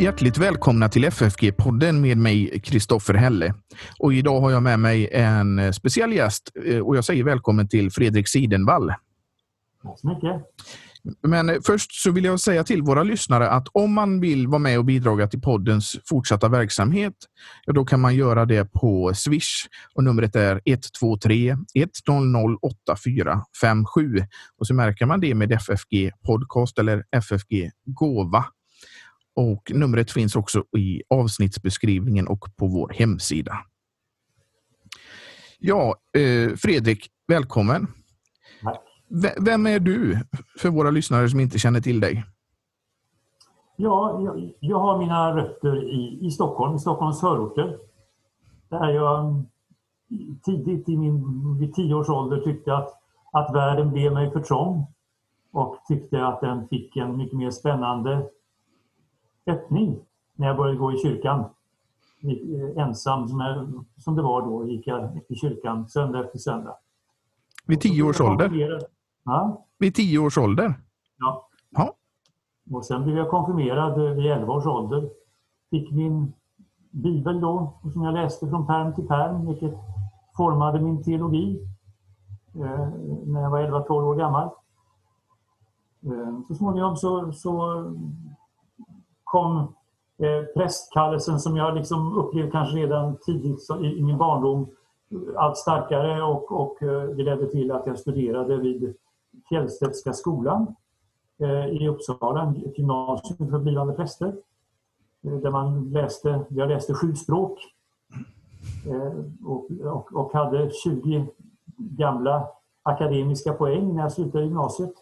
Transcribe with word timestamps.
Hjärtligt 0.00 0.38
välkomna 0.38 0.88
till 0.88 1.04
FFG-podden 1.04 1.92
med 1.92 2.18
mig, 2.18 2.60
Kristoffer 2.60 3.14
Helle. 3.14 3.54
Och 3.98 4.14
idag 4.14 4.40
har 4.40 4.50
jag 4.50 4.62
med 4.62 4.78
mig 4.80 5.08
en 5.12 5.74
speciell 5.74 6.12
gäst 6.12 6.52
eh, 6.64 6.78
och 6.78 6.96
jag 6.96 7.04
säger 7.04 7.24
välkommen 7.24 7.68
till 7.68 7.90
Fredrik 7.90 8.28
Sidenvall. 8.28 8.92
Tack 9.82 9.98
så 10.00 10.08
mycket. 10.08 10.42
Men 11.22 11.62
först 11.62 11.92
så 11.92 12.12
vill 12.12 12.24
jag 12.24 12.40
säga 12.40 12.64
till 12.64 12.82
våra 12.82 13.02
lyssnare 13.02 13.50
att 13.50 13.68
om 13.72 13.92
man 13.92 14.20
vill 14.20 14.48
vara 14.48 14.58
med 14.58 14.78
och 14.78 14.84
bidra 14.84 15.26
till 15.26 15.40
poddens 15.40 15.96
fortsatta 16.08 16.48
verksamhet, 16.48 17.14
ja, 17.66 17.72
då 17.72 17.84
kan 17.84 18.00
man 18.00 18.14
göra 18.14 18.44
det 18.44 18.72
på 18.72 19.14
Swish 19.14 19.66
och 19.94 20.04
numret 20.04 20.36
är 20.36 20.60
123 20.64 21.56
100 22.08 22.40
8457 22.62 24.16
och 24.58 24.66
så 24.66 24.74
märker 24.74 25.06
man 25.06 25.20
det 25.20 25.34
med 25.34 25.52
FFG 25.52 26.10
Podcast 26.26 26.78
eller 26.78 27.04
FFG 27.12 27.70
Gåva. 27.84 28.44
Och 29.36 29.72
numret 29.74 30.10
finns 30.10 30.36
också 30.36 30.64
i 30.78 31.02
avsnittsbeskrivningen 31.10 32.28
och 32.28 32.56
på 32.56 32.66
vår 32.66 32.92
hemsida. 32.98 33.52
Ja, 35.58 35.96
eh, 36.18 36.56
Fredrik, 36.56 37.06
välkommen. 37.28 37.86
Vem 39.40 39.66
är 39.66 39.78
du 39.78 40.18
för 40.58 40.68
våra 40.68 40.90
lyssnare 40.90 41.28
som 41.28 41.40
inte 41.40 41.58
känner 41.58 41.80
till 41.80 42.00
dig? 42.00 42.24
Ja, 43.76 44.20
jag, 44.24 44.52
jag 44.60 44.78
har 44.78 44.98
mina 44.98 45.36
rötter 45.36 45.84
i, 45.84 46.26
i 46.26 46.30
Stockholm, 46.30 46.76
i 46.76 46.78
Stockholms 46.78 47.20
förorter. 47.20 47.78
Där 48.68 48.90
jag 48.90 49.44
tidigt 50.44 50.88
i 50.88 50.96
min, 50.96 51.58
vid 51.58 51.74
tio 51.74 51.94
års 51.94 52.08
ålder 52.08 52.40
tyckte 52.40 52.76
att, 52.76 52.90
att 53.32 53.54
världen 53.54 53.90
blev 53.90 54.12
mig 54.12 54.30
för 54.30 54.40
trång 54.40 54.86
och 55.52 55.76
tyckte 55.88 56.26
att 56.26 56.40
den 56.40 56.68
fick 56.68 56.96
en 56.96 57.16
mycket 57.16 57.38
mer 57.38 57.50
spännande 57.50 58.26
öppning 59.50 59.98
när 60.34 60.46
jag 60.46 60.56
började 60.56 60.78
gå 60.78 60.92
i 60.92 60.98
kyrkan. 60.98 61.44
Ensam 62.76 63.28
som, 63.28 63.40
jag, 63.40 63.84
som 63.96 64.16
det 64.16 64.22
var 64.22 64.42
då 64.42 64.66
gick 64.66 64.86
jag 64.86 65.20
i 65.28 65.34
kyrkan 65.34 65.88
söndag 65.88 66.24
efter 66.24 66.38
söndag. 66.38 66.76
Vid 67.66 67.80
tio 67.80 68.02
års 68.02 68.20
ålder? 68.20 68.78
Ja. 69.24 69.66
Vid 69.78 69.94
tio 69.94 70.18
års 70.18 70.38
ålder? 70.38 70.74
Ja. 71.18 71.48
ja. 71.70 71.94
Och 72.70 72.84
sen 72.84 73.04
blev 73.04 73.16
jag 73.16 73.30
konfirmerad 73.30 74.16
vid 74.16 74.26
elva 74.26 74.52
års 74.52 74.66
ålder. 74.66 75.10
Fick 75.70 75.90
min 75.90 76.32
bibel 76.90 77.40
då, 77.40 77.72
som 77.92 78.02
jag 78.02 78.14
läste 78.14 78.48
från 78.48 78.66
perm 78.66 78.94
till 78.94 79.06
perm, 79.06 79.46
vilket 79.46 79.74
formade 80.36 80.80
min 80.80 81.02
teologi 81.02 81.68
eh, 82.54 82.88
när 83.26 83.40
jag 83.40 83.50
var 83.50 83.60
11-12 83.60 83.90
år 83.90 84.16
gammal. 84.16 84.50
Eh, 86.02 86.40
så 86.48 86.54
småningom 86.54 86.96
så, 86.96 87.32
så 87.32 87.84
kom 89.30 89.74
eh, 90.18 90.44
prästkallelsen 90.54 91.40
som 91.40 91.56
jag 91.56 91.74
liksom 91.74 92.18
upplevde 92.18 92.50
kanske 92.50 92.76
redan 92.76 93.16
tidigt 93.16 93.70
i, 93.70 94.02
min 94.02 94.18
barndom 94.18 94.68
allt 95.36 95.56
starkare 95.56 96.22
och, 96.22 96.52
och 96.52 96.76
det 97.16 97.22
ledde 97.22 97.50
till 97.50 97.72
att 97.72 97.86
jag 97.86 97.98
studerade 97.98 98.56
vid 98.56 98.94
Fjällstedtska 99.48 100.12
skolan 100.12 100.74
eh, 101.38 101.66
i 101.66 101.88
Uppsala, 101.88 102.54
ett 102.66 102.78
gymnasium 102.78 103.50
för 103.50 103.58
blivande 103.58 103.92
präster. 103.92 104.36
Där 105.20 105.50
man 105.50 105.90
läste, 105.90 106.40
jag 106.48 106.68
läste 106.68 106.94
sju 106.94 107.14
språk 107.14 107.58
och, 109.44 109.70
och, 109.70 110.12
och 110.12 110.32
hade 110.32 110.70
20 110.70 111.26
gamla 111.76 112.48
akademiska 112.82 113.52
poäng 113.52 113.94
när 113.94 114.02
jag 114.02 114.12
slutade 114.12 114.44
gymnasiet. 114.44 114.94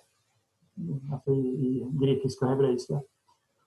Alltså 1.12 1.31
i, 1.31 1.38
i 1.38 1.91
grekiska 1.93 2.44
och 2.44 2.50
hebreiska. 2.50 3.00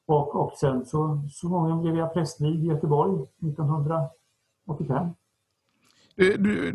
Och, 0.05 0.35
och 0.35 0.51
sen 0.57 0.85
så, 0.85 1.21
så 1.31 1.49
många 1.49 1.75
blev 1.75 1.95
jag 1.95 2.13
prästvigd 2.13 2.63
i 2.63 2.67
Göteborg 2.67 3.11
1985. 3.13 5.09
Du, 6.15 6.37
du, 6.37 6.71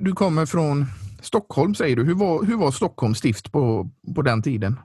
du 0.00 0.12
kommer 0.12 0.46
från 0.46 0.86
Stockholm 1.22 1.74
säger 1.74 1.96
du. 1.96 2.04
Hur 2.04 2.14
var, 2.14 2.44
hur 2.44 2.56
var 2.56 2.70
Stockholms 2.70 3.18
stift 3.18 3.52
på, 3.52 3.88
på 4.14 4.22
den 4.22 4.42
tiden? 4.42 4.80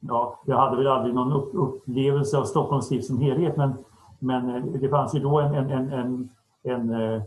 Ja, 0.00 0.42
jag 0.46 0.56
hade 0.56 0.76
väl 0.76 0.86
aldrig 0.86 1.14
någon 1.14 1.32
upp, 1.32 1.50
upplevelse 1.54 2.38
av 2.38 2.44
Stockholms 2.44 2.86
stift 2.86 3.06
som 3.06 3.18
helhet 3.20 3.56
men, 3.56 3.74
men 4.18 4.48
eh, 4.48 4.64
det 4.80 4.88
fanns 4.88 5.14
ju 5.14 5.20
då 5.20 5.40
en, 5.40 5.54
en, 5.54 5.70
en, 5.70 5.92
en, 5.92 6.28
en 6.62 6.90
eh, 6.90 7.22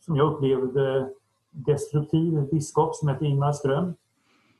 som 0.00 0.16
jag 0.16 0.32
upplevde 0.32 1.08
destruktiv 1.50 2.48
biskop 2.50 2.94
som 2.94 3.08
hette 3.08 3.24
Ingmar 3.24 3.52
Ström 3.52 3.94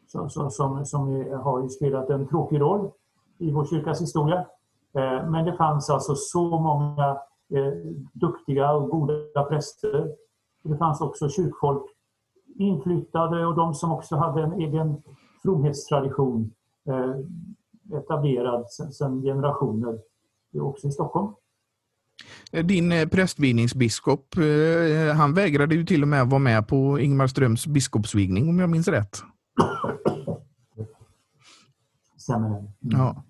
som, 0.07 0.31
som, 0.31 0.51
som, 0.51 0.87
som 0.87 1.09
har 1.43 1.69
spelat 1.69 2.11
en 2.11 2.29
tråkig 2.29 2.61
roll 2.61 2.91
i 3.43 3.51
vår 3.51 3.67
kyrkas 3.67 4.03
historia. 4.03 4.47
Eh, 4.95 5.31
men 5.31 5.45
det 5.45 5.57
fanns 5.57 5.91
alltså 5.91 6.15
så 6.15 6.61
många 6.61 7.19
duktiga 8.13 8.73
och 8.73 8.89
goda 8.89 9.45
präster. 9.49 10.09
Det 10.63 10.77
fanns 10.77 11.01
också 11.01 11.29
kyrkfolk 11.29 11.83
inflyttade 12.59 13.47
och 13.47 13.55
de 13.55 13.75
som 13.75 13.93
också 13.93 14.17
hade 14.17 14.43
en 14.43 14.53
egen 14.53 15.03
fromhetstradition 15.43 16.51
eh, 16.89 17.99
etablerad 17.99 18.71
sedan 18.71 19.23
generationer, 19.23 19.99
också 20.61 20.89
i 20.89 20.91
Stockholm. 20.91 21.33
Din 22.65 22.93
eh, 22.93 23.09
prästvigningsbiskop, 23.09 24.37
eh, 24.37 25.15
han 25.15 25.35
vägrade 25.35 25.75
ju 25.75 25.85
till 25.85 26.03
och 26.03 26.09
med 26.09 26.31
vara 26.31 26.39
med 26.39 26.69
på 26.69 27.01
Ingmar 27.01 27.27
Ströms 27.27 27.67
biskopsvigning 27.67 28.49
om 28.49 28.59
jag 28.59 28.71
minns 28.71 28.89
rätt. 28.89 29.23
Stämmer. 32.17 32.49
Mm. 32.49 32.71
Ja. 32.81 33.25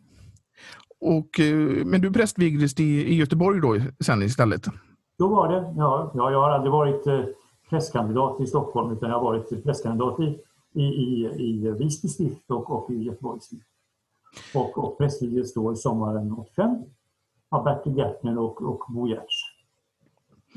Och, 1.03 1.41
eh, 1.41 1.85
men 1.87 2.01
du 2.01 2.13
prästvigdes 2.13 2.81
i 2.81 3.15
Göteborg 3.15 3.61
då 3.61 3.77
sen 4.05 4.23
istället? 4.23 4.63
Då 5.19 5.29
var 5.29 5.49
det, 5.49 5.75
ja. 5.77 6.11
ja 6.15 6.31
jag 6.31 6.41
har 6.41 6.51
aldrig 6.51 6.73
varit 6.73 7.07
eh, 7.07 7.21
prästkandidat 7.71 8.41
i 8.41 8.47
Stockholm 8.47 8.93
utan 8.93 9.11
jag 9.11 9.17
har 9.17 9.25
varit 9.25 9.65
prästkandidat 9.65 10.21
i, 10.21 10.39
i, 10.73 10.83
i, 10.83 11.31
i 11.39 11.71
Visby 11.71 12.09
stift 12.09 12.51
och, 12.51 12.71
och 12.71 12.91
i 12.91 13.03
Göteborgs 13.03 13.45
stift. 13.45 13.67
Och, 14.55 14.79
och 14.79 14.99
prästvigdes 14.99 15.55
då 15.55 15.75
sommaren 15.75 16.33
85 16.33 16.85
av 17.49 17.65
Bertil 17.65 17.97
Gärtner 17.97 18.39
och, 18.39 18.63
och 18.63 18.85
Bo 18.89 19.09
Giertz. 19.09 19.43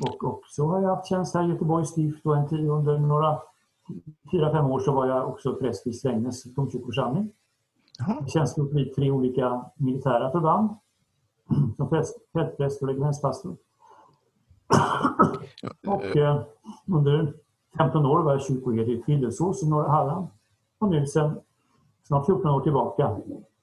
Och, 0.01 0.23
och 0.23 0.41
så 0.47 0.67
har 0.67 0.81
jag 0.81 0.95
haft 0.95 1.09
tjänst 1.09 1.35
här 1.35 1.47
i 1.47 1.51
Göteborgs 1.51 1.89
stift 1.89 2.25
och 2.25 2.37
en 2.37 2.47
tid 2.47 2.69
under 2.69 2.97
några 2.97 3.39
fyra, 4.31 4.51
fem 4.51 4.65
år 4.65 4.79
så 4.79 4.91
var 4.91 5.07
jag 5.07 5.29
också 5.29 5.55
präst 5.55 5.87
i 5.87 5.93
Strängnäs 5.93 6.43
domkyrkoförsamling. 6.43 7.31
Jag 7.97 8.29
tjänstgjort 8.29 8.73
vid 8.73 8.95
tre 8.95 9.11
olika 9.11 9.65
militära 9.75 10.31
förband 10.31 10.69
som 11.77 11.89
fältpräst 12.33 12.81
och 12.81 12.87
regementspastor. 12.87 13.57
Och 15.87 16.17
eh, 16.17 16.43
under 16.87 17.33
15 17.77 18.05
år 18.05 18.23
var 18.23 18.31
jag 18.31 18.41
kyrkoherde 18.41 18.91
i 18.91 19.03
Frillesås 19.03 19.63
i 19.63 19.69
norra 19.69 19.89
Halland. 19.89 20.27
Och 20.79 20.89
nu 20.89 21.05
sedan 21.05 21.39
snart 22.03 22.25
14 22.25 22.51
år 22.51 22.61
tillbaka 22.61 23.17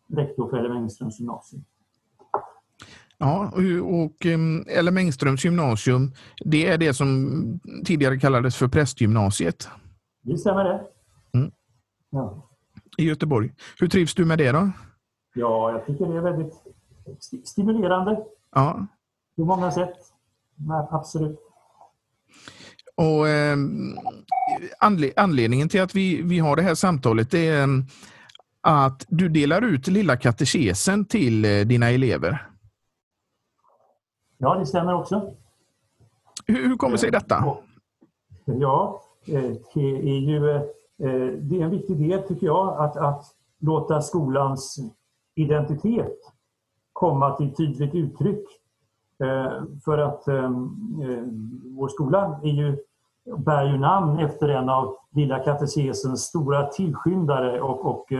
rektor 0.08 0.48
för 0.48 0.56
Ellen 0.56 0.76
Engströms 0.76 1.20
gymnasium. 1.20 1.64
Ja, 3.18 3.52
och 3.82 4.26
Ellen 4.66 4.98
Engströms 4.98 5.44
gymnasium, 5.44 6.12
det 6.44 6.68
är 6.68 6.78
det 6.78 6.94
som 6.94 7.60
tidigare 7.84 8.18
kallades 8.18 8.56
för 8.56 8.68
prästgymnasiet? 8.68 9.68
Det 10.22 10.38
stämmer 10.38 10.64
det. 10.64 10.80
Mm. 11.32 11.50
Ja. 12.10 12.48
I 12.96 13.04
Göteborg. 13.04 13.54
Hur 13.78 13.88
trivs 13.88 14.14
du 14.14 14.24
med 14.24 14.38
det 14.38 14.52
då? 14.52 14.70
Ja, 15.34 15.72
jag 15.72 15.86
tycker 15.86 16.06
det 16.06 16.16
är 16.16 16.20
väldigt 16.20 16.54
stimulerande. 17.44 18.24
Ja. 18.54 18.86
På 19.36 19.44
många 19.44 19.70
sätt. 19.70 19.94
Nej, 20.56 20.86
absolut. 20.90 21.38
Och 22.94 23.28
eh, 23.28 23.56
Anledningen 25.16 25.68
till 25.68 25.82
att 25.82 25.94
vi, 25.94 26.22
vi 26.22 26.38
har 26.38 26.56
det 26.56 26.62
här 26.62 26.74
samtalet 26.74 27.34
är 27.34 27.62
ehm, 27.62 27.84
att 28.60 29.04
du 29.08 29.28
delar 29.28 29.62
ut 29.62 29.86
lilla 29.86 30.16
katekesen 30.16 31.04
till 31.04 31.44
eh, 31.44 31.60
dina 31.60 31.90
elever. 31.90 32.48
Ja, 34.38 34.54
det 34.54 34.66
stämmer 34.66 34.94
också. 34.94 35.34
Hur, 36.46 36.68
hur 36.68 36.76
kommer 36.76 36.96
sig 36.96 37.10
detta? 37.10 37.44
Ja, 38.44 39.02
eh, 39.26 39.50
det 39.74 39.80
är 39.80 40.20
ju 40.20 40.50
eh, 40.50 40.62
Eh, 41.02 41.32
det 41.38 41.60
är 41.60 41.64
en 41.64 41.70
viktig 41.70 41.98
del 42.08 42.22
tycker 42.22 42.46
jag 42.46 42.80
att, 42.80 42.96
att 42.96 43.24
låta 43.60 44.00
skolans 44.00 44.78
identitet 45.34 46.18
komma 46.92 47.36
till 47.36 47.54
tydligt 47.54 47.94
uttryck. 47.94 48.44
Eh, 49.18 49.52
för 49.84 49.98
att 49.98 50.28
eh, 50.28 50.50
vår 51.76 51.88
skola 51.88 52.40
är 52.42 52.48
ju, 52.48 52.78
bär 53.36 53.64
ju 53.64 53.78
namn 53.78 54.18
efter 54.18 54.48
en 54.48 54.68
av 54.68 54.96
Lilla 55.14 55.38
katekesens 55.38 56.22
stora 56.22 56.66
tillskyndare 56.66 57.60
och, 57.60 57.86
och 57.86 58.12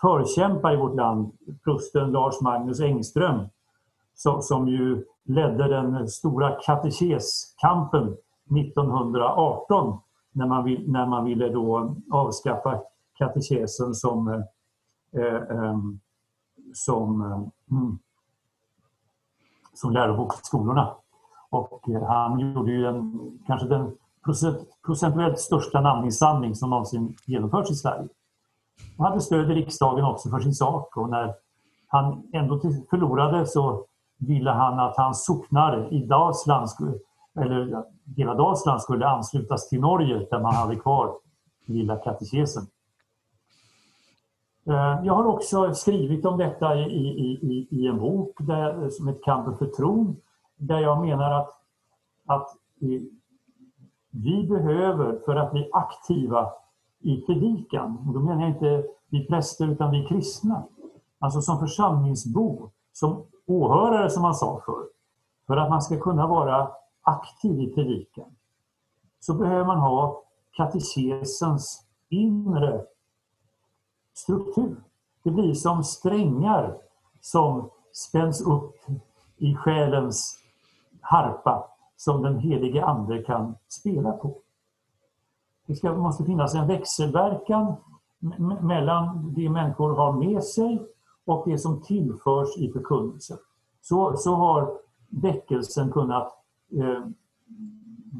förkämpar 0.00 0.72
i 0.72 0.76
vårt 0.76 0.94
land, 0.94 1.32
prosten 1.64 2.12
Lars 2.12 2.40
Magnus 2.40 2.80
Engström, 2.80 3.48
som, 4.14 4.42
som 4.42 4.68
ju 4.68 5.04
ledde 5.24 5.68
den 5.68 6.08
stora 6.08 6.50
katekeskampen 6.50 8.16
1918 8.56 9.98
när 10.40 10.46
man, 10.46 10.64
vill, 10.64 10.90
när 10.90 11.06
man 11.06 11.24
ville 11.24 11.48
då 11.48 11.96
avskaffa 12.10 12.80
katekesen 13.18 13.94
som, 13.94 14.28
eh, 14.28 14.42
eh, 15.22 15.42
ehm, 15.50 16.00
som 16.74 17.22
eh, 17.22 17.76
mm, 17.76 17.98
som 19.74 19.92
lärobok 19.92 20.34
för 20.34 20.44
skolorna. 20.44 20.94
Och 21.50 21.88
eh, 21.88 22.02
han 22.02 22.38
gjorde 22.38 22.72
ju 22.72 22.86
en, 22.86 23.38
kanske 23.46 23.68
den 23.68 23.96
procentuellt 24.86 25.38
största 25.38 25.80
namninsamling 25.80 26.54
som 26.54 26.70
någonsin 26.70 27.16
genomförts 27.26 27.70
i 27.70 27.74
Sverige. 27.74 28.08
Han 28.98 29.06
hade 29.06 29.20
stöd 29.20 29.50
i 29.50 29.54
riksdagen 29.54 30.04
också 30.04 30.30
för 30.30 30.40
sin 30.40 30.54
sak 30.54 30.96
och 30.96 31.08
när 31.10 31.34
han 31.88 32.22
ändå 32.32 32.60
förlorade 32.90 33.46
så 33.46 33.84
ville 34.18 34.50
han 34.50 34.78
att 34.78 34.96
hans 34.96 35.24
socknar 35.24 35.92
i 35.92 36.06
Dalsland, 36.06 36.68
eller 37.40 37.84
hela 38.16 38.34
Dalsland 38.34 38.82
skulle 38.82 39.06
anslutas 39.06 39.68
till 39.68 39.80
Norge 39.80 40.26
där 40.30 40.40
man 40.40 40.54
hade 40.54 40.76
kvar 40.76 41.14
lilla 41.66 41.96
katekesen. 41.96 42.66
Eh, 44.66 45.00
jag 45.04 45.14
har 45.14 45.24
också 45.24 45.74
skrivit 45.74 46.24
om 46.24 46.38
detta 46.38 46.76
i, 46.76 46.82
i, 46.82 47.38
i, 47.42 47.68
i 47.70 47.86
en 47.86 47.98
bok 47.98 48.36
där, 48.38 48.90
som 48.90 49.08
heter 49.08 49.22
Kampen 49.22 49.56
för 49.56 49.66
tron 49.66 50.16
där 50.56 50.78
jag 50.78 51.00
menar 51.00 51.30
att, 51.30 51.50
att 52.26 52.48
vi 54.10 54.46
behöver 54.48 55.18
för 55.24 55.36
att 55.36 55.52
bli 55.52 55.70
aktiva 55.72 56.50
i 57.00 57.20
predikan, 57.20 58.04
och 58.06 58.14
då 58.14 58.20
menar 58.20 58.40
jag 58.40 58.50
inte 58.50 58.84
vi 59.08 59.26
präster 59.26 59.68
utan 59.68 59.90
vi 59.90 60.06
kristna, 60.06 60.62
alltså 61.18 61.40
som 61.40 61.58
församlingsbo, 61.58 62.70
som 62.92 63.24
åhörare 63.46 64.10
som 64.10 64.22
man 64.22 64.34
sa 64.34 64.62
förr, 64.66 64.84
för 65.46 65.56
att 65.56 65.70
man 65.70 65.82
ska 65.82 66.00
kunna 66.00 66.26
vara 66.26 66.70
aktiv 67.10 67.60
i 67.60 67.74
predikan, 67.74 68.36
så 69.20 69.34
behöver 69.34 69.64
man 69.64 69.78
ha 69.78 70.22
katekesens 70.52 71.86
inre 72.08 72.84
struktur. 74.14 74.76
Det 75.22 75.30
blir 75.30 75.54
som 75.54 75.84
strängar 75.84 76.76
som 77.20 77.70
spänns 77.92 78.40
upp 78.40 78.76
i 79.36 79.54
själens 79.54 80.38
harpa 81.00 81.68
som 81.96 82.22
den 82.22 82.38
helige 82.38 82.84
Ande 82.84 83.22
kan 83.22 83.56
spela 83.68 84.12
på. 84.12 84.34
Det 85.66 85.74
ska, 85.74 85.92
måste 85.94 86.24
finnas 86.24 86.54
en 86.54 86.66
växelverkan 86.66 87.74
mellan 88.60 89.34
det 89.34 89.48
människor 89.48 89.96
har 89.96 90.12
med 90.12 90.44
sig 90.44 90.82
och 91.24 91.48
det 91.48 91.58
som 91.58 91.82
tillförs 91.82 92.56
i 92.56 92.72
förkunnelsen. 92.72 93.38
Så, 93.80 94.16
så 94.16 94.34
har 94.34 94.78
väckelsen 95.08 95.92
kunnat 95.92 96.39
Eh, 96.72 97.06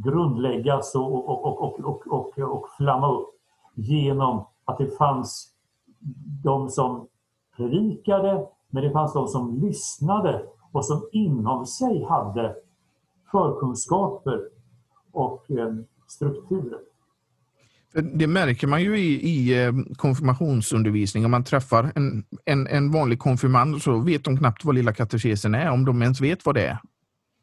grundläggas 0.05 0.95
och, 0.95 1.29
och, 1.29 1.45
och, 1.45 1.81
och, 1.81 2.07
och, 2.07 2.39
och 2.39 2.69
flamma 2.77 3.13
upp 3.13 3.29
genom 3.75 4.47
att 4.65 4.79
det 4.79 4.97
fanns 4.99 5.55
de 6.45 6.69
som 6.69 7.09
predikade, 7.57 8.47
men 8.71 8.83
det 8.83 8.91
fanns 8.91 9.13
de 9.13 9.29
som 9.29 9.61
lyssnade 9.61 10.43
och 10.73 10.85
som 10.85 11.09
inom 11.13 11.67
sig 11.67 12.05
hade 12.05 12.55
förkunskaper 13.33 14.41
och 15.13 15.51
eh, 15.51 15.75
strukturer. 16.09 16.79
Det 18.15 18.27
märker 18.27 18.67
man 18.67 18.83
ju 18.83 18.99
i, 18.99 19.29
i 19.29 19.65
eh, 19.65 19.73
konfirmationsundervisning. 19.97 21.25
Om 21.25 21.31
man 21.31 21.45
träffar 21.45 21.93
en, 21.95 22.25
en, 22.45 22.67
en 22.67 22.91
vanlig 22.91 23.19
konfirmand 23.19 23.83
så 23.83 23.99
vet 23.99 24.25
de 24.25 24.37
knappt 24.37 24.65
vad 24.65 24.75
lilla 24.75 24.93
katekesen 24.93 25.55
är, 25.55 25.71
om 25.71 25.85
de 25.85 26.03
ens 26.03 26.21
vet 26.21 26.47
vad 26.47 26.55
det 26.55 26.67
är. 26.67 26.79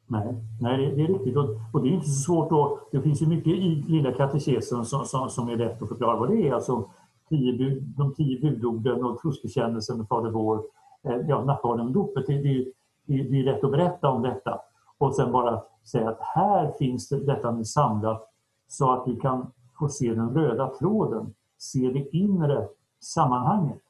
Nej, 0.07 0.35
nej 0.61 0.95
det, 0.95 1.03
är 1.03 1.07
riktigt. 1.07 1.37
Och, 1.37 1.49
och, 1.73 1.83
det 1.83 1.89
är 1.89 1.91
inte 1.91 2.07
så 2.07 2.23
svårt. 2.23 2.49
Då. 2.49 2.79
Det 2.91 3.01
finns 3.01 3.21
ju 3.21 3.27
mycket 3.27 3.53
i 3.53 3.83
lilla 3.87 4.11
katekesen 4.11 4.85
som, 4.85 5.05
som, 5.05 5.29
som 5.29 5.49
är 5.49 5.55
lätt 5.55 5.81
att 5.81 5.89
förklara 5.89 6.19
vad 6.19 6.29
det 6.29 6.47
är. 6.47 6.53
Alltså, 6.53 6.89
tio 7.29 7.57
bud, 7.57 7.83
de 7.83 8.13
tio 8.13 8.41
budorden 8.41 9.05
och 9.05 9.19
trosbekännelsen 9.21 10.01
och 10.01 10.07
Fader 10.07 10.29
vår, 10.29 10.63
eh, 11.03 11.17
ja, 11.27 11.43
nattvarden 11.43 11.85
och 11.85 11.91
dopet. 11.91 12.27
Det, 12.27 12.33
det, 12.33 12.65
det, 13.05 13.23
det 13.23 13.39
är 13.39 13.43
lätt 13.43 13.63
att 13.63 13.71
berätta 13.71 14.09
om 14.09 14.21
detta. 14.21 14.59
Och 14.97 15.15
sen 15.15 15.31
bara 15.31 15.61
säga 15.83 16.09
att 16.09 16.19
här 16.21 16.71
finns 16.79 17.09
det, 17.09 17.19
detta 17.19 17.51
nu 17.51 17.65
samlat 17.65 18.23
så 18.67 18.91
att 18.91 19.07
vi 19.07 19.15
kan 19.15 19.51
få 19.79 19.89
se 19.89 20.13
den 20.13 20.33
röda 20.33 20.69
tråden, 20.79 21.33
se 21.57 21.79
det 21.79 22.17
inre 22.17 22.67
sammanhanget. 22.99 23.81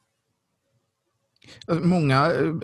Många 1.82 2.32
eh, 2.32 2.54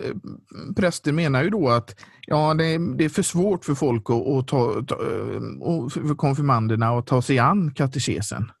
präster 0.75 1.11
menar 1.11 1.43
ju 1.43 1.49
då 1.49 1.69
att 1.69 1.95
ja, 2.27 2.53
det, 2.53 2.65
är, 2.65 2.97
det 2.97 3.05
är 3.05 3.09
för 3.09 3.21
svårt 3.21 3.65
för 3.65 3.73
folk 3.73 4.09
att, 4.09 4.27
att 4.27 4.47
ta, 4.47 4.73
ta, 4.87 4.95
eh, 4.95 5.87
för 5.89 6.15
konfirmanderna 6.15 6.89
att 6.89 7.07
ta 7.07 7.21
sig 7.21 7.39
an 7.39 7.73
katekesen. 7.73 8.51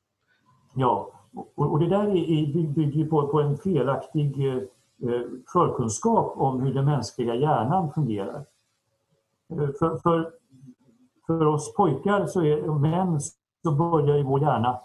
Ja, 0.75 1.11
och, 1.55 1.71
och 1.71 1.79
det 1.79 1.89
där 1.89 2.07
är, 2.07 2.73
bygger 2.73 3.05
på, 3.05 3.27
på 3.27 3.41
en 3.41 3.57
felaktig 3.57 4.47
eh, 4.47 4.61
förkunskap 5.53 6.33
om 6.37 6.61
hur 6.61 6.73
den 6.73 6.85
mänskliga 6.85 7.35
hjärnan 7.35 7.91
fungerar. 7.93 8.45
För, 9.79 9.99
för 10.03 10.31
för 11.25 11.45
oss 11.45 11.73
pojkar 11.73 12.25
så 12.25 12.41
är, 12.41 12.69
och 12.69 12.81
män 12.81 13.19
så 13.63 13.71
börjar 13.71 14.23
vår 14.23 14.41
hjärna 14.41 14.79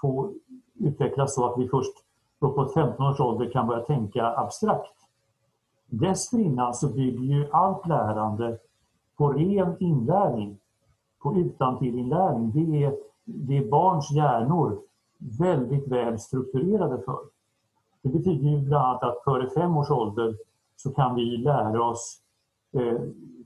få 0.00 0.32
utvecklas 0.74 1.34
så 1.34 1.52
att 1.52 1.60
vi 1.60 1.68
först 1.68 1.92
uppåt 2.38 2.74
15 2.74 3.06
års 3.06 3.20
ålder 3.20 3.50
kan 3.50 3.66
börja 3.66 3.84
tänka 3.84 4.26
abstrakt. 4.26 4.94
Dessförinnan 5.86 6.74
så 6.74 6.88
bygger 6.88 7.34
ju 7.34 7.48
allt 7.52 7.86
lärande 7.86 8.58
på 9.16 9.32
ren 9.32 9.76
inlärning, 9.80 10.58
på 11.22 11.34
utantillinlärning. 11.34 12.50
Det 12.50 12.84
är, 12.84 12.96
det 13.24 13.58
är 13.58 13.70
barns 13.70 14.10
hjärnor 14.10 14.80
väldigt 15.38 15.88
väl 15.88 16.18
strukturerade 16.18 17.02
för. 17.02 17.18
Det 18.02 18.08
betyder 18.08 18.48
ju 18.48 18.58
bland 18.58 18.84
annat 18.84 19.02
att 19.02 19.24
före 19.24 19.50
fem 19.50 19.76
års 19.76 19.90
ålder 19.90 20.36
så 20.76 20.90
kan 20.90 21.14
vi 21.14 21.36
lära 21.36 21.84
oss 21.84 22.20
eh, 22.72 23.00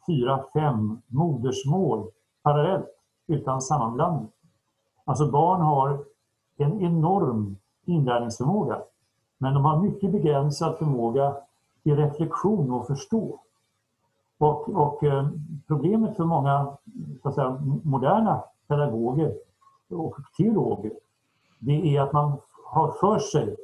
fyra, 0.07 0.45
fem 0.53 1.03
modersmål 1.07 2.11
parallellt 2.43 2.87
utan 3.27 3.63
sammanblandning. 3.63 4.29
Alltså 5.05 5.31
barn 5.31 5.61
har 5.61 6.05
en 6.57 6.81
enorm 6.81 7.57
inlärningsförmåga 7.85 8.83
men 9.39 9.55
de 9.55 9.65
har 9.65 9.83
mycket 9.83 10.13
begränsad 10.13 10.79
förmåga 10.79 11.37
till 11.83 11.97
reflektion 11.97 12.71
och 12.71 12.87
förstå. 12.87 13.41
Och, 14.39 14.69
och 14.69 15.05
eh, 15.05 15.29
problemet 15.67 16.17
för 16.17 16.25
många 16.25 16.77
så 17.23 17.29
att 17.29 17.35
säga, 17.35 17.59
moderna 17.83 18.45
pedagoger 18.69 19.35
och 19.91 20.17
teologer 20.37 20.93
det 21.59 21.97
är 21.97 22.01
att 22.01 22.13
man 22.13 22.39
har 22.65 22.93
för 22.93 23.19
sig 23.19 23.57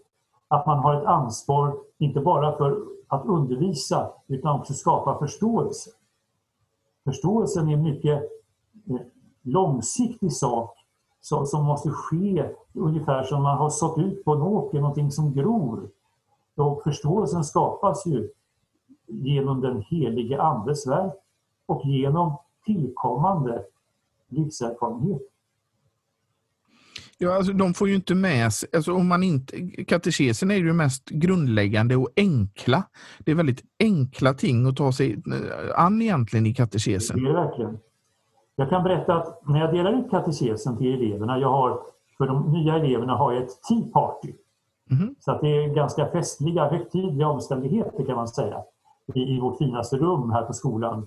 att 0.49 0.67
man 0.67 0.79
har 0.79 0.95
ett 0.95 1.07
ansvar 1.07 1.79
inte 1.99 2.21
bara 2.21 2.57
för 2.57 2.79
att 3.09 3.27
undervisa 3.27 4.11
utan 4.27 4.61
också 4.61 4.75
skapa 4.75 5.19
förståelse. 5.19 5.91
Förståelsen 7.05 7.69
är 7.69 7.73
en 7.73 7.83
mycket 7.83 8.23
eh, 8.91 9.01
långsiktig 9.43 10.33
sak 10.33 10.78
som 11.21 11.65
måste 11.65 11.91
ske 11.91 12.51
ungefär 12.73 13.23
som 13.23 13.43
man 13.43 13.59
har 13.59 13.71
sått 13.71 13.99
ut 13.99 14.25
på 14.25 14.35
en 14.35 14.43
åker, 14.43 14.81
någonting 14.81 15.11
som 15.11 15.35
gror. 15.35 15.89
Och 16.57 16.83
förståelsen 16.83 17.45
skapas 17.45 18.07
ju 18.07 18.29
genom 19.07 19.61
den 19.61 19.83
helige 19.83 20.43
Andes 20.43 20.87
verk 20.87 21.15
och 21.67 21.85
genom 21.85 22.37
tillkommande 22.65 23.65
livserfarenhet. 24.29 25.23
Ja, 27.21 27.37
alltså, 27.37 27.53
de 27.53 27.75
får 27.75 27.89
ju 27.89 27.95
inte 27.95 28.15
med 28.15 28.53
sig, 28.53 28.69
alltså, 28.73 28.93
om 28.93 29.09
man 29.09 29.23
inte, 29.23 29.57
katekesen 29.85 30.51
är 30.51 30.55
ju 30.55 30.73
mest 30.73 31.09
grundläggande 31.09 31.97
och 31.97 32.09
enkla. 32.17 32.83
Det 33.19 33.31
är 33.31 33.35
väldigt 33.35 33.63
enkla 33.81 34.35
ting 34.35 34.67
att 34.67 34.77
ta 34.77 34.93
sig 34.93 35.13
eh, 35.13 35.85
an 35.85 36.03
egentligen 36.03 36.47
i 36.47 36.55
katekesen. 36.55 37.23
Det 37.23 37.31
är 37.31 37.35
verkligen. 37.35 37.79
Jag 38.59 38.71
kan 38.71 38.83
berätta 38.83 39.15
att 39.15 39.49
när 39.49 39.61
jag 39.61 39.75
delar 39.75 39.93
ut 39.93 40.11
katekesen 40.11 40.77
till 40.77 40.95
eleverna, 40.95 41.38
jag 41.38 41.49
har, 41.49 41.81
för 42.19 42.27
de 42.27 42.53
nya 42.53 42.77
eleverna 42.77 43.17
har 43.17 43.33
jag 43.33 43.43
ett 43.43 43.62
tea 43.62 43.93
party. 43.93 44.33
Mm. 44.91 45.15
Så 45.21 45.33
att 45.33 45.41
det 45.41 45.49
är 45.49 45.75
ganska 45.75 46.07
festliga, 46.07 46.71
högtidliga 46.71 47.29
omständigheter 47.29 48.05
kan 48.05 48.17
man 48.17 48.29
säga. 48.29 48.62
I, 49.15 49.21
i 49.21 49.41
vårt 49.41 49.59
finaste 49.59 49.97
rum 49.97 50.31
här 50.31 50.43
på 50.43 50.53
skolan 50.53 51.07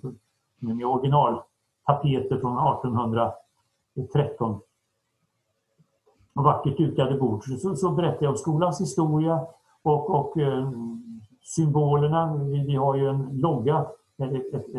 med 0.60 0.86
originaltapeter 0.86 2.40
från 2.40 2.58
1813 2.58 4.60
och 6.36 6.44
vackert 6.44 6.78
dukade 6.78 7.18
bord 7.18 7.44
så, 7.44 7.76
så 7.76 7.92
berättar 7.92 8.24
jag 8.24 8.32
om 8.32 8.38
skolans 8.38 8.82
historia 8.82 9.40
och, 9.82 10.10
och 10.10 10.38
eh, 10.38 10.72
symbolerna. 11.42 12.36
Vi, 12.36 12.66
vi, 12.68 12.76
har 12.76 12.96
ju 12.96 13.08
en 13.08 13.30
logga, 13.32 13.86
ett, 14.18 14.34
ett, 14.34 14.54
ett, 14.54 14.76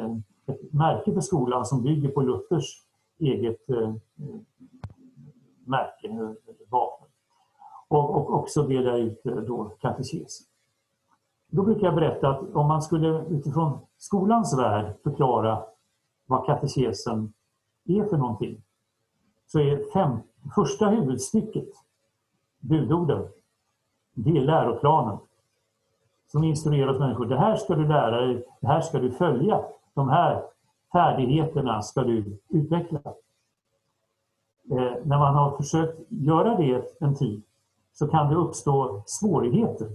ett, 0.52 0.73
märke 0.73 1.12
för 1.12 1.21
skolan 1.21 1.64
som 1.64 1.82
bygger 1.82 2.09
på 2.09 2.23
Luthers 2.23 2.82
eget 3.18 3.71
eh, 3.71 3.94
märke, 5.64 6.09
eh, 6.09 6.30
vapen. 6.68 7.09
Och, 7.88 8.16
och 8.16 8.35
också 8.35 8.62
dela 8.62 8.97
ut 8.97 9.23
då 9.25 9.73
katekesen. 9.80 10.47
Då 11.47 11.62
brukar 11.62 11.87
jag 11.87 11.94
berätta 11.94 12.28
att 12.28 12.54
om 12.54 12.68
man 12.68 12.82
skulle 12.82 13.25
utifrån 13.28 13.78
skolans 13.99 14.59
värld 14.59 14.94
förklara 15.02 15.62
vad 16.26 16.47
katekesen 16.47 17.32
är 17.85 18.04
för 18.04 18.16
någonting 18.16 18.62
så 19.47 19.61
är 19.61 19.92
fem, 19.92 20.18
första 20.54 20.88
huvudstycket, 20.88 21.68
budorden, 22.61 23.28
det 24.14 24.30
är 24.30 24.40
läroplanen 24.40 25.18
som 26.26 26.44
instruerar 26.44 26.99
människor. 26.99 27.26
Det 27.26 27.38
här 27.38 27.56
ska 27.56 27.75
du 27.75 27.88
lära 27.88 28.21
dig, 28.21 28.47
det 28.61 28.66
här 28.66 28.80
ska 28.80 28.99
du 28.99 29.11
följa 29.11 29.64
de 29.95 30.09
här 30.09 30.43
färdigheterna 30.93 31.83
ska 31.83 32.03
du 32.03 32.39
utveckla. 32.49 33.01
Eh, 34.71 34.93
när 35.05 35.19
man 35.19 35.35
har 35.35 35.57
försökt 35.57 35.99
göra 36.09 36.57
det 36.57 37.01
en 37.01 37.15
tid 37.15 37.43
så 37.93 38.09
kan 38.09 38.29
det 38.31 38.37
uppstå 38.37 39.03
svårigheter. 39.07 39.89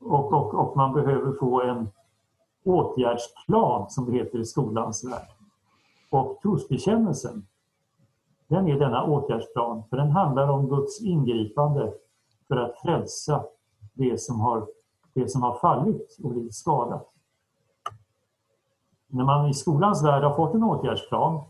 Och, 0.00 0.32
och, 0.32 0.54
och 0.54 0.76
man 0.76 0.92
behöver 0.92 1.32
få 1.32 1.62
en 1.62 1.88
åtgärdsplan 2.64 3.90
som 3.90 4.06
det 4.06 4.12
heter 4.12 4.38
i 4.38 4.44
skolans 4.44 5.04
värld. 5.04 5.28
Och 6.10 6.38
trosbekännelsen, 6.42 7.46
den 8.48 8.68
är 8.68 8.78
denna 8.78 9.04
åtgärdsplan 9.04 9.82
för 9.90 9.96
den 9.96 10.10
handlar 10.10 10.48
om 10.48 10.68
Guds 10.68 11.02
ingripande 11.02 11.92
för 12.48 12.56
att 12.56 12.78
frälsa 12.78 13.44
det 13.94 14.20
som 14.20 14.40
har, 14.40 14.66
det 15.14 15.28
som 15.28 15.42
har 15.42 15.58
fallit 15.58 16.18
och 16.22 16.30
blivit 16.30 16.54
skadat. 16.54 17.15
När 19.08 19.24
man 19.24 19.48
i 19.48 19.54
skolans 19.54 20.04
värld 20.04 20.22
har 20.22 20.36
fått 20.36 20.54
en 20.54 20.62
åtgärdsplan 20.62 21.40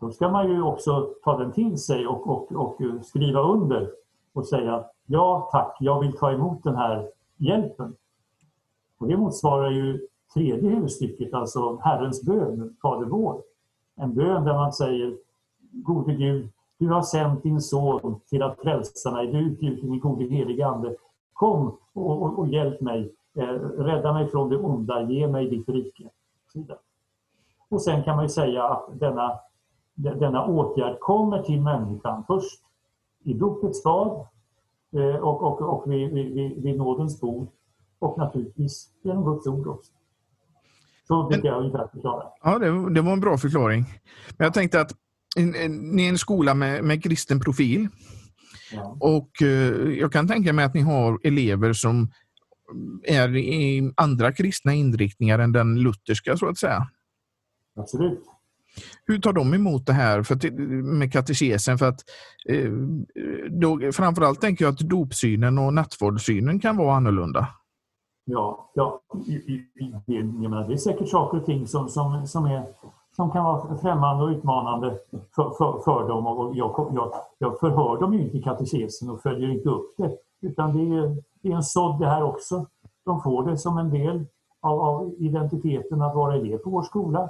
då 0.00 0.10
ska 0.10 0.28
man 0.28 0.48
ju 0.48 0.62
också 0.62 1.08
ta 1.24 1.38
den 1.38 1.52
till 1.52 1.78
sig 1.78 2.06
och, 2.06 2.28
och, 2.28 2.52
och 2.52 2.80
skriva 3.04 3.40
under 3.40 3.90
och 4.32 4.46
säga 4.46 4.84
ja 5.06 5.48
tack, 5.52 5.76
jag 5.80 6.00
vill 6.00 6.16
ta 6.16 6.32
emot 6.32 6.62
den 6.62 6.76
här 6.76 7.08
hjälpen. 7.36 7.94
Och 8.98 9.08
det 9.08 9.16
motsvarar 9.16 9.70
ju 9.70 10.08
tredje 10.34 10.70
huvudstycket, 10.70 11.34
alltså 11.34 11.78
Herrens 11.82 12.22
bön, 12.22 12.76
Fader 12.82 13.06
vår. 13.06 13.42
En 13.96 14.14
bön 14.14 14.44
där 14.44 14.54
man 14.54 14.72
säger 14.72 15.16
Gode 15.70 16.14
Gud, 16.14 16.48
du 16.78 16.88
har 16.88 17.02
sänt 17.02 17.42
din 17.42 17.60
son 17.60 18.20
till 18.28 18.42
att 18.42 18.58
frälsa 18.58 19.10
mig. 19.12 19.26
Du 19.26 19.38
utgjuter 19.38 19.86
din 19.86 20.00
gode 20.00 20.24
helige 20.24 20.66
Ande. 20.66 20.96
Kom 21.32 21.76
och, 21.92 22.22
och, 22.22 22.38
och 22.38 22.48
hjälp 22.48 22.80
mig. 22.80 23.12
Eh, 23.34 23.54
rädda 23.78 24.12
mig 24.12 24.28
från 24.28 24.48
det 24.48 24.56
onda. 24.56 25.02
Ge 25.02 25.28
mig 25.28 25.50
ditt 25.50 25.68
rike. 25.68 26.08
Och 27.68 27.82
sen 27.82 28.04
kan 28.04 28.16
man 28.16 28.28
säga 28.28 28.64
att 28.64 29.00
denna, 29.00 29.40
denna 29.94 30.46
åtgärd 30.46 31.00
kommer 31.00 31.42
till 31.42 31.60
människan 31.60 32.24
först 32.26 32.60
i 33.24 33.34
dopets 33.34 33.78
stad 33.78 34.26
eh, 34.96 35.16
och, 35.16 35.42
och, 35.42 35.60
och 35.60 35.92
vid, 35.92 36.12
vid, 36.12 36.62
vid 36.62 36.76
nådens 36.76 37.20
bord 37.20 37.48
och 37.98 38.18
naturligtvis 38.18 38.90
genom 39.02 39.24
Guds 39.24 39.46
ord 39.46 39.66
också. 39.66 39.92
Så 41.08 41.22
brukar 41.22 41.48
jag 41.48 41.58
ungefär 41.60 41.88
förklara. 41.92 42.24
Ja, 42.42 42.58
det, 42.58 42.94
det 42.94 43.00
var 43.00 43.12
en 43.12 43.20
bra 43.20 43.38
förklaring. 43.38 43.84
Men 44.38 44.44
jag 44.44 44.54
tänkte 44.54 44.80
att 44.80 44.92
ni 45.36 46.04
är 46.04 46.08
en 46.08 46.18
skola 46.18 46.54
med, 46.54 46.84
med 46.84 47.02
kristen 47.02 47.40
profil. 47.40 47.88
Ja. 48.72 48.96
Och 49.00 49.42
eh, 49.42 49.98
jag 49.98 50.12
kan 50.12 50.28
tänka 50.28 50.52
mig 50.52 50.64
att 50.64 50.74
ni 50.74 50.80
har 50.80 51.18
elever 51.22 51.72
som 51.72 52.10
är 53.02 53.36
i 53.36 53.92
andra 53.96 54.32
kristna 54.32 54.72
inriktningar 54.72 55.38
än 55.38 55.52
den 55.52 55.80
lutherska 55.80 56.36
så 56.36 56.48
att 56.48 56.58
säga. 56.58 56.88
Absolut. 57.76 58.24
Hur 59.06 59.18
tar 59.18 59.32
de 59.32 59.54
emot 59.54 59.86
det 59.86 59.92
här 59.92 60.22
för 60.22 60.50
med 60.82 61.12
katekesen? 61.12 61.78
För 61.78 61.88
att, 61.88 62.00
eh, 62.48 62.72
då, 63.50 63.92
framförallt 63.92 64.40
tänker 64.40 64.64
jag 64.64 64.72
att 64.72 64.78
dopsynen 64.78 65.58
och 65.58 65.74
nattvardssynen 65.74 66.60
kan 66.60 66.76
vara 66.76 66.96
annorlunda. 66.96 67.48
Ja, 68.24 68.70
ja 68.74 69.02
jag 70.06 70.24
menar, 70.24 70.68
det 70.68 70.74
är 70.74 70.78
säkert 70.78 71.08
saker 71.08 71.38
och 71.38 71.46
ting 71.46 71.66
som, 71.66 71.88
som, 71.88 72.26
som, 72.26 72.44
är, 72.44 72.66
som 73.16 73.30
kan 73.30 73.44
vara 73.44 73.76
främmande 73.76 74.24
och 74.24 74.30
utmanande 74.30 74.98
för, 75.10 75.50
för, 75.50 75.78
för 75.84 76.08
dem. 76.08 76.26
Och 76.26 76.56
jag, 76.56 76.90
jag, 76.94 77.12
jag 77.38 77.60
förhör 77.60 78.00
dem 78.00 78.14
ju 78.14 78.20
inte 78.20 78.36
i 78.36 78.42
katekesen 78.42 79.10
och 79.10 79.20
följer 79.22 79.50
inte 79.50 79.68
upp 79.68 79.96
det. 79.96 80.16
Utan 80.40 80.76
det 80.76 80.96
är, 80.96 81.22
det 81.42 81.48
är 81.48 81.56
en 81.56 81.62
sådd 81.62 82.00
det 82.00 82.06
här 82.06 82.22
också. 82.22 82.66
De 83.04 83.22
får 83.22 83.50
det 83.50 83.58
som 83.58 83.78
en 83.78 83.90
del 83.90 84.26
av, 84.60 84.80
av 84.80 85.14
identiteten 85.18 86.02
att 86.02 86.14
vara 86.14 86.34
elev 86.34 86.58
på 86.58 86.70
vår 86.70 86.82
skola. 86.82 87.28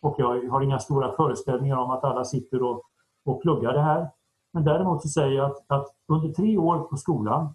Och 0.00 0.14
jag 0.18 0.50
har 0.50 0.60
inga 0.60 0.78
stora 0.78 1.12
föreställningar 1.12 1.76
om 1.76 1.90
att 1.90 2.04
alla 2.04 2.24
sitter 2.24 2.62
och, 2.62 2.82
och 3.24 3.42
pluggar 3.42 3.72
det 3.72 3.82
här. 3.82 4.10
Men 4.52 4.64
däremot 4.64 5.02
så 5.02 5.08
säger 5.08 5.36
jag 5.36 5.50
att, 5.50 5.64
att 5.66 5.86
under 6.08 6.32
tre 6.32 6.58
år 6.58 6.78
på 6.78 6.96
skolan 6.96 7.54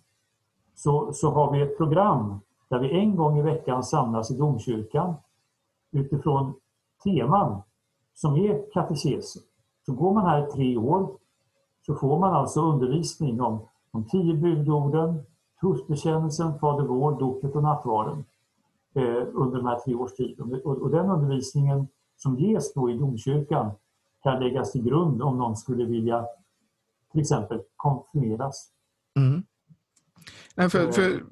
så, 0.76 1.14
så 1.14 1.32
har 1.32 1.52
vi 1.52 1.62
ett 1.62 1.78
program 1.78 2.40
där 2.68 2.80
vi 2.80 3.00
en 3.00 3.16
gång 3.16 3.40
i 3.40 3.42
veckan 3.42 3.84
samlas 3.84 4.32
i 4.32 4.38
domkyrkan 4.38 5.14
utifrån 5.92 6.54
teman 7.06 7.62
som 8.14 8.36
är 8.36 8.72
katekesen. 8.74 9.42
Så 9.86 9.94
går 9.94 10.14
man 10.14 10.26
här 10.26 10.48
i 10.48 10.52
tre 10.52 10.78
år 10.78 11.18
så 11.86 11.96
får 11.96 12.20
man 12.20 12.34
alltså 12.34 12.62
undervisning 12.62 13.42
om 13.42 13.68
de 13.92 14.08
tio 14.10 14.34
budorden, 14.34 15.24
trosbekännelsen, 15.62 16.60
Fader 16.60 16.88
vår, 16.88 17.20
dopet 17.20 17.56
och 17.56 17.64
nattvarden 17.64 18.26
eh, 18.96 19.28
under 19.34 19.58
de 19.58 19.66
här 19.66 19.80
tre 19.80 19.96
års 19.96 20.14
tid. 20.14 20.40
Och, 20.40 20.78
och 20.82 20.90
den 20.90 21.10
undervisningen 21.10 21.88
som 22.18 22.40
ges 22.40 22.74
då 22.74 22.90
i 22.90 22.98
domkyrkan 22.98 23.72
kan 24.24 24.40
läggas 24.40 24.72
till 24.72 24.84
grund 24.84 25.22
om 25.22 25.38
någon 25.38 25.56
skulle 25.56 25.86
vilja 25.86 26.26
till 27.12 27.22
exempel 27.22 27.62
konfirmeras. 27.76 28.72
Mm. 29.16 29.44
Nej, 30.56 30.70
för, 30.70 30.92
för, 30.92 31.24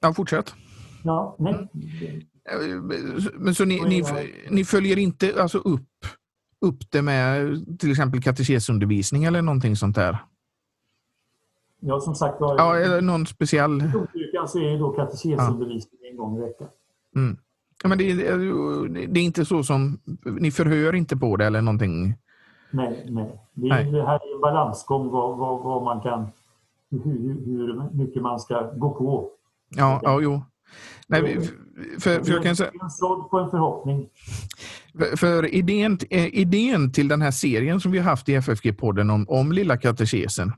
ja, 0.00 0.12
fortsätt. 0.12 0.54
Ja, 1.04 1.36
nej. 1.38 1.68
Men 3.34 3.54
så 3.54 3.64
ni, 3.64 3.80
ni, 3.80 4.04
ni, 4.50 4.64
följer 4.64 4.98
inte 4.98 5.42
alltså 5.42 5.58
upp, 5.58 5.88
upp 6.60 6.90
det 6.90 7.02
med 7.02 7.78
till 7.78 7.90
exempel 7.90 8.22
katekesundervisning 8.22 9.24
eller 9.24 9.42
någonting 9.42 9.76
sånt 9.76 9.96
där? 9.96 10.18
Ja, 11.80 12.00
som 12.00 12.14
sagt 12.14 12.40
var. 12.40 12.58
Ja, 12.58 12.76
eller 12.76 13.00
någon 13.00 13.26
speciell... 13.26 13.82
I 13.82 13.86
domkyrkan 13.92 14.48
så 14.48 14.58
är 14.58 14.70
det 14.70 14.78
då 14.78 14.90
katekesundervisning 14.90 16.00
ja. 16.02 16.10
en 16.10 16.16
gång 16.16 16.36
i 16.36 16.40
veckan. 16.40 16.68
Mm. 17.16 17.38
Ja, 17.82 17.88
men 17.88 17.98
det, 17.98 18.14
det, 19.06 19.20
är 19.20 19.24
inte 19.24 19.44
så 19.44 19.62
som... 19.62 20.00
Ni 20.24 20.50
förhör 20.50 20.94
inte 20.94 21.16
på 21.16 21.36
det 21.36 21.46
eller 21.46 21.62
någonting? 21.62 22.14
Nej, 22.70 23.06
nej. 23.10 23.40
Det, 23.54 23.66
är, 23.66 23.70
nej. 23.70 23.92
det 23.92 24.06
här 24.06 24.14
är 24.14 24.34
en 24.34 24.40
balansgång 24.40 25.10
vad, 25.10 25.38
vad, 25.38 25.62
vad 25.62 25.82
man 25.82 26.00
kan... 26.00 26.28
Hur, 26.90 27.44
hur 27.46 27.90
mycket 27.92 28.22
man 28.22 28.40
ska 28.40 28.72
gå 28.72 28.90
på. 28.90 29.30
Ja, 29.68 30.00
ja 30.02 30.20
jo. 30.20 30.42
Nej, 31.06 31.40
för, 31.98 32.24
för 32.24 32.32
jag 32.32 32.42
kan 32.42 32.56
säga... 32.56 32.70
På 33.30 33.38
en 33.38 33.50
förhoppning. 33.50 34.08
För, 35.16 35.54
idén, 35.54 35.98
eh, 36.10 36.34
idén 36.34 36.92
till 36.92 37.08
den 37.08 37.22
här 37.22 37.30
serien 37.30 37.80
som 37.80 37.92
vi 37.92 37.98
har 37.98 38.04
haft 38.04 38.28
i 38.28 38.36
FFG-podden 38.36 39.10
om, 39.10 39.28
om 39.28 39.52
Lilla 39.52 39.76
katekesen, 39.76 40.52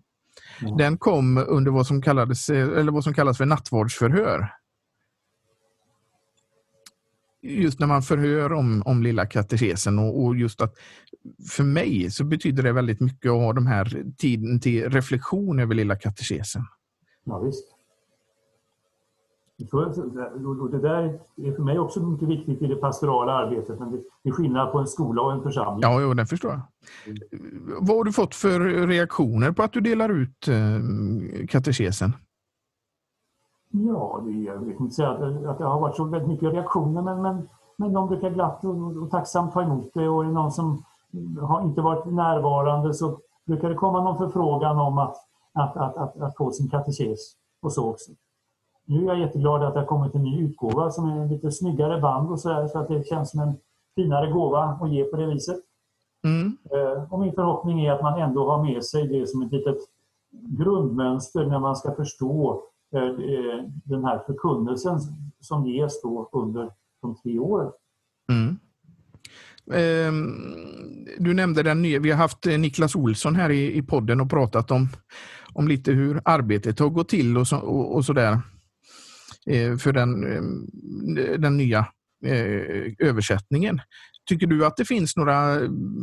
mm. 0.62 0.76
den 0.76 0.98
kom 0.98 1.44
under 1.48 1.70
vad 1.70 1.86
som, 1.86 2.02
kallades, 2.02 2.50
eller 2.50 2.92
vad 2.92 3.04
som 3.04 3.14
kallas 3.14 3.38
för 3.38 3.46
nattvardsförhör 3.46 4.48
just 7.42 7.80
när 7.80 7.86
man 7.86 8.02
förhör 8.02 8.52
om, 8.52 8.82
om 8.84 9.02
lilla 9.02 9.26
katekesen 9.26 9.98
och, 9.98 10.24
och, 10.24 10.36
just 10.36 10.60
att 10.60 10.74
för 11.50 11.64
mig 11.64 12.10
så 12.10 12.24
betyder 12.24 12.62
det 12.62 12.72
väldigt 12.72 13.00
mycket 13.00 13.30
att 13.30 13.36
ha 13.36 13.52
den 13.52 13.66
här 13.66 14.04
tiden 14.18 14.60
till 14.60 14.90
reflektion 14.90 15.60
över 15.60 15.74
lilla 15.74 15.96
katekesen. 15.96 16.62
Ja, 17.24 17.38
visst. 17.38 17.71
Det 20.70 20.78
där 20.78 21.20
är 21.36 21.52
för 21.52 21.62
mig 21.62 21.78
också 21.78 22.00
mycket 22.00 22.28
viktigt 22.28 22.62
i 22.62 22.66
det 22.66 22.76
pastorala 22.76 23.32
arbetet, 23.32 23.78
men 23.78 23.90
det 23.90 24.28
är 24.28 24.32
skillnad 24.32 24.72
på 24.72 24.78
en 24.78 24.86
skola 24.86 25.22
och 25.22 25.32
en 25.32 25.42
församling. 25.42 25.80
Ja, 25.82 26.00
jo, 26.00 26.14
det 26.14 26.26
förstår 26.26 26.50
jag. 26.50 26.60
Vad 27.80 27.96
har 27.96 28.04
du 28.04 28.12
fått 28.12 28.34
för 28.34 28.60
reaktioner 28.86 29.52
på 29.52 29.62
att 29.62 29.72
du 29.72 29.80
delar 29.80 30.08
ut 30.08 30.48
eh, 30.48 31.46
katekesen? 31.46 32.12
Ja, 33.70 34.22
det, 34.24 34.30
jag 34.30 34.58
vet 34.58 34.80
inte 34.80 34.94
säga 34.94 35.10
att, 35.10 35.44
att 35.44 35.58
det 35.58 35.64
har 35.64 35.80
varit 35.80 35.96
så 35.96 36.04
väldigt 36.04 36.28
mycket 36.28 36.52
reaktioner 36.52 37.02
men, 37.02 37.22
men, 37.22 37.48
men 37.76 37.92
de 37.92 38.08
brukar 38.08 38.30
glatt 38.30 38.64
och, 38.64 39.02
och 39.02 39.10
tacksamt 39.10 39.52
ta 39.52 39.62
emot 39.62 39.90
det 39.94 40.08
och 40.08 40.22
är 40.22 40.26
det 40.26 40.32
någon 40.32 40.52
som 40.52 40.84
har 41.40 41.62
inte 41.62 41.80
varit 41.80 42.06
närvarande 42.06 42.94
så 42.94 43.18
brukar 43.46 43.68
det 43.68 43.74
komma 43.74 44.04
någon 44.04 44.18
förfrågan 44.18 44.78
om 44.78 44.98
att, 44.98 45.16
att, 45.52 45.76
att, 45.76 45.96
att, 45.96 46.20
att 46.20 46.36
få 46.36 46.50
sin 46.50 46.70
katekes 46.70 47.18
och 47.62 47.72
så 47.72 47.90
också. 47.90 48.12
Nu 48.92 49.02
är 49.02 49.08
jag 49.08 49.18
jätteglad 49.18 49.62
att 49.62 49.74
det 49.74 49.80
har 49.80 49.86
kommit 49.86 50.14
en 50.14 50.22
ny 50.22 50.44
utgåva 50.44 50.90
som 50.90 51.08
är 51.08 51.20
en 51.20 51.28
lite 51.28 51.50
snyggare 51.50 52.00
band 52.00 52.30
och 52.30 52.40
så 52.40 52.52
här, 52.52 52.68
så 52.68 52.78
att 52.78 52.88
det 52.88 53.06
känns 53.06 53.30
som 53.30 53.40
en 53.40 53.54
finare 53.94 54.30
gåva 54.30 54.62
att 54.62 54.92
ge 54.92 55.04
på 55.04 55.16
det 55.16 55.26
viset. 55.26 55.56
Mm. 56.24 56.56
Eh, 56.70 57.12
och 57.12 57.20
min 57.20 57.32
förhoppning 57.32 57.86
är 57.86 57.92
att 57.92 58.02
man 58.02 58.20
ändå 58.20 58.50
har 58.50 58.64
med 58.64 58.84
sig 58.84 59.08
det 59.08 59.26
som 59.26 59.42
ett 59.42 59.52
litet 59.52 59.78
grundmönster 60.32 61.46
när 61.46 61.58
man 61.58 61.76
ska 61.76 61.94
förstå 61.94 62.62
Eh, 62.94 63.02
eh, 63.02 63.64
den 63.84 64.04
här 64.04 64.22
förkunnelsen 64.26 64.98
som 65.40 65.66
ges 65.66 66.02
då 66.02 66.28
under 66.32 66.70
de 67.02 67.16
tre 67.22 67.38
åren. 67.38 67.70
Mm. 68.28 68.58
Ehm, 69.72 70.32
du 71.18 71.34
nämnde 71.34 71.62
den 71.62 71.82
nya, 71.82 72.00
vi 72.00 72.10
har 72.10 72.18
haft 72.18 72.46
Niklas 72.46 72.96
Olsson 72.96 73.34
här 73.34 73.50
i, 73.50 73.76
i 73.76 73.82
podden 73.82 74.20
och 74.20 74.30
pratat 74.30 74.70
om, 74.70 74.88
om 75.52 75.68
lite 75.68 75.92
hur 75.92 76.20
arbetet 76.24 76.78
har 76.78 76.88
gått 76.88 77.08
till 77.08 77.38
och, 77.38 77.46
så, 77.46 77.56
och, 77.56 77.94
och 77.94 78.04
sådär 78.04 78.38
för 79.78 79.92
den, 79.92 80.20
den 81.42 81.56
nya 81.56 81.86
översättningen. 82.98 83.80
Tycker 84.28 84.46
du 84.46 84.66
att 84.66 84.76
det 84.76 84.84
finns 84.84 85.16
några 85.16 85.58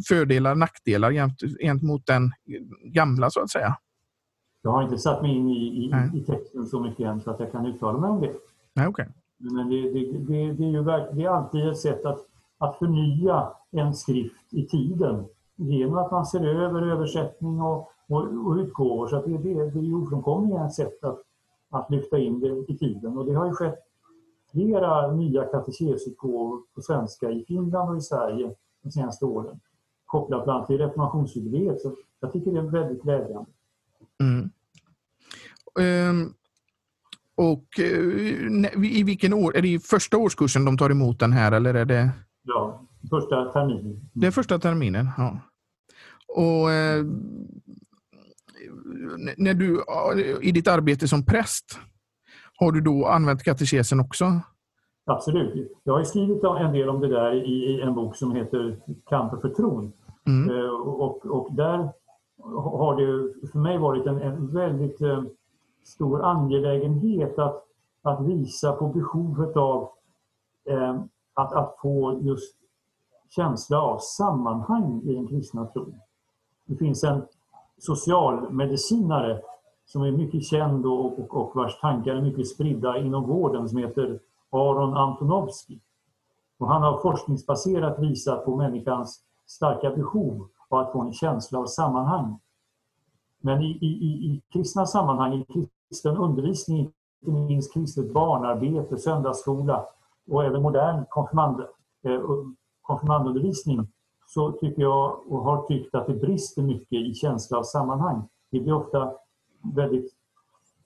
fördelar, 0.08 0.56
nackdelar 0.56 1.12
gentemot 1.62 2.06
den 2.06 2.32
gamla 2.84 3.30
så 3.30 3.42
att 3.42 3.50
säga? 3.50 3.78
Jag 4.62 4.72
har 4.72 4.84
inte 4.84 4.98
satt 4.98 5.22
mig 5.22 5.36
in 5.36 5.50
i, 5.50 5.54
i, 5.54 6.18
i 6.20 6.24
texten 6.24 6.66
så 6.66 6.80
mycket 6.80 7.06
än 7.06 7.22
så 7.22 7.32
att 7.32 7.40
jag 7.40 7.52
kan 7.52 7.66
uttala 7.66 8.00
mig 8.00 8.10
om 8.10 8.22
det. 8.22 8.34
Nej, 8.74 8.88
okay. 8.88 9.06
Men 9.38 9.70
det, 9.70 9.82
det, 9.82 10.00
det, 10.12 10.54
det 10.54 10.64
är 10.64 10.72
ju 10.72 10.84
det 10.84 11.24
är 11.24 11.30
alltid 11.30 11.68
ett 11.68 11.78
sätt 11.78 12.06
att, 12.06 12.20
att 12.58 12.78
förnya 12.78 13.48
en 13.72 13.94
skrift 13.94 14.54
i 14.54 14.68
tiden 14.68 15.26
genom 15.56 15.98
att 15.98 16.12
man 16.12 16.26
ser 16.26 16.46
över 16.46 16.82
översättning 16.82 17.62
och, 17.62 17.92
och, 18.08 18.48
och 18.48 18.56
utgåvor. 18.56 19.08
Så 19.08 19.26
det, 19.26 19.38
det, 19.38 19.54
det 19.54 19.80
är 19.80 19.84
ju 19.84 19.94
ofrånkomligen 19.94 20.66
ett 20.66 20.74
sätt 20.74 21.04
att, 21.04 21.20
att 21.70 21.92
lyfta 21.92 22.18
in 22.18 22.40
det 22.40 22.74
i 22.74 22.78
tiden. 22.78 23.18
Och 23.18 23.26
det 23.26 23.34
har 23.34 23.46
ju 23.46 23.54
skett 23.54 23.80
flera 24.52 25.12
nya 25.12 25.44
katekesutgåvor 25.44 26.62
på 26.76 26.82
svenska 26.82 27.32
i 27.32 27.46
Finland 27.48 27.90
och 27.90 27.98
i 27.98 28.02
Sverige 28.02 28.56
de 28.84 28.92
senaste 28.92 29.26
åren. 29.26 29.60
Kopplat 30.06 30.44
bland 30.44 30.58
annat 30.58 30.68
till 30.68 30.78
reformationsjubileet. 30.78 31.82
Så 31.82 31.96
jag 32.20 32.34
tycker 32.34 32.52
det 32.52 32.60
är 32.60 32.64
väldigt 32.64 33.04
glädjande. 33.04 33.50
Mm. 34.20 34.50
Um, 35.80 36.34
och 37.36 37.66
uh, 37.80 38.86
i 38.86 39.04
vilken 39.04 39.34
år, 39.34 39.58
är 39.58 39.62
det 39.62 39.68
i 39.68 39.80
första 39.80 40.18
årskursen 40.18 40.66
de 40.66 40.78
tar 40.78 40.90
emot 40.90 41.20
den 41.20 41.32
här 41.32 41.52
eller 41.52 41.74
är 41.74 41.86
det? 41.86 42.10
Ja, 42.44 42.86
första 43.10 43.52
terminen. 43.52 44.10
Det 44.14 44.28
är 44.28 44.32
första 44.32 44.60
terminen, 44.60 45.08
ja. 45.18 45.40
Och 46.28 46.68
uh, 46.68 47.06
när 49.38 49.54
du, 49.54 49.84
i 50.42 50.52
ditt 50.52 50.68
arbete 50.68 51.08
som 51.08 51.26
präst, 51.26 51.80
har 52.60 52.72
du 52.72 52.82
då 52.82 53.06
använt 53.06 53.44
katekesen 53.44 54.00
också? 54.00 54.26
Absolut. 55.06 55.72
Jag 55.84 55.94
har 55.94 56.04
skrivit 56.04 56.44
en 56.44 56.74
del 56.74 56.90
om 56.90 57.00
det 57.00 57.08
där 57.08 57.34
i 57.34 57.82
en 57.82 57.94
bok 57.94 58.16
som 58.16 58.36
heter 58.36 58.80
Kampen 59.10 59.42
för 59.42 59.50
tron. 59.50 59.94
Mm. 60.28 60.58
Eh, 60.58 60.70
och, 60.72 61.26
och 61.26 61.54
där 61.54 61.90
har 62.56 62.96
det 62.96 63.48
för 63.48 63.60
mig 63.60 63.78
varit 63.78 64.06
en, 64.06 64.22
en 64.22 64.54
väldigt 64.54 65.02
eh, 65.02 65.24
stor 65.84 66.26
angelägenhet 66.26 67.40
att, 67.40 67.64
att 68.02 68.26
visa 68.26 68.72
på 68.72 68.88
behovet 68.88 69.58
av 69.58 69.90
eh, 70.70 71.02
att, 71.34 71.54
att 71.54 71.76
få 71.82 72.20
just 72.22 72.56
känsla 73.30 73.82
av 73.82 74.00
sammanhang 74.00 75.02
i 75.04 75.14
den 75.14 75.28
kristna 75.28 75.66
tron. 75.66 76.00
Det 76.66 76.76
finns 76.76 77.04
en 77.04 77.22
socialmedicinare 77.80 79.42
som 79.86 80.02
är 80.02 80.12
mycket 80.12 80.44
känd 80.44 80.86
och, 80.86 81.20
och, 81.20 81.36
och 81.36 81.56
vars 81.56 81.80
tankar 81.80 82.16
är 82.16 82.22
mycket 82.22 82.48
spridda 82.48 82.98
inom 82.98 83.28
vården 83.28 83.70
som 83.70 83.78
heter 83.78 84.20
Aron 84.50 84.98
Antonovsky. 84.98 85.80
Och 86.58 86.68
han 86.68 86.82
har 86.82 87.02
forskningsbaserat 87.02 88.00
visat 88.00 88.46
på 88.46 88.56
människans 88.56 89.24
starka 89.48 89.90
behov 89.90 90.48
av 90.70 90.80
att 90.80 90.92
få 90.92 91.02
en 91.02 91.14
känsla 91.14 91.60
av 91.60 91.66
sammanhang. 91.66 92.40
Men 93.42 93.62
i, 93.62 93.78
i, 93.82 93.86
i 93.86 94.42
kristna 94.54 94.86
sammanhang, 94.86 95.34
i 95.34 95.68
kristen 95.90 96.18
undervisning, 96.18 96.92
inte 97.22 97.42
minst 97.42 97.74
kristet 97.74 98.14
barnarbete, 98.14 98.98
söndagsskola 98.98 99.86
och 100.32 100.44
även 100.44 100.62
modern 100.62 101.06
konfirmand, 101.10 101.60
eh, 102.04 102.22
konfirmandundervisning 102.82 103.88
så 104.30 104.52
tycker 104.52 104.82
jag 104.82 105.20
och 105.28 105.44
har 105.44 105.68
tyckt 105.68 105.96
att 105.96 106.08
det 106.08 106.14
brister 106.14 106.62
mycket 106.62 106.94
i 106.94 107.14
känsla 107.14 107.58
av 107.58 107.64
sammanhang. 107.64 108.28
Det 108.52 108.60
blir 108.60 108.74
ofta 108.74 109.12
väldigt 109.76 110.14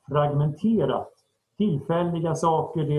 fragmenterat. 0.09 1.09
Tillfälliga 1.57 2.35
saker, 2.35 2.83
det, 2.83 2.97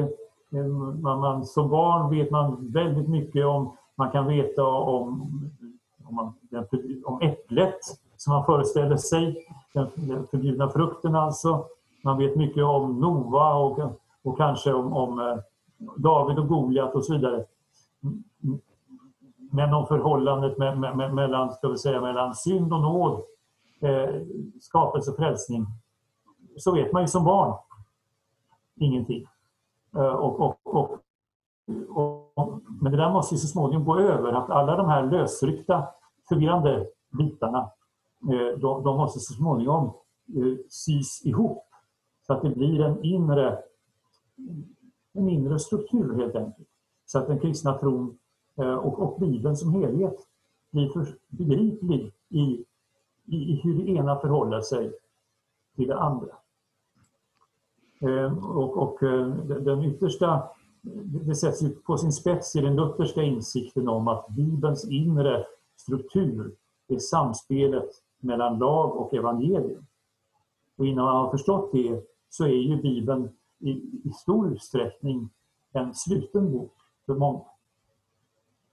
eh, 0.58 0.66
man, 1.00 1.20
man, 1.20 1.44
som 1.44 1.68
barn 1.68 2.10
vet 2.10 2.30
man 2.30 2.72
väldigt 2.72 3.08
mycket 3.08 3.46
om, 3.46 3.76
man 3.94 4.10
kan 4.10 4.26
veta 4.26 4.64
om, 4.64 5.30
om, 6.04 6.14
man, 6.14 6.32
om 7.04 7.20
äpplet 7.20 7.78
som 8.16 8.32
man 8.32 8.44
föreställer 8.44 8.96
sig, 8.96 9.46
den, 9.72 9.86
den 9.96 10.26
förbjudna 10.26 10.68
frukten 10.68 11.14
alltså. 11.14 11.64
Man 12.02 12.18
vet 12.18 12.36
mycket 12.36 12.64
om 12.64 13.00
Noa 13.00 13.54
och, 13.54 13.78
och 14.22 14.36
kanske 14.36 14.72
om, 14.72 14.92
om 14.92 15.18
eh, 15.18 15.38
David 15.96 16.38
och 16.38 16.48
Goliat 16.48 16.94
och 16.94 17.04
så 17.04 17.12
vidare. 17.12 17.44
Men 19.54 19.74
om 19.74 19.86
förhållandet 19.86 20.58
med, 20.58 20.78
med, 20.78 21.14
mellan, 21.14 21.52
ska 21.52 21.68
vi 21.68 21.78
säga, 21.78 22.00
mellan 22.00 22.34
synd 22.34 22.72
och 22.72 22.80
nåd, 22.80 23.22
eh, 23.80 24.14
skapelse 24.60 25.10
och 25.10 25.16
frälsning, 25.16 25.66
så 26.56 26.74
vet 26.74 26.92
man 26.92 27.02
ju 27.02 27.08
som 27.08 27.24
barn 27.24 27.58
ingenting. 28.76 29.26
Eh, 29.96 30.06
och, 30.06 30.40
och, 30.40 30.58
och, 30.62 30.90
och, 31.88 32.60
men 32.80 32.92
det 32.92 32.98
där 32.98 33.10
måste 33.10 33.34
ju 33.34 33.38
så 33.38 33.46
småningom 33.46 33.84
gå 33.84 33.98
över, 33.98 34.32
att 34.32 34.50
alla 34.50 34.76
de 34.76 34.88
här 34.88 35.10
lösryckta, 35.10 35.86
förvirrande 36.28 36.86
bitarna, 37.18 37.70
eh, 38.22 38.58
de, 38.58 38.82
de 38.82 38.96
måste 38.96 39.20
så 39.20 39.34
småningom 39.34 39.84
eh, 40.36 40.56
sys 40.68 41.26
ihop 41.26 41.64
så 42.26 42.32
att 42.32 42.42
det 42.42 42.50
blir 42.50 42.80
en 42.80 43.04
inre, 43.04 43.58
en 45.12 45.28
inre 45.28 45.58
struktur 45.58 46.14
helt 46.16 46.34
enkelt. 46.34 46.68
Så 47.06 47.18
att 47.18 47.26
den 47.26 47.40
kristna 47.40 47.78
tron 47.78 48.18
Eh, 48.56 48.74
och, 48.74 48.98
och 48.98 49.20
Bibeln 49.20 49.56
som 49.56 49.72
helhet 49.72 50.16
blir 50.70 50.88
för, 50.88 51.18
begriplig 51.28 52.12
i, 52.28 52.64
i, 53.24 53.36
i 53.36 53.60
hur 53.64 53.74
det 53.74 53.90
ena 53.90 54.20
förhåller 54.20 54.60
sig 54.60 54.92
till 55.76 55.88
det 55.88 55.98
andra. 55.98 56.36
Eh, 58.00 58.48
och, 58.48 58.76
och 58.76 59.02
eh, 59.02 59.28
den 59.36 59.84
yttersta, 59.84 60.42
det 61.26 61.34
sätts 61.34 61.62
ju 61.62 61.68
på 61.68 61.98
sin 61.98 62.12
spets 62.12 62.56
i 62.56 62.60
den 62.60 62.76
lutherska 62.76 63.22
insikten 63.22 63.88
om 63.88 64.08
att 64.08 64.28
Bibelns 64.28 64.90
inre 64.90 65.46
struktur 65.76 66.54
är 66.88 66.98
samspelet 66.98 67.90
mellan 68.18 68.58
lag 68.58 68.96
och 68.96 69.14
evangelium. 69.14 69.86
Och 70.76 70.86
innan 70.86 71.04
man 71.04 71.16
har 71.16 71.30
förstått 71.30 71.72
det 71.72 72.02
så 72.28 72.44
är 72.44 72.48
ju 72.48 72.82
Bibeln 72.82 73.28
i, 73.58 73.70
i 74.04 74.10
stor 74.12 74.52
utsträckning 74.52 75.30
en 75.72 75.94
sluten 75.94 76.52
bok 76.52 76.72
för 77.06 77.14
många. 77.14 77.44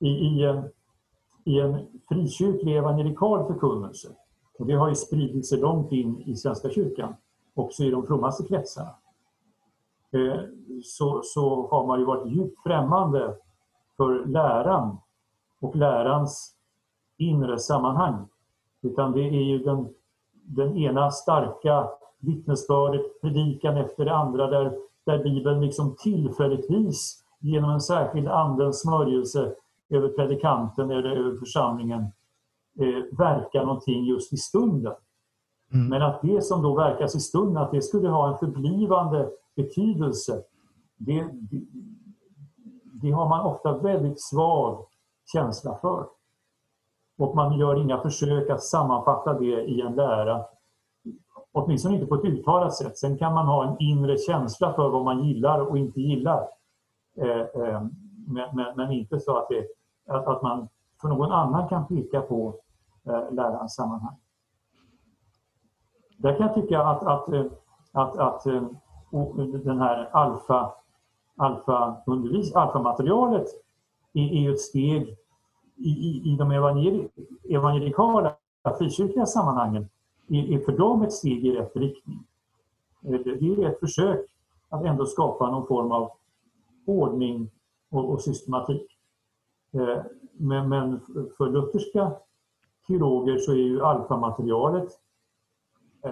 I, 0.01 0.09
i, 0.09 0.43
en, 0.43 0.69
i 1.43 1.59
en 1.59 1.87
frikyrklig 2.09 2.77
evangelikal 2.77 3.47
förkunnelse, 3.47 4.07
och 4.59 4.65
det 4.65 4.73
har 4.73 4.89
ju 4.89 4.95
spridit 4.95 5.47
sig 5.47 5.59
långt 5.59 5.91
in 5.91 6.21
i 6.21 6.35
Svenska 6.35 6.69
kyrkan, 6.69 7.15
också 7.53 7.83
i 7.83 7.91
de 7.91 8.07
frommaste 8.07 8.43
kretsarna, 8.43 8.95
eh, 10.11 10.39
så, 10.83 11.21
så 11.23 11.67
har 11.67 11.87
man 11.87 11.99
ju 11.99 12.05
varit 12.05 12.31
djupt 12.31 12.63
främmande 12.63 13.35
för 13.97 14.25
läran 14.25 14.97
och 15.59 15.75
lärans 15.75 16.55
inre 17.17 17.59
sammanhang. 17.59 18.27
Utan 18.81 19.11
det 19.11 19.21
är 19.21 19.43
ju 19.43 19.59
den, 19.59 19.89
den 20.31 20.77
ena 20.77 21.11
starka 21.11 21.89
vittnesbördet, 22.19 23.21
predikan 23.21 23.77
efter 23.77 24.05
det 24.05 24.15
andra 24.15 24.47
där, 24.47 24.77
där 25.03 25.23
Bibeln 25.23 25.61
liksom 25.61 25.95
tillfälligtvis 25.95 27.23
genom 27.39 27.69
en 27.69 27.81
särskild 27.81 28.27
andens 28.27 28.81
smörjelse 28.81 29.55
över 29.91 30.09
predikanten 30.09 30.91
eller 30.91 31.09
över 31.09 31.37
församlingen 31.37 32.01
eh, 32.79 33.17
verkar 33.17 33.65
någonting 33.65 34.05
just 34.05 34.33
i 34.33 34.37
stunden. 34.37 34.93
Mm. 35.73 35.87
Men 35.87 36.01
att 36.01 36.21
det 36.21 36.41
som 36.41 36.61
då 36.61 36.75
verkas 36.75 37.15
i 37.15 37.19
stunden, 37.19 37.63
att 37.63 37.71
det 37.71 37.81
skulle 37.81 38.09
ha 38.09 38.31
en 38.31 38.37
förblivande 38.37 39.29
betydelse, 39.55 40.43
det, 40.97 41.27
det, 41.31 41.61
det 43.01 43.11
har 43.11 43.29
man 43.29 43.45
ofta 43.45 43.77
väldigt 43.77 44.21
svag 44.21 44.85
känsla 45.33 45.77
för. 45.81 46.05
Och 47.17 47.35
man 47.35 47.57
gör 47.57 47.81
inga 47.81 48.01
försök 48.01 48.49
att 48.49 48.63
sammanfatta 48.63 49.39
det 49.39 49.63
i 49.63 49.81
en 49.81 49.95
lära. 49.95 50.45
Åtminstone 51.51 51.95
inte 51.95 52.07
på 52.07 52.15
ett 52.15 52.25
uttalat 52.25 52.75
sätt. 52.75 52.97
Sen 52.97 53.17
kan 53.17 53.33
man 53.33 53.47
ha 53.47 53.67
en 53.67 53.75
inre 53.79 54.17
känsla 54.17 54.73
för 54.73 54.89
vad 54.89 55.03
man 55.03 55.23
gillar 55.23 55.59
och 55.59 55.77
inte 55.77 56.01
gillar. 56.01 56.47
Eh, 57.17 57.41
eh, 57.41 57.81
men, 58.27 58.55
men, 58.55 58.75
men, 58.75 58.91
inte 58.91 59.19
så 59.19 59.37
att, 59.37 59.49
det, 59.49 59.67
att, 60.07 60.27
att, 60.27 60.41
man 60.41 60.67
för 61.01 61.07
någon 61.07 61.31
annan 61.31 61.69
kan 61.69 61.87
peka 61.87 62.21
på 62.21 62.55
eh, 63.03 63.67
sammanhang. 63.67 64.15
Där 66.17 66.37
kan 66.37 66.47
jag 66.47 66.55
tycka 66.55 66.83
att, 66.83 67.03
att, 67.03 67.33
eh, 67.33 67.45
att, 67.91 68.17
att, 68.17 68.45
eh, 68.45 68.63
den 69.63 69.79
här 69.79 70.09
alfa, 70.11 70.73
alfa 71.35 71.97
alfamaterialet 72.53 73.47
är, 74.13 74.33
är 74.33 74.51
ett 74.51 74.61
steg 74.61 75.17
i, 75.75 75.89
i, 75.89 76.33
i 76.33 76.35
de 76.35 76.51
evangelikala 77.49 78.35
frikyrkliga 78.77 79.25
sammanhangen 79.25 79.89
är, 80.29 80.53
är 80.53 80.59
för 80.59 80.71
dem 80.71 81.01
ett 81.01 81.13
steg 81.13 81.45
i 81.45 81.51
rätt 81.51 81.75
riktning. 81.75 82.27
Eh, 83.05 83.19
det 83.19 83.29
är 83.29 83.69
ett 83.69 83.79
försök 83.79 84.25
att 84.69 84.85
ändå 84.85 85.05
skapa 85.05 85.51
någon 85.51 85.67
form 85.67 85.91
av 85.91 86.11
ordning 86.85 87.51
och, 87.91 88.09
och 88.09 88.21
systematik. 88.21 88.90
Eh, 89.73 90.03
men, 90.33 90.69
men 90.69 90.99
för 91.37 91.49
lutherska 91.49 92.11
teologer 92.87 93.37
så 93.37 93.51
är 93.51 93.55
ju 93.55 93.81
alfamaterialet 93.81 94.89
eh, 96.05 96.11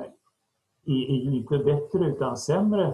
är, 0.86 1.10
är 1.10 1.24
ju 1.24 1.36
inte 1.36 1.58
bättre 1.58 2.06
utan 2.06 2.38
sämre 2.38 2.93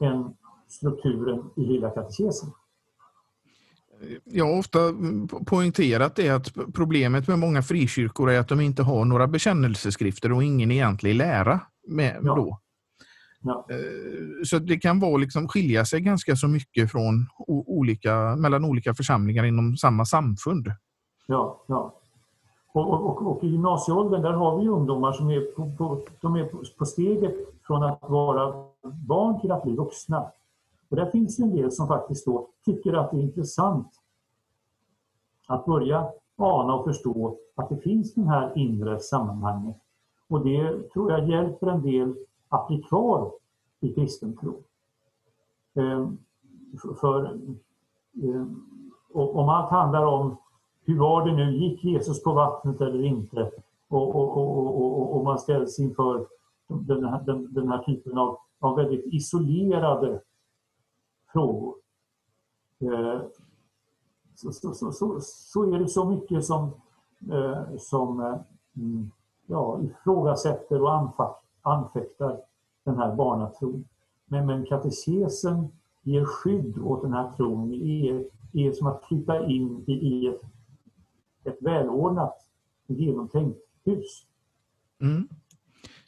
än 0.00 0.36
strukturen 0.68 1.50
i 1.56 1.60
Lilla 1.60 1.90
katekesen. 1.90 2.50
Jag 4.24 4.44
har 4.44 4.58
ofta 4.58 4.78
poängterat 5.46 6.16
det 6.16 6.28
att 6.28 6.54
problemet 6.74 7.28
med 7.28 7.38
många 7.38 7.62
frikyrkor 7.62 8.30
är 8.30 8.40
att 8.40 8.48
de 8.48 8.60
inte 8.60 8.82
har 8.82 9.04
några 9.04 9.26
bekännelseskrifter 9.26 10.32
och 10.32 10.42
ingen 10.42 10.70
egentlig 10.70 11.14
lära 11.14 11.60
med 11.86 12.20
ja. 12.22 12.34
då. 12.34 12.58
Ja. 13.42 13.66
Eh, 13.70 14.44
Så 14.44 14.58
det 14.58 14.76
kan 14.76 15.00
vara 15.00 15.16
liksom 15.16 15.48
skilja 15.48 15.84
sig 15.84 16.00
ganska 16.00 16.36
så 16.36 16.48
mycket 16.48 16.90
från 16.90 17.26
olika, 17.46 18.36
mellan 18.36 18.64
olika 18.64 18.94
församlingar 18.94 19.44
inom 19.44 19.76
samma 19.76 20.04
samfund. 20.04 20.66
Ja, 21.26 21.64
ja. 21.66 21.94
Och, 22.72 22.88
och, 22.92 23.06
och, 23.06 23.26
och 23.26 23.44
i 23.44 23.48
gymnasieåldern 23.48 24.22
där 24.22 24.32
har 24.32 24.60
vi 24.60 24.68
ungdomar 24.68 25.12
som 25.12 25.30
är 25.30 25.40
på, 25.40 25.72
på, 25.78 26.02
de 26.20 26.36
är 26.36 26.44
på, 26.78 26.84
steget 26.84 27.34
från 27.66 27.82
att 27.82 27.98
vara 28.02 28.64
barn 28.82 29.40
till 29.40 29.52
att 29.52 29.62
bli 29.64 29.76
vuxna. 29.76 30.30
Och 30.88 30.96
där 30.96 31.10
finns 31.10 31.36
det 31.36 31.42
en 31.42 31.56
del 31.56 31.72
som 31.72 31.88
faktiskt 31.88 32.26
då 32.26 32.48
tycker 32.64 32.92
att 32.92 33.10
det 33.10 33.16
är 33.16 33.22
intressant 33.22 33.88
att 35.46 35.66
börja 35.66 36.08
ana 36.36 36.74
och 36.74 36.84
förstå 36.84 37.36
att 37.54 37.68
det 37.68 37.76
finns 37.76 38.14
den 38.14 38.28
här 38.28 38.58
inre 38.58 39.00
sammanhanget. 39.00 39.76
Och 40.28 40.44
det 40.44 40.90
tror 40.92 41.12
jag 41.12 41.28
hjälper 41.28 41.66
en 41.66 41.82
del 41.82 42.14
att 42.48 42.68
bli 42.68 42.82
kvar 42.82 43.32
i 43.80 43.94
kristen 43.94 44.36
tro. 44.36 44.62
Ehm, 45.74 46.18
för- 47.00 47.40
ehm, 48.22 48.64
om 49.12 49.48
allt 49.48 49.70
handlar 49.70 50.04
om 50.04 50.36
hur 50.84 50.98
var 50.98 51.26
det 51.26 51.32
nu, 51.32 51.56
gick 51.56 51.84
Jesus 51.84 52.22
på 52.22 52.32
vattnet 52.32 52.80
eller 52.80 53.04
inte? 53.04 53.50
Och, 53.88 54.16
och, 54.16 54.36
och, 54.36 54.82
och, 54.82 55.16
och, 55.16 55.24
man 55.24 55.38
ställs 55.38 55.78
inför 55.78 56.26
den 56.68 57.04
här, 57.04 57.22
den, 57.22 57.54
den 57.54 57.68
här 57.68 57.78
typen 57.78 58.18
av, 58.18 58.38
av 58.58 58.76
väldigt 58.76 59.06
isolerade 59.06 60.20
frågor. 61.32 61.74
Eh, 62.80 63.20
så, 64.34 64.52
så, 64.52 64.74
så, 64.74 64.92
så, 64.92 65.20
så 65.20 65.74
är 65.74 65.78
det 65.78 65.88
så 65.88 66.04
mycket 66.04 66.44
som, 66.44 66.70
eh, 67.32 67.76
som 67.78 68.20
eh, 68.20 68.36
mm, 68.76 69.10
ja, 69.46 69.80
ifrågasätter 69.82 70.82
och 70.82 70.94
anfaktar 70.94 71.47
anfäktar 71.72 72.40
den 72.84 72.96
här 72.96 73.14
barnatron. 73.14 73.84
Men, 74.26 74.46
men 74.46 74.66
katekesen 74.66 75.68
ger 76.02 76.24
skydd 76.24 76.78
åt 76.78 77.02
den 77.02 77.12
här 77.12 77.32
tron, 77.36 77.72
är, 77.72 78.24
är 78.52 78.72
som 78.72 78.86
att 78.86 79.04
flytta 79.08 79.46
in 79.46 79.84
i, 79.86 79.92
i 79.92 80.26
ett, 80.26 80.40
ett 81.44 81.58
välordnat, 81.60 82.34
genomtänkt 82.86 83.58
hus. 83.84 84.26
Mm. 85.00 85.28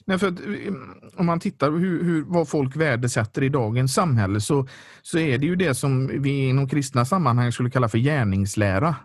Nej, 0.04 0.18
för 0.18 0.28
att, 0.28 0.40
eh, 0.40 0.74
om 1.16 1.26
man 1.26 1.40
tittar 1.40 1.70
hur, 1.70 2.04
hur, 2.04 2.24
vad 2.24 2.48
folk 2.48 2.76
värdesätter 2.76 3.42
i 3.42 3.48
dagens 3.48 3.94
samhälle 3.94 4.40
så, 4.40 4.66
så 5.02 5.18
är 5.18 5.38
det 5.38 5.46
ju 5.46 5.56
det 5.56 5.74
som 5.74 6.22
vi 6.22 6.48
inom 6.48 6.68
kristna 6.68 7.04
sammanhang 7.04 7.52
skulle 7.52 7.70
kalla 7.70 7.88
för 7.88 7.98
gärningslära. 7.98 8.96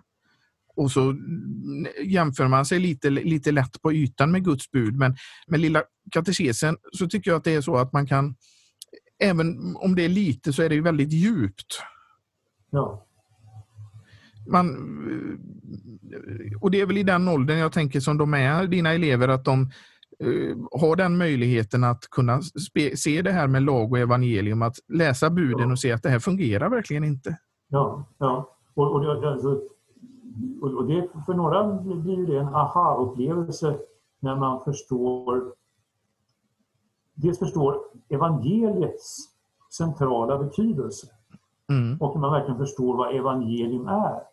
Och 0.75 0.91
så 0.91 1.01
mm, 1.01 1.87
jämför 2.03 2.47
man 2.47 2.65
sig 2.65 2.79
lite, 2.79 3.09
lite 3.09 3.51
lätt 3.51 3.81
på 3.81 3.93
ytan 3.93 4.31
med 4.31 4.43
Guds 4.43 4.71
bud. 4.71 4.95
Men 4.95 5.15
med 5.47 5.59
lilla 5.59 5.83
katekesen 6.11 6.77
så 6.91 7.07
tycker 7.07 7.31
jag 7.31 7.37
att 7.37 7.43
det 7.43 7.55
är 7.55 7.61
så 7.61 7.77
att 7.77 7.93
man 7.93 8.07
kan, 8.07 8.35
även 9.19 9.75
om 9.75 9.95
det 9.95 10.05
är 10.05 10.09
lite 10.09 10.53
så 10.53 10.63
är 10.63 10.69
det 10.69 10.75
ju 10.75 10.81
väldigt 10.81 11.11
djupt. 11.11 11.79
Ja, 12.69 13.05
man, 14.47 14.69
och 16.61 16.71
det 16.71 16.81
är 16.81 16.85
väl 16.85 16.97
i 16.97 17.03
den 17.03 17.27
åldern 17.27 17.57
jag 17.57 17.71
tänker 17.71 17.99
som 17.99 18.17
de 18.17 18.33
är, 18.33 18.67
dina 18.67 18.93
elever, 18.93 19.27
att 19.27 19.45
de 19.45 19.61
eh, 20.19 20.57
har 20.81 20.95
den 20.95 21.17
möjligheten 21.17 21.83
att 21.83 22.09
kunna 22.09 22.41
se 22.95 23.21
det 23.21 23.31
här 23.31 23.47
med 23.47 23.63
lag 23.63 23.91
och 23.91 23.99
evangelium, 23.99 24.61
att 24.61 24.75
läsa 24.93 25.29
buden 25.29 25.71
och 25.71 25.79
se 25.79 25.91
att 25.91 26.03
det 26.03 26.09
här 26.09 26.19
fungerar 26.19 26.69
verkligen 26.69 27.03
inte. 27.03 27.37
ja, 27.69 28.09
ja. 28.17 28.51
Och, 28.73 28.93
och, 28.93 29.21
det, 29.21 29.29
alltså, 29.29 29.61
och, 30.61 30.85
det, 30.85 31.09
för 31.25 31.33
några 31.33 31.71
blir 31.81 32.27
det 32.27 32.37
en 32.37 32.55
aha-upplevelse 32.55 33.77
när 34.19 34.35
man 34.35 34.63
förstår 34.63 35.53
dels 37.13 37.39
förstår 37.39 37.81
evangeliets 38.09 39.17
centrala 39.69 40.37
betydelse 40.37 41.07
Mm. 41.69 41.97
och 41.99 42.19
man 42.19 42.31
verkligen 42.31 42.57
förstår 42.57 42.97
vad 42.97 43.15
evangelium 43.15 43.87
är. 43.87 44.23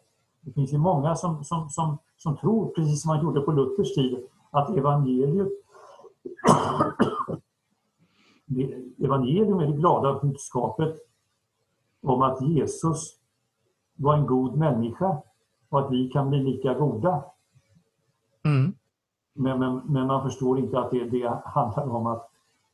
Det 0.40 0.52
finns 0.52 0.72
ju 0.72 0.78
många 0.78 1.14
som, 1.14 1.44
som, 1.44 1.70
som, 1.70 1.98
som 2.16 2.36
tror, 2.36 2.66
precis 2.66 3.02
som 3.02 3.08
man 3.08 3.24
gjorde 3.24 3.40
på 3.40 3.52
Luthers 3.52 3.94
tid, 3.94 4.26
att 4.50 4.70
evangeliet 4.70 5.48
evangelium 9.04 9.60
är 9.60 9.66
det 9.66 9.72
glada 9.72 10.20
budskapet 10.22 10.96
om 12.02 12.22
att 12.22 12.42
Jesus 12.42 13.16
var 13.96 14.16
en 14.16 14.26
god 14.26 14.58
människa 14.58 15.22
och 15.72 15.80
att 15.80 15.92
vi 15.92 16.08
kan 16.08 16.28
bli 16.28 16.42
lika 16.42 16.74
goda. 16.74 17.24
Mm. 18.44 18.74
Men, 19.34 19.58
men, 19.58 19.80
men 19.84 20.06
man 20.06 20.22
förstår 20.22 20.58
inte 20.58 20.78
att 20.78 20.90
det, 20.90 21.04
det 21.04 21.42
handlar 21.44 21.88
om 21.88 22.06
att, 22.06 22.30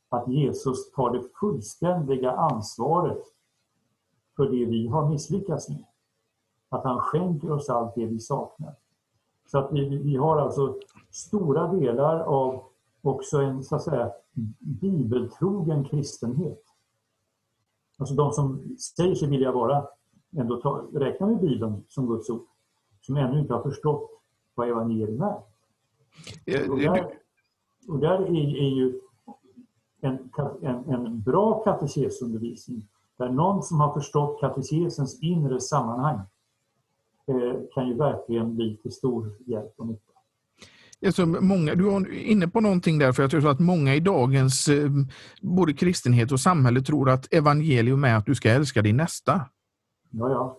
att 0.09 0.27
Jesus 0.27 0.91
tar 0.91 1.11
det 1.11 1.23
fullständiga 1.39 2.31
ansvaret 2.31 3.23
för 4.35 4.45
det 4.45 4.65
vi 4.65 4.87
har 4.87 5.09
misslyckats 5.09 5.69
med. 5.69 5.83
Att 6.69 6.83
han 6.83 6.99
skänker 6.99 7.51
oss 7.51 7.69
allt 7.69 7.95
det 7.95 8.05
vi 8.05 8.19
saknar. 8.19 8.75
Så 9.45 9.57
att 9.57 9.73
vi, 9.73 9.97
vi 9.97 10.15
har 10.15 10.37
alltså 10.37 10.75
stora 11.11 11.67
delar 11.67 12.19
av 12.19 12.63
också 13.01 13.37
en 13.37 13.63
så 13.63 13.75
att 13.75 13.83
säga 13.83 14.11
bibeltrogen 14.59 15.85
kristenhet. 15.85 16.63
Alltså 17.97 18.15
de 18.15 18.31
som 18.31 18.75
säger 18.77 19.15
sig 19.15 19.29
vilja 19.29 19.51
vara, 19.51 19.87
ändå 20.37 20.61
ta, 20.61 20.87
räkna 20.93 21.27
med 21.27 21.39
Bibeln 21.39 21.83
som 21.87 22.07
Guds 22.07 22.29
ord, 22.29 22.45
som 23.09 23.17
ännu 23.17 23.39
inte 23.39 23.53
har 23.53 23.63
förstått 23.63 24.09
vad 24.55 24.69
evangelium 24.69 25.21
är. 25.21 26.69
Och 26.69 26.79
där, 26.79 27.07
och 27.87 27.99
där 27.99 28.19
är, 28.21 28.57
är 28.57 28.75
ju 28.75 28.99
en, 30.01 30.29
en, 30.61 30.89
en 30.89 31.21
bra 31.21 31.63
katekesundervisning 31.63 32.87
där 33.17 33.29
någon 33.29 33.63
som 33.63 33.79
har 33.79 33.93
förstått 33.93 34.39
katekesens 34.39 35.19
inre 35.21 35.59
sammanhang 35.59 36.19
eh, 37.27 37.59
kan 37.73 37.87
ju 37.87 37.93
verkligen 37.93 38.55
bli 38.55 38.77
till 38.77 38.91
stor 38.91 39.37
hjälp 39.45 39.73
och 39.77 39.87
nytta. 39.87 40.13
Alltså 41.05 41.25
många, 41.25 41.75
du 41.75 41.91
är 41.91 42.13
inne 42.13 42.47
på 42.47 42.61
någonting 42.61 42.99
där, 42.99 43.11
för 43.11 43.23
jag 43.23 43.31
tror 43.31 43.49
att 43.49 43.59
många 43.59 43.95
i 43.95 43.99
dagens 43.99 44.67
eh, 44.67 44.91
både 45.41 45.73
kristenhet 45.73 46.31
och 46.31 46.39
samhälle 46.39 46.81
tror 46.81 47.09
att 47.09 47.33
evangelium 47.33 48.03
är 48.03 48.15
att 48.15 48.25
du 48.25 48.35
ska 48.35 48.49
älska 48.49 48.81
din 48.81 48.97
nästa. 48.97 49.41
Ja, 50.09 50.29
ja. 50.29 50.57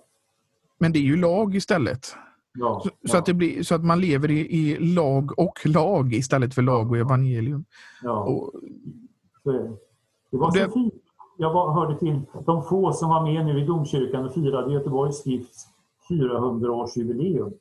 Men 0.79 0.93
det 0.93 0.99
är 0.99 1.03
ju 1.03 1.17
lag 1.17 1.55
istället. 1.55 2.17
Ja, 2.61 2.81
Så, 2.85 2.91
ja, 3.01 3.19
att, 3.19 3.27
det 3.27 3.35
blir, 3.35 3.63
så 3.63 3.75
att 3.75 3.85
man 3.85 4.01
lever 4.01 4.31
i, 4.31 4.39
i 4.41 4.79
lag 4.95 5.39
och 5.39 5.67
lag 5.67 6.15
istället 6.15 6.55
för 6.55 6.63
lag 6.63 6.91
och 6.91 6.97
evangelium. 6.99 7.65
ja, 8.03 8.25
Och, 8.25 8.53
det. 9.45 9.77
Det 10.31 10.37
var 10.37 10.53
det- 10.53 10.65
så 10.65 10.71
fint. 10.71 10.95
Jag 11.37 11.53
var, 11.53 11.73
hörde 11.73 11.99
till 11.99 12.21
de 12.47 12.63
få 12.65 12.93
som 12.93 13.09
var 13.11 13.23
med 13.23 13.47
nu 13.47 13.63
i 13.63 13.67
domkyrkan 13.67 14.25
och 14.27 14.33
firade 14.35 14.73
Göteborgs 14.73 15.17
stifts 15.17 15.67
400-årsjubileum. 16.11 17.53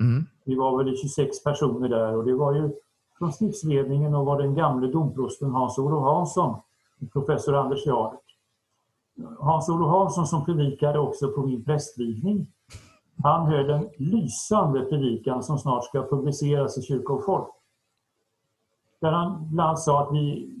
mm, 0.00 0.26
Vi 0.44 0.54
var 0.54 0.84
väl 0.84 0.96
26 0.96 1.44
personer 1.44 1.88
där 1.88 2.16
och 2.16 2.24
det 2.24 2.34
var 2.34 2.54
ju 2.54 2.70
från 3.18 3.32
stiftsledningen 3.32 4.14
och 4.14 4.26
var 4.26 4.42
den 4.42 4.54
gamle 4.54 4.86
domprosten 4.92 5.50
Hans-Olof 5.50 6.02
Hansson, 6.04 6.56
professor 7.12 7.54
Anders 7.54 7.86
Jardert. 7.86 8.20
Hans-Olof 9.38 9.90
Hansson 9.90 10.26
som 10.26 10.44
predikade 10.44 10.98
också 10.98 11.32
på 11.32 11.46
min 11.46 11.64
prästvigning. 11.64 12.46
Han 13.22 13.46
höll 13.46 13.70
en 13.70 13.88
lysande 13.96 14.80
predikan 14.84 15.42
som 15.42 15.58
snart 15.58 15.84
ska 15.84 16.02
publiceras 16.02 16.78
i 16.78 16.82
Kyrka 16.82 17.12
och 17.12 17.24
Folk. 17.24 17.48
Där 19.00 19.12
han 19.12 19.48
bland 19.50 19.68
annat 19.68 19.80
sa 19.80 20.02
att 20.02 20.14
vi, 20.14 20.54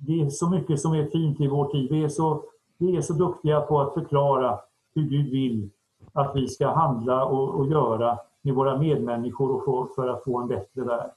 det 0.00 0.20
är 0.20 0.30
så 0.30 0.50
mycket 0.50 0.80
som 0.80 0.92
är 0.92 1.06
fint 1.06 1.40
i 1.40 1.48
vår 1.48 1.68
tid. 1.68 1.90
Vi 1.90 2.04
är, 2.04 2.08
så, 2.08 2.44
vi 2.78 2.96
är 2.96 3.00
så 3.00 3.12
duktiga 3.12 3.60
på 3.60 3.80
att 3.80 3.94
förklara 3.94 4.58
hur 4.94 5.02
Gud 5.02 5.30
vill 5.30 5.70
att 6.12 6.36
vi 6.36 6.48
ska 6.48 6.68
handla 6.68 7.24
och, 7.24 7.48
och 7.48 7.66
göra 7.66 8.18
med 8.42 8.54
våra 8.54 8.78
medmänniskor 8.78 9.50
och 9.50 9.64
få, 9.64 9.88
för 9.94 10.08
att 10.08 10.24
få 10.24 10.38
en 10.38 10.48
bättre 10.48 10.82
värld. 10.82 11.10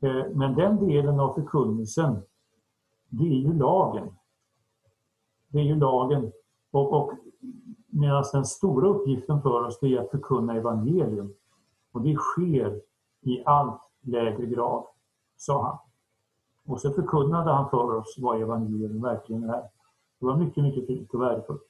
Eh, 0.00 0.24
men 0.34 0.54
den 0.54 0.88
delen 0.88 1.20
av 1.20 1.34
förkunnelsen, 1.34 2.22
det 3.08 3.24
är 3.24 3.38
ju 3.38 3.52
lagen. 3.52 4.16
Det 5.48 5.58
är 5.58 5.64
ju 5.64 5.76
lagen. 5.76 6.32
Och, 6.70 6.92
och 6.92 7.12
medan 7.94 8.24
den 8.32 8.44
stora 8.44 8.88
uppgiften 8.88 9.42
för 9.42 9.64
oss 9.66 9.82
är 9.82 9.98
att 9.98 10.10
förkunna 10.10 10.54
evangelium. 10.54 11.34
Och 11.92 12.00
det 12.02 12.14
sker 12.16 12.80
i 13.22 13.42
allt 13.46 13.80
lägre 14.02 14.46
grad, 14.46 14.84
sa 15.36 15.62
han. 15.66 15.78
Och 16.66 16.80
så 16.80 16.90
förkunnade 16.92 17.52
han 17.52 17.70
för 17.70 17.94
oss 17.96 18.14
vad 18.18 18.42
evangelium 18.42 19.02
verkligen 19.02 19.44
är. 19.44 19.62
Det 20.20 20.26
var 20.26 20.36
mycket, 20.36 20.64
mycket 20.64 20.86
fint 20.86 21.14
och 21.14 21.20
värdefullt. 21.22 21.62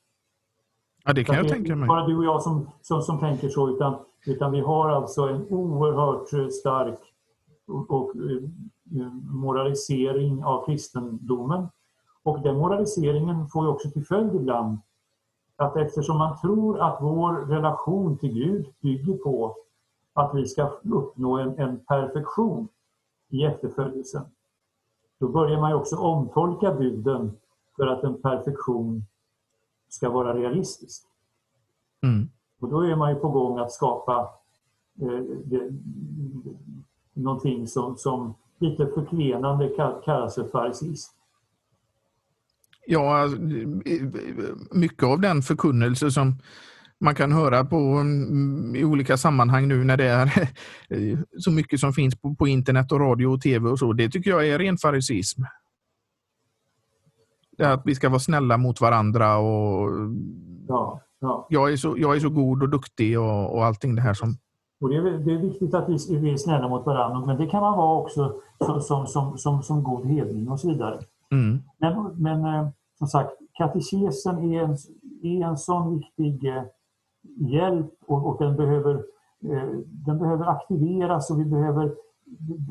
ja, 1.05 1.13
det 1.13 1.25
kan 1.25 1.35
Så 1.35 1.39
jag 1.39 1.45
att 1.45 1.49
det 1.49 1.55
är 1.55 1.57
tänka 1.57 1.77
mig. 1.77 1.89
bara 1.89 2.07
du 2.07 2.17
och 2.17 2.25
jag 2.25 2.43
som, 2.43 2.71
som, 2.83 3.03
som 3.03 3.19
tänker 3.21 3.49
så, 3.49 3.71
utan, 3.71 3.95
utan 4.27 4.53
vi 4.53 4.61
har 4.61 4.89
alltså 4.91 5.23
en 5.23 5.47
oerhört 5.49 6.33
eh, 6.33 6.49
stark 6.49 6.99
och, 7.67 7.91
och, 7.91 8.17
eh, 8.17 9.13
moralisering 9.23 10.45
av 10.45 10.67
kristendomen. 10.67 11.69
Och 12.23 12.41
den 12.43 12.57
moraliseringen 12.57 13.49
får 13.49 13.65
ju 13.65 13.71
också 13.71 13.91
till 13.91 14.07
följd 14.07 14.35
ibland 14.35 14.79
att 15.57 15.77
eftersom 15.77 16.19
man 16.19 16.41
tror 16.41 16.81
att 16.81 16.99
vår 17.01 17.33
relation 17.33 18.19
till 18.19 18.33
Gud 18.33 18.67
bygger 18.81 19.15
på 19.15 19.57
att 20.13 20.35
vi 20.35 20.47
ska 20.47 20.69
uppnå 20.83 21.39
en, 21.39 21.59
en 21.59 21.81
perfektion 21.81 22.69
i 23.29 23.45
efterföljelsen, 23.45 24.23
då 25.19 25.29
börjar 25.29 25.61
man 25.61 25.71
ju 25.71 25.77
också 25.77 25.97
omtolka 25.97 26.75
buden 26.75 27.33
för 27.77 27.87
att 27.87 28.05
en 28.05 28.23
perfektion 28.23 29.05
ska 29.89 30.11
vara 30.11 30.35
realistisk. 30.35 31.05
Mm. 32.03 32.29
Och 32.61 32.69
då 32.69 32.81
är 32.81 32.97
man 32.97 33.11
ju 33.11 33.17
på 33.17 33.29
gång 33.29 33.59
att 33.59 33.73
skapa 33.73 34.31
eh, 35.01 35.21
det, 35.45 35.71
någonting 37.13 37.67
som, 37.67 37.97
som 37.97 38.35
lite 38.59 38.87
förklenande 38.87 39.69
kallas 40.05 40.35
för 40.35 40.49
farisism. 40.49 41.17
Ja, 42.87 43.29
mycket 44.71 45.03
av 45.03 45.21
den 45.21 45.43
förkunnelse 45.43 46.11
som 46.11 46.39
man 47.01 47.15
kan 47.15 47.33
höra 47.33 47.65
på 47.65 47.77
mm, 47.77 48.77
i 48.77 48.85
olika 48.85 49.17
sammanhang 49.17 49.69
nu 49.69 49.85
när 49.85 49.97
det 49.97 50.05
är 50.05 50.49
så 51.39 51.51
mycket 51.51 51.81
som 51.81 51.93
finns 51.93 52.21
på, 52.21 52.35
på 52.35 52.49
internet 52.49 52.93
och 52.93 53.01
radio 53.01 53.27
och 53.27 53.41
tv 53.41 53.71
och 53.71 53.79
så. 53.79 53.93
Det 53.93 54.09
tycker 54.09 54.31
jag 54.31 54.49
är 54.49 54.59
ren 54.59 54.79
farisism. 54.79 55.43
Det 57.59 57.73
att 57.73 57.83
vi 57.85 57.95
ska 57.95 58.09
vara 58.09 58.19
snälla 58.19 58.57
mot 58.57 58.81
varandra 58.81 59.37
och 59.37 59.91
ja, 60.69 61.01
ja. 61.21 61.47
Jag, 61.51 61.73
är 61.73 61.77
så, 61.77 61.95
jag 61.99 62.17
är 62.17 62.21
så 62.21 62.31
god 62.31 62.63
och 62.63 62.69
duktig 62.69 63.21
och, 63.21 63.55
och 63.55 63.65
allting 63.65 63.95
det 63.95 64.03
här 64.03 64.15
som... 64.15 64.37
Och 64.81 64.89
det, 64.89 64.97
är, 64.97 65.03
det 65.03 65.33
är 65.33 65.39
viktigt 65.39 65.75
att 65.75 65.89
vi, 65.89 66.19
vi 66.19 66.33
är 66.33 66.37
snälla 66.37 66.69
mot 66.69 66.87
varandra 66.87 67.27
men 67.27 67.37
det 67.37 67.47
kan 67.47 67.61
man 67.61 67.79
vara 67.79 68.01
också 68.01 68.41
som, 68.59 68.81
som, 68.81 69.07
som, 69.07 69.39
som, 69.39 69.63
som 69.63 69.83
god 69.83 70.07
hedning 70.07 70.49
och 70.49 70.61
så 70.61 70.69
vidare. 70.69 71.01
Mm. 71.35 71.63
Men, 71.79 72.15
men 72.17 72.45
eh, 72.45 72.69
som 72.99 73.07
sagt, 73.07 73.31
katekesen 73.53 74.53
är 74.53 74.63
en, 74.63 74.77
är 75.23 75.47
en 75.47 75.57
sån 75.57 75.99
viktig 75.99 76.57
eh, 76.57 76.63
hjälp 77.37 77.93
och, 78.07 78.27
och 78.27 78.37
den, 78.39 78.57
behöver, 78.57 78.95
eh, 79.43 79.69
den 79.85 80.19
behöver 80.19 80.47
aktiveras 80.47 81.31
och 81.31 81.41
vi 81.41 81.45
behöver, 81.45 81.95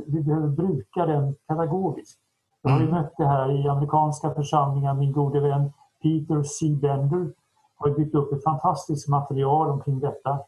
vi 0.07 0.21
behöver 0.21 0.47
bruka 0.47 1.05
den 1.05 1.35
pedagogiskt. 1.47 2.19
Jag 2.61 2.71
har 2.71 2.79
ju 2.79 2.87
mm. 2.87 3.01
mött 3.01 3.13
det 3.17 3.25
här 3.25 3.51
i 3.51 3.67
amerikanska 3.67 4.33
församlingar. 4.33 4.93
Min 4.93 5.11
gode 5.11 5.39
vän 5.39 5.71
Peter 6.01 6.43
C. 6.43 6.77
Bender 6.81 7.31
har 7.75 7.89
byggt 7.89 8.15
upp 8.15 8.33
ett 8.33 8.43
fantastiskt 8.43 9.07
material 9.07 9.69
omkring 9.69 9.99
detta 9.99 10.39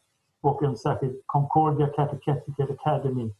och 0.41 0.63
en 0.63 0.75
särskild 0.75 1.21
Concordia 1.25 1.87
Catechetical 1.87 2.71
Academy. 2.71 3.31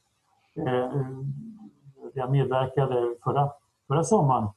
Jag 2.14 2.32
medverkade 2.32 3.16
förra, 3.24 3.52
förra 3.88 4.04
sommaren. 4.04 4.48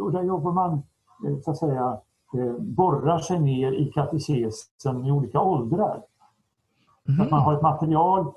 Och 0.00 0.12
där 0.12 0.22
jobbar 0.22 0.52
man 0.52 0.82
så 1.44 1.50
att 1.50 1.56
säga 1.56 2.00
Eh, 2.34 2.52
borrar 2.58 3.18
sig 3.18 3.40
ner 3.40 3.72
i 3.72 3.92
katekesen 3.92 5.04
i 5.04 5.10
olika 5.10 5.40
åldrar. 5.40 6.02
Mm. 7.08 7.20
Att 7.20 7.30
man 7.30 7.40
har 7.40 7.54
ett 7.54 7.62
material 7.62 8.32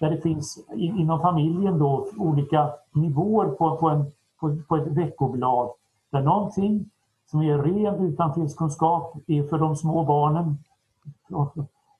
där 0.00 0.10
det 0.10 0.20
finns 0.20 0.58
inom 0.74 1.20
familjen 1.20 1.78
då 1.78 2.06
olika 2.16 2.70
nivåer 2.92 3.48
på, 3.48 3.76
på, 3.76 3.88
en, 3.88 4.12
på, 4.40 4.56
på 4.68 4.76
ett 4.76 4.86
veckoblad. 4.86 5.70
Där 6.10 6.22
någonting 6.22 6.90
som 7.26 7.42
är 7.42 7.58
ren 7.58 7.94
utantilskunskap 7.94 9.16
är 9.26 9.42
för 9.42 9.58
de 9.58 9.76
små 9.76 10.04
barnen 10.04 10.58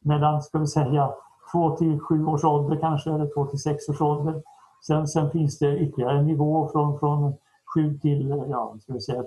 mellan, 0.01 0.43
ska 0.43 0.59
vi 0.59 0.67
säga, 0.67 1.11
2 1.53 1.77
till 1.77 2.01
7 2.01 2.27
års 2.27 2.45
ålder 2.45 2.77
kanske, 2.77 3.11
eller 3.11 3.35
2 3.35 3.47
till 3.47 3.59
6 3.59 3.89
års 3.89 4.01
ålder. 4.01 4.43
Sen, 4.87 5.09
sen 5.09 5.31
finns 5.31 5.59
det 5.59 5.79
ytterligare 5.79 6.19
en 6.19 6.27
nivå 6.27 6.69
från, 6.73 6.99
från 6.99 7.35
7 7.75 7.99
till 7.99 8.29
ja, 8.29 8.77
ska 8.81 8.93
vi 8.93 9.01
säga, 9.01 9.25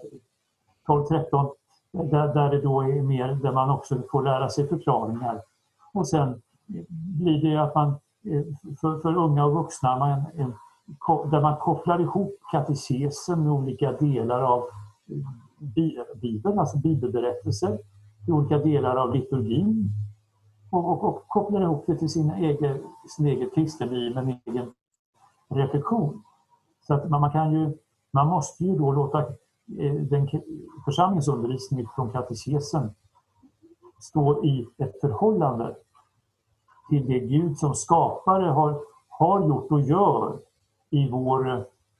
12-13 0.87 1.51
där, 1.91 2.33
där 2.33 2.49
det 2.49 2.61
då 2.61 2.81
är 2.81 3.01
mer 3.01 3.27
där 3.27 3.51
man 3.51 3.69
också 3.69 4.01
får 4.11 4.23
lära 4.23 4.49
sig 4.49 4.67
förklaringar. 4.67 5.41
Och 5.93 6.07
sen 6.07 6.41
blir 7.19 7.41
det 7.41 7.63
att 7.63 7.75
man 7.75 7.89
eh, 8.25 8.43
för, 8.81 8.99
för 8.99 9.17
unga 9.17 9.45
och 9.45 9.53
vuxna 9.53 9.97
man, 9.99 10.11
eh, 10.35 10.49
där 11.31 11.41
man 11.41 11.57
kopplar 11.57 12.01
ihop 12.01 12.39
katekesen 12.51 13.43
med 13.43 13.51
olika 13.51 13.91
delar 13.91 14.41
av 14.41 14.63
eh, 15.09 16.17
Bibeln, 16.21 16.59
alltså 16.59 16.77
bibelberättelser, 16.77 17.79
till 18.25 18.33
olika 18.33 18.57
delar 18.57 18.95
av 18.95 19.13
liturgin 19.13 19.89
och, 20.71 20.89
och, 20.91 21.03
och 21.03 21.27
kopplar 21.27 21.61
ihop 21.61 21.83
det 21.87 21.95
till 21.95 22.09
sin 22.09 22.31
egen, 22.31 22.83
sin 23.17 23.25
egen 23.25 23.49
kristenliv, 23.49 24.17
en 24.17 24.39
egen 24.45 24.73
reflektion. 25.49 26.23
Så 26.87 26.93
att 26.93 27.09
man, 27.09 27.21
man, 27.21 27.31
kan 27.31 27.51
ju, 27.51 27.77
man 28.11 28.27
måste 28.27 28.63
ju 28.63 28.75
då 28.75 28.91
låta 28.91 29.19
eh, 29.79 29.93
den 29.93 30.29
församlingsundervisningen 30.85 31.87
från 31.95 32.11
katekesen 32.11 32.89
stå 33.99 34.45
i 34.45 34.67
ett 34.77 35.01
förhållande 35.01 35.75
till 36.89 37.07
det 37.07 37.19
Gud 37.19 37.57
som 37.57 37.75
skapare 37.75 38.45
har, 38.45 38.81
har 39.07 39.47
gjort 39.47 39.71
och 39.71 39.81
gör 39.81 40.39
i 40.89 41.09
vår 41.09 41.49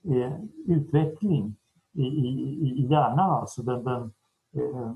eh, 0.04 0.34
utveckling 0.68 1.56
i, 1.94 2.04
i, 2.04 2.74
i 2.78 2.88
hjärnan, 2.88 3.32
alltså 3.32 3.62
den, 3.64 3.84
den 3.84 4.14
eh, 4.54 4.96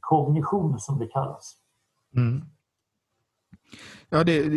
kognition 0.00 0.78
som 0.78 0.98
det 0.98 1.06
kallas. 1.06 1.56
Mm. 2.16 2.42
Ja, 4.08 4.24
det, 4.24 4.48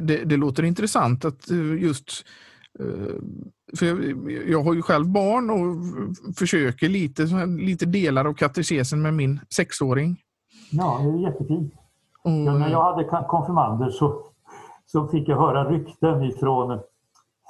det, 0.00 0.24
det, 0.24 0.36
låter 0.36 0.62
intressant 0.62 1.24
att 1.24 1.50
eh, 1.50 1.82
just 1.82 2.10
Eh, 2.10 2.51
för 3.78 3.86
jag, 3.86 4.30
jag, 4.48 4.62
har 4.62 4.74
ju 4.74 4.82
själv 4.82 5.06
barn 5.06 5.50
och 5.50 6.36
försöker 6.36 6.88
lite, 6.88 7.22
lite 7.46 7.86
delar 7.86 8.24
av 8.24 8.34
katekesen 8.34 9.02
med 9.02 9.14
min 9.14 9.40
sexåring. 9.54 10.16
Ja, 10.70 11.00
det 11.02 11.08
är 11.08 11.30
jättefint. 11.30 11.74
Och, 12.24 12.30
ja, 12.30 12.58
när 12.58 12.70
jag 12.70 12.82
hade 12.82 13.04
konfirmander 13.28 13.90
så, 13.90 14.22
så 14.86 15.08
fick 15.08 15.28
jag 15.28 15.36
höra 15.36 15.70
rykten 15.70 16.22
ifrån 16.22 16.80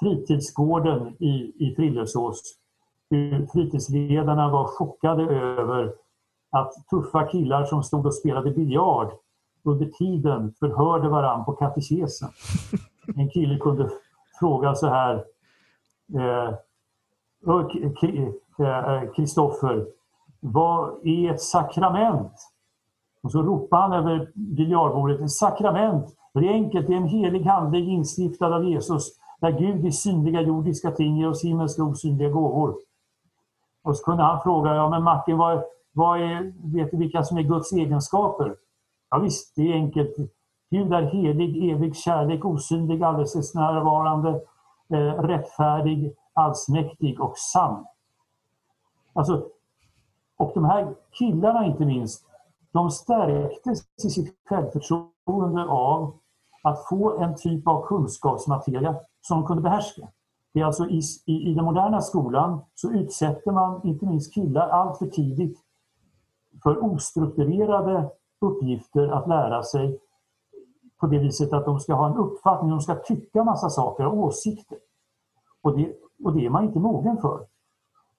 fritidsgården 0.00 1.16
i, 1.18 1.52
i 1.58 1.74
Frillesås. 1.76 2.42
Hur 3.10 3.46
fritidsledarna 3.46 4.50
var 4.50 4.66
chockade 4.66 5.22
över 5.22 5.92
att 6.50 6.72
tuffa 6.90 7.26
killar 7.26 7.64
som 7.64 7.82
stod 7.82 8.06
och 8.06 8.14
spelade 8.14 8.50
biljard 8.50 9.12
under 9.64 9.86
tiden 9.86 10.52
förhörde 10.58 11.08
varann 11.08 11.44
på 11.44 11.52
katekesen. 11.52 12.28
En 13.16 13.30
kille 13.30 13.58
kunde 13.58 13.90
fråga 14.42 14.74
så 14.74 14.86
här. 14.86 15.24
Eh, 16.18 16.54
eh, 18.58 19.12
Kristoffer, 19.16 19.76
eh, 19.76 19.84
vad 20.40 21.06
är 21.06 21.30
ett 21.30 21.40
sakrament? 21.40 22.32
Och 23.22 23.32
så 23.32 23.42
ropar 23.42 23.78
han 23.78 23.92
över 23.92 24.30
biljardbordet, 24.34 25.20
ett 25.20 25.30
sakrament, 25.30 26.06
det 26.34 26.48
är 26.48 26.52
enkelt, 26.52 26.86
det 26.86 26.92
är 26.92 26.96
en 26.96 27.08
helig 27.08 27.42
handling 27.42 27.90
instiftad 27.90 28.54
av 28.54 28.64
Jesus, 28.64 29.08
där 29.40 29.50
Gud 29.50 29.86
i 29.86 29.92
synliga 29.92 30.40
jordiska 30.40 30.90
ting 30.90 31.16
ger 31.16 31.28
oss 31.28 31.44
himmelska 31.44 31.82
osynliga 31.82 32.28
gåvor. 32.28 32.74
Och 33.84 33.96
så 33.96 34.04
kunde 34.04 34.22
han 34.22 34.42
fråga, 34.42 34.74
ja 34.74 34.88
men 34.88 35.02
Martin, 35.02 35.38
vad, 35.38 35.62
vad 35.92 36.20
är, 36.20 36.52
vet 36.74 36.90
du 36.90 36.96
vilka 36.96 37.22
som 37.22 37.38
är 37.38 37.42
Guds 37.42 37.72
egenskaper? 37.72 38.56
Ja, 39.10 39.18
visst, 39.18 39.56
det 39.56 39.62
är 39.62 39.74
enkelt. 39.74 40.16
Gud 40.72 40.92
är 40.92 41.02
helig, 41.02 41.70
evig 41.70 41.96
kärlek, 41.96 42.44
osynlig, 42.44 43.02
alldeles 43.02 43.54
närvarande, 43.54 44.28
eh, 44.88 45.22
rättfärdig, 45.22 46.14
allsmäktig 46.32 47.20
och 47.20 47.38
sann. 47.38 47.86
Alltså, 49.12 49.46
och 50.36 50.50
de 50.54 50.64
här 50.64 50.94
killarna 51.10 51.66
inte 51.66 51.84
minst, 51.84 52.26
de 52.72 52.90
stärktes 52.90 53.80
i 54.04 54.10
sitt 54.10 54.34
självförtroende 54.48 55.64
av 55.64 56.14
att 56.62 56.88
få 56.88 57.18
en 57.18 57.36
typ 57.36 57.68
av 57.68 57.86
kunskapsmateria 57.86 58.96
som 59.20 59.40
de 59.40 59.46
kunde 59.46 59.62
behärska. 59.62 60.08
Det 60.54 60.60
är 60.60 60.64
alltså 60.64 60.86
i, 60.86 61.00
i, 61.26 61.50
I 61.50 61.54
den 61.54 61.64
moderna 61.64 62.00
skolan 62.00 62.60
så 62.74 62.90
utsätter 62.92 63.52
man 63.52 63.80
inte 63.86 64.06
minst 64.06 64.34
killar 64.34 64.68
allt 64.68 64.98
för 64.98 65.06
tidigt 65.06 65.58
för 66.62 66.84
ostrukturerade 66.84 68.10
uppgifter 68.40 69.08
att 69.08 69.28
lära 69.28 69.62
sig 69.62 69.98
på 71.02 71.08
det 71.08 71.18
viset 71.18 71.52
att 71.52 71.64
de 71.64 71.80
ska 71.80 71.94
ha 71.94 72.06
en 72.10 72.16
uppfattning, 72.16 72.70
de 72.70 72.80
ska 72.80 72.94
tycka 72.94 73.44
massa 73.44 73.70
saker, 73.70 74.06
och 74.06 74.16
åsikter. 74.16 74.78
Och 75.62 75.78
det, 75.78 75.92
och 76.24 76.36
det 76.36 76.46
är 76.46 76.50
man 76.50 76.64
inte 76.64 76.78
mogen 76.78 77.16
för. 77.20 77.46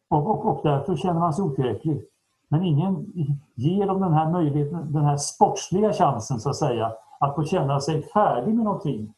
Och, 0.07 0.29
och, 0.29 0.45
och 0.45 0.61
därför 0.63 0.95
känner 0.95 1.19
man 1.19 1.33
sig 1.33 1.43
otillräcklig. 1.43 2.01
Men 2.47 2.63
ingen 2.63 3.13
ger 3.55 3.85
dem 3.85 4.01
den 4.01 4.13
här 4.13 4.31
möjligheten, 4.31 4.93
den 4.93 5.03
här 5.03 5.17
sportsliga 5.17 5.93
chansen 5.93 6.39
så 6.39 6.49
att 6.49 6.55
säga, 6.55 6.91
att 7.19 7.35
få 7.35 7.45
känna 7.45 7.79
sig 7.79 8.01
färdig 8.01 8.55
med 8.55 8.65
någonting 8.65 9.13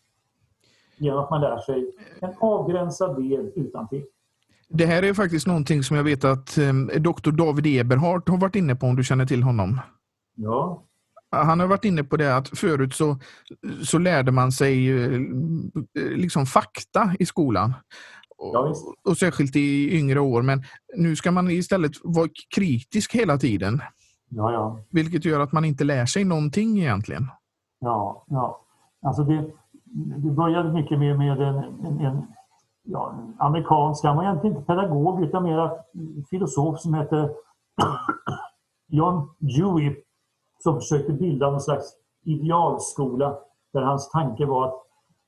genom 0.98 1.20
att 1.24 1.30
man 1.30 1.42
lär 1.42 1.58
sig 1.58 1.92
en 2.22 2.34
avgränsad 2.40 3.16
del 3.16 3.52
utantill. 3.56 4.06
Det 4.70 4.86
här 4.86 5.04
är 5.04 5.14
faktiskt 5.14 5.48
någonting 5.48 5.84
som 5.84 5.98
jag 5.98 6.04
vet 6.04 6.24
att 6.24 6.58
eh, 6.58 6.74
doktor 7.02 7.32
David 7.32 7.80
Eberhardt 7.80 8.30
har 8.30 8.38
varit 8.38 8.56
inne 8.56 8.76
på, 8.76 8.86
om 8.86 8.96
du 8.96 9.04
känner 9.04 9.26
till 9.26 9.44
honom. 9.44 9.82
Ja, 10.36 10.84
han 11.44 11.60
har 11.60 11.68
varit 11.68 11.86
inne 11.86 12.04
på 12.04 12.18
det 12.18 12.36
att 12.36 12.50
förut 12.50 12.94
så, 12.94 13.18
så 13.84 13.98
lärde 13.98 14.32
man 14.32 14.52
sig 14.52 15.04
eh, 15.04 15.20
liksom 15.94 16.46
fakta 16.46 17.16
i 17.20 17.26
skolan. 17.26 17.74
Ja, 18.38 18.74
och 19.10 19.18
särskilt 19.18 19.56
i 19.56 19.98
yngre 19.98 20.20
år. 20.20 20.42
Men 20.42 20.64
nu 20.96 21.16
ska 21.16 21.32
man 21.32 21.52
istället 21.52 21.92
vara 22.04 22.30
kritisk 22.56 23.16
hela 23.16 23.38
tiden. 23.38 23.82
Ja, 24.30 24.52
ja. 24.52 24.80
Vilket 24.90 25.26
gör 25.26 25.40
att 25.40 25.52
man 25.52 25.66
inte 25.66 25.84
lär 25.84 26.06
sig 26.06 26.24
någonting 26.24 26.80
egentligen. 26.80 27.28
Ja, 27.80 28.26
ja. 28.28 28.62
Alltså 29.02 29.24
det, 29.24 29.52
det 30.18 30.32
började 30.32 30.74
mycket 30.74 31.00
med, 31.00 31.18
med 31.18 31.42
en, 31.42 31.56
en, 32.02 32.28
ja, 32.84 33.16
amerikansk, 33.38 34.04
han 34.04 34.16
var 34.16 34.24
egentligen 34.24 34.56
inte 34.56 34.68
pedagog 34.68 35.24
utan 35.24 35.44
mer 35.44 35.72
filosof 36.30 36.80
som 36.80 36.94
hette 36.94 37.30
John 38.88 39.30
Dewey 39.40 39.96
som 40.66 40.76
försökte 40.76 41.14
bilda 41.14 41.52
någon 41.52 41.62
slags 41.62 41.94
idealskola 42.24 43.38
där 43.74 43.82
hans 43.82 44.10
tanke 44.10 44.46
var 44.46 44.68
att 44.68 44.84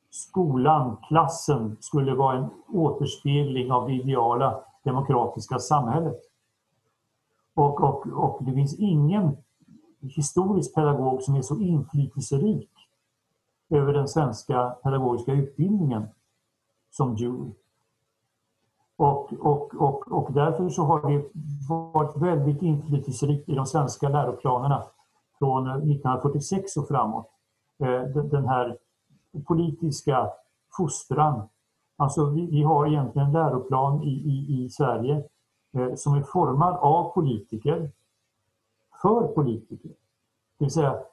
skolan, 0.10 0.97
klassen, 1.08 1.78
skulle 1.80 2.15
vara 2.15 2.38
en 2.38 2.50
återspegling 2.73 3.71
av 3.71 3.88
det 3.88 3.93
ideala 3.93 4.63
demokratiska 4.84 5.60
samhället. 5.60 6.19
Och, 7.54 7.84
och, 7.84 8.08
och 8.08 8.43
det 8.43 8.54
finns 8.54 8.80
ingen 8.80 9.38
historisk 10.02 10.76
pedagog 10.76 11.21
som 11.21 11.36
är 11.36 11.41
så 11.41 11.60
inflytelserik 11.60 12.71
över 13.69 13.93
den 13.93 14.08
svenska 14.08 14.69
pedagogiska 14.84 15.32
utbildningen 15.32 16.08
som 16.91 17.15
Dewey. 17.15 17.52
Och, 18.95 19.34
och, 19.34 19.76
och, 19.76 20.12
och 20.12 20.34
därför 20.34 20.69
så 20.69 20.84
har 20.84 21.12
det 21.12 21.30
varit 21.69 22.17
väldigt 22.17 22.62
inflytelserikt 22.62 23.50
i 23.50 23.56
de 23.56 23.65
svenska 23.65 24.10
läroplanerna 24.10 24.84
från 25.39 25.67
eh, 25.67 25.73
1946 25.73 26.78
och 26.78 26.88
framåt. 26.88 27.30
Eh, 27.80 28.02
den 28.08 28.47
här 28.47 28.78
politiska 29.47 30.30
fostran. 30.78 31.50
Alltså 31.97 32.30
vi, 32.30 32.45
vi 32.45 32.63
har 32.63 32.88
egentligen 32.88 33.28
en 33.28 33.34
läroplan 33.34 34.04
i, 34.04 34.10
i, 34.10 34.63
i 34.63 34.69
Sverige 34.69 35.23
eh, 35.78 35.95
som 35.95 36.13
är 36.13 36.21
formad 36.21 36.76
av 36.76 37.13
politiker 37.13 37.91
för 39.02 39.28
politiker. 39.28 39.91
Det 40.58 40.65
vill 40.65 40.71
säga 40.71 41.04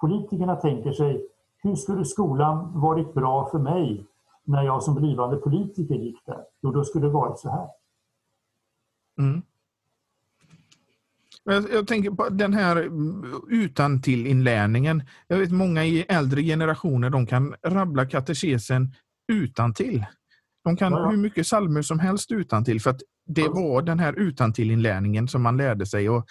politikerna 0.00 0.56
tänker 0.56 0.92
sig 0.92 1.26
hur 1.62 1.74
skulle 1.74 2.04
skolan 2.04 2.80
varit 2.80 3.14
bra 3.14 3.48
för 3.50 3.58
mig 3.58 4.06
när 4.44 4.62
jag 4.62 4.82
som 4.82 4.94
blivande 4.94 5.36
politiker 5.36 5.94
gick 5.94 6.26
där? 6.26 6.44
Jo, 6.60 6.70
då 6.70 6.84
skulle 6.84 7.06
det 7.06 7.12
varit 7.12 7.38
så 7.38 7.50
här. 7.50 7.68
Mm. 9.18 9.42
Jag, 11.44 11.72
jag, 11.72 11.86
tänker 11.86 12.10
på 12.10 12.28
den 12.28 12.52
här 12.52 12.90
utan 13.50 14.02
till 14.02 14.26
inlärningen. 14.26 15.02
Jag 15.26 15.38
vet 15.38 15.52
många 15.52 15.84
i 15.84 16.04
äldre 16.08 16.42
generationer 16.42 17.10
de 17.10 17.26
kan 17.26 17.54
rabbla 17.66 18.06
katekesen 18.06 18.94
utan 19.32 19.74
till. 19.74 20.04
De 20.64 20.76
kan 20.76 20.92
ja, 20.92 20.98
ja. 20.98 21.10
hur 21.10 21.16
mycket 21.16 21.46
salmer 21.46 21.82
som 21.82 21.98
helst 21.98 22.32
utan 22.32 22.64
till 22.64 22.80
för 22.80 22.90
att 22.90 23.00
det 23.26 23.48
var 23.48 23.82
den 23.82 23.98
här 23.98 24.18
utantillinlärningen 24.18 25.28
som 25.28 25.42
man 25.42 25.56
lärde 25.56 25.86
sig. 25.86 26.10
Och, 26.10 26.26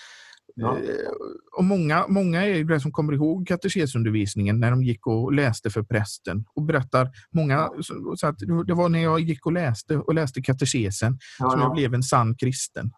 ja. 0.56 0.78
Eh, 0.78 1.12
och 1.58 1.64
många, 1.64 2.06
många 2.08 2.46
är 2.46 2.64
det 2.64 2.80
som 2.80 2.92
kommer 2.92 3.14
ihåg 3.14 3.48
katekesundervisningen 3.48 4.60
när 4.60 4.72
de 4.72 4.84
gick 4.84 5.08
och 5.08 5.34
läste 5.34 5.70
för 5.70 5.84
prästen 5.84 6.46
och 6.56 6.64
berättar 6.64 7.10
många 7.32 7.70
så 8.16 8.28
att 8.28 8.40
det 8.68 8.74
var 8.74 8.90
när 8.90 9.04
jag 9.04 9.20
gick 9.20 9.46
och 9.46 9.54
läste 9.54 9.98
och 9.98 10.14
läste 10.14 10.42
katekesen 10.42 11.20
som 11.38 11.60
jag 11.60 11.74
blev 11.74 11.94
en 11.94 12.04
sann 12.04 12.36
kristen. 12.36 12.92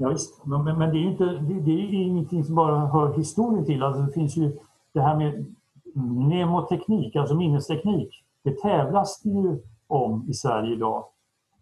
Ja, 0.00 0.08
visst. 0.08 0.46
Men, 0.46 0.64
men, 0.78 0.90
det, 0.90 0.98
är 0.98 1.02
inte, 1.02 1.24
det, 1.24 1.60
det, 1.60 1.70
är 1.70 1.92
ingenting 1.92 2.44
som 2.44 2.54
bara 2.54 2.86
hör 2.86 3.16
historien 3.16 3.64
till. 3.64 3.82
Alltså 3.82 4.02
det 4.02 4.12
finns 4.12 4.36
ju 4.36 4.58
det 4.92 5.00
här 5.00 5.16
med 5.16 5.54
mnemoteknik, 5.94 7.16
alltså 7.16 7.34
minnesteknik. 7.34 8.24
Det 8.42 8.60
tävlas 8.60 9.20
det 9.22 9.30
ju 9.30 9.58
om 9.86 10.26
i 10.28 10.34
Sverige 10.34 10.72
idag. 10.72 11.04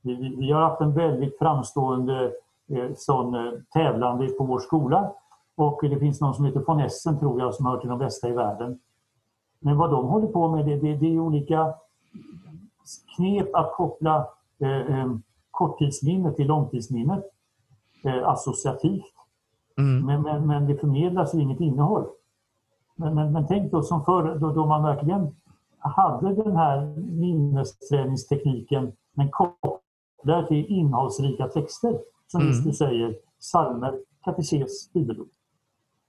Vi, 0.03 0.15
vi, 0.15 0.37
vi 0.37 0.53
har 0.53 0.63
haft 0.63 0.81
en 0.81 0.95
väldigt 0.95 1.39
framstående 1.39 2.33
eh, 2.69 2.91
sån 2.97 3.35
eh, 3.35 3.53
tävlande 3.73 4.29
på 4.29 4.45
vår 4.45 4.59
skola. 4.59 5.13
Och 5.55 5.79
det 5.83 5.99
finns 5.99 6.21
någon 6.21 6.35
som 6.35 6.45
heter 6.45 6.61
von 6.67 6.81
Essen, 6.81 7.19
tror 7.19 7.41
jag, 7.41 7.55
som 7.55 7.67
hör 7.67 7.79
till 7.79 7.89
de 7.89 7.99
bästa 7.99 8.29
i 8.29 8.33
världen. 8.33 8.79
Men 9.59 9.77
vad 9.77 9.91
de 9.91 10.07
håller 10.07 10.27
på 10.27 10.49
med 10.49 10.67
det, 10.67 10.77
det, 10.77 10.97
det 10.97 11.07
är 11.07 11.19
olika 11.19 11.75
knep 13.17 13.55
att 13.55 13.73
koppla 13.73 14.27
eh, 14.59 14.99
eh, 14.99 15.13
korttidsminnet 15.51 16.37
till 16.37 16.47
långtidsminnet 16.47 17.25
eh, 18.05 18.29
associativt. 18.29 19.15
Mm. 19.79 20.07
Men, 20.07 20.23
men, 20.23 20.47
men, 20.47 20.67
det 20.67 20.77
förmedlas 20.77 21.35
ju 21.35 21.41
inget 21.41 21.61
innehåll. 21.61 22.05
Men, 22.97 23.15
men, 23.15 23.33
men 23.33 23.47
tänk 23.47 23.73
då 23.73 23.83
som 23.83 24.05
förr 24.05 24.39
då, 24.41 24.53
då 24.53 24.67
man 24.67 24.83
verkligen 24.83 25.37
hade 25.79 26.35
den 26.35 26.57
här 26.57 26.87
minnesträningstekniken 26.97 28.93
men 29.13 29.31
kopplade 29.31 30.47
till 30.49 30.67
innehållsrika 30.67 31.49
texter 31.49 31.99
som 32.27 32.41
mm. 32.41 32.63
du 32.65 32.73
säger, 32.73 33.17
psalmer, 33.41 34.01
katekes, 34.25 34.93
bibelord. 34.93 35.29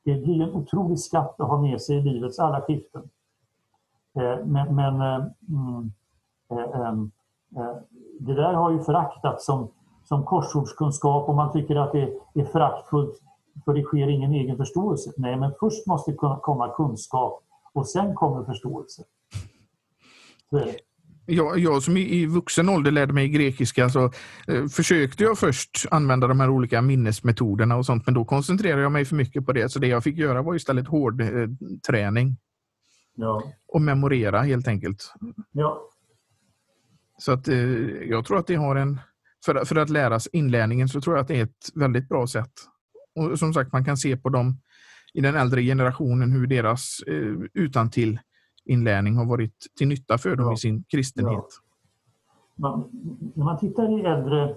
Det 0.04 0.16
blir 0.16 0.42
en 0.42 0.54
otrolig 0.54 1.00
skatt 1.00 1.40
att 1.40 1.48
ha 1.48 1.62
med 1.62 1.82
sig 1.82 1.98
i 1.98 2.02
livets 2.02 2.40
alla 2.40 2.62
skiften. 2.62 3.10
Eh, 4.16 4.46
men, 4.46 4.76
men 4.76 5.02
eh, 5.02 5.26
mm, 5.50 5.92
eh, 6.50 6.90
eh, 7.56 7.78
det 8.20 8.34
där 8.34 8.54
har 8.54 8.72
ju 8.72 8.80
föraktats 8.80 9.46
som 9.46 9.68
som 10.08 10.26
korsordskunskap 10.26 11.30
och 11.30 11.36
man 11.36 11.54
tycker 11.54 11.76
att 11.76 11.92
det 11.92 12.42
är 12.42 12.46
föraktfullt 12.46 13.22
för 13.66 13.74
det 13.74 13.84
sker 13.84 14.08
ingen 14.08 14.34
egen 14.34 14.58
förståelse. 14.58 15.12
Nej, 15.18 15.38
men 15.38 15.52
först 15.60 15.88
måste 15.88 16.14
komma 16.42 16.74
kunskap 16.76 17.44
och 17.74 17.88
sen 17.88 18.16
kommer 18.16 18.46
förståelse. 18.46 19.04
Så 20.50 20.58
är 20.58 20.66
det. 20.66 20.78
Jag, 21.30 21.60
jag 21.60 21.84
som 21.84 21.98
i, 21.98 22.26
vuxen 22.26 22.70
ålder 22.70 22.92
lärde 22.92 23.14
mig 23.14 23.30
grekiska 23.30 23.90
så 23.90 24.12
eh, 24.48 24.68
försökte 24.72 25.24
jag 25.24 25.38
först 25.38 25.86
använda 25.92 26.28
de 26.28 26.40
här 26.40 26.50
olika 26.50 26.82
minnesmetoderna 26.82 27.76
och 27.76 27.86
sånt 27.86 28.06
men 28.06 28.14
då 28.14 28.26
koncentrerade 28.26 28.82
jag 28.82 28.92
mig 28.92 29.06
för 29.06 29.16
mycket 29.16 29.46
på 29.46 29.54
det 29.54 29.70
så 29.70 29.80
det 29.80 29.88
jag 29.88 30.04
fick 30.04 30.18
göra 30.18 30.42
var 30.42 30.56
istället 30.56 30.88
hård 30.88 31.22
eh, 31.22 31.28
träning. 31.88 32.38
Ja. 33.16 33.44
Och 33.68 33.82
memorera 33.82 34.42
helt 34.42 34.68
enkelt. 34.68 35.14
Ja. 35.52 35.90
Så 37.18 37.32
att 37.32 37.48
eh, 37.48 37.58
jag 38.10 38.26
tror 38.26 38.38
att 38.38 38.48
det 38.48 38.56
har 38.56 38.76
en 38.76 39.00
för, 39.46 39.66
för 39.66 39.76
att 39.76 39.90
lära 39.90 40.20
sig 40.20 40.30
inlärningen 40.34 40.90
så 40.90 41.02
tror 41.02 41.16
jag 41.16 41.22
att 41.22 41.28
det 41.28 41.40
är 41.40 41.44
ett 41.44 41.72
väldigt 41.76 42.10
bra 42.10 42.28
sätt. 42.28 42.52
Och 43.16 43.40
som 43.40 43.54
sagt, 43.54 43.74
man 43.74 43.86
kan 43.86 43.98
se 43.98 44.18
på 44.18 44.30
dem 44.30 44.58
i 45.14 45.22
den 45.22 45.36
äldre 45.36 45.62
generationen 45.62 46.32
hur 46.32 46.48
deras 46.48 47.00
eh, 47.08 47.36
utantill 47.54 48.20
inlärning 48.66 49.16
har 49.16 49.26
varit 49.26 49.66
till 49.78 49.88
nytta 49.88 50.18
för 50.18 50.36
dem 50.36 50.46
ja. 50.46 50.54
i 50.54 50.58
sin 50.58 50.84
kristenhet. 50.84 51.38
Ja. 51.38 51.46
Man, 52.56 52.90
när 53.36 53.46
man 53.46 53.60
tittar 53.60 54.00
i 54.00 54.06
äldre 54.06 54.56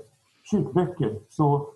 kyrkböcker 0.50 1.20
så, 1.28 1.68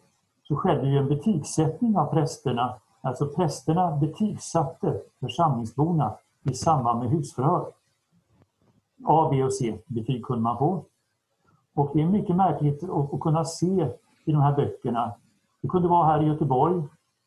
så 0.42 0.56
skedde 0.56 0.88
ju 0.88 0.98
en 0.98 1.08
betygssättning 1.08 1.96
av 1.96 2.12
prästerna. 2.12 2.80
Alltså 3.00 3.28
prästerna 3.28 3.96
betygsatte 3.96 5.00
församlingsborna 5.20 6.16
i 6.42 6.54
samband 6.54 6.98
med 6.98 7.10
husförhör. 7.10 7.72
A, 9.04 9.28
B 9.30 9.44
och 9.44 9.54
C 9.54 9.78
betyg 9.86 10.24
kunde 10.24 10.42
man 10.42 10.58
få. 10.58 10.84
Och 11.74 11.90
det 11.94 12.02
är 12.02 12.06
mycket 12.06 12.36
märkligt 12.36 12.84
att, 12.84 13.20
kunna 13.20 13.44
se 13.44 13.88
i 14.24 14.32
de 14.32 14.40
här 14.40 14.56
böckerna. 14.56 15.14
Det 15.62 15.68
kunde 15.68 15.88
vara 15.88 16.06
här 16.06 16.22
i 16.22 16.26
Göteborg 16.26 16.82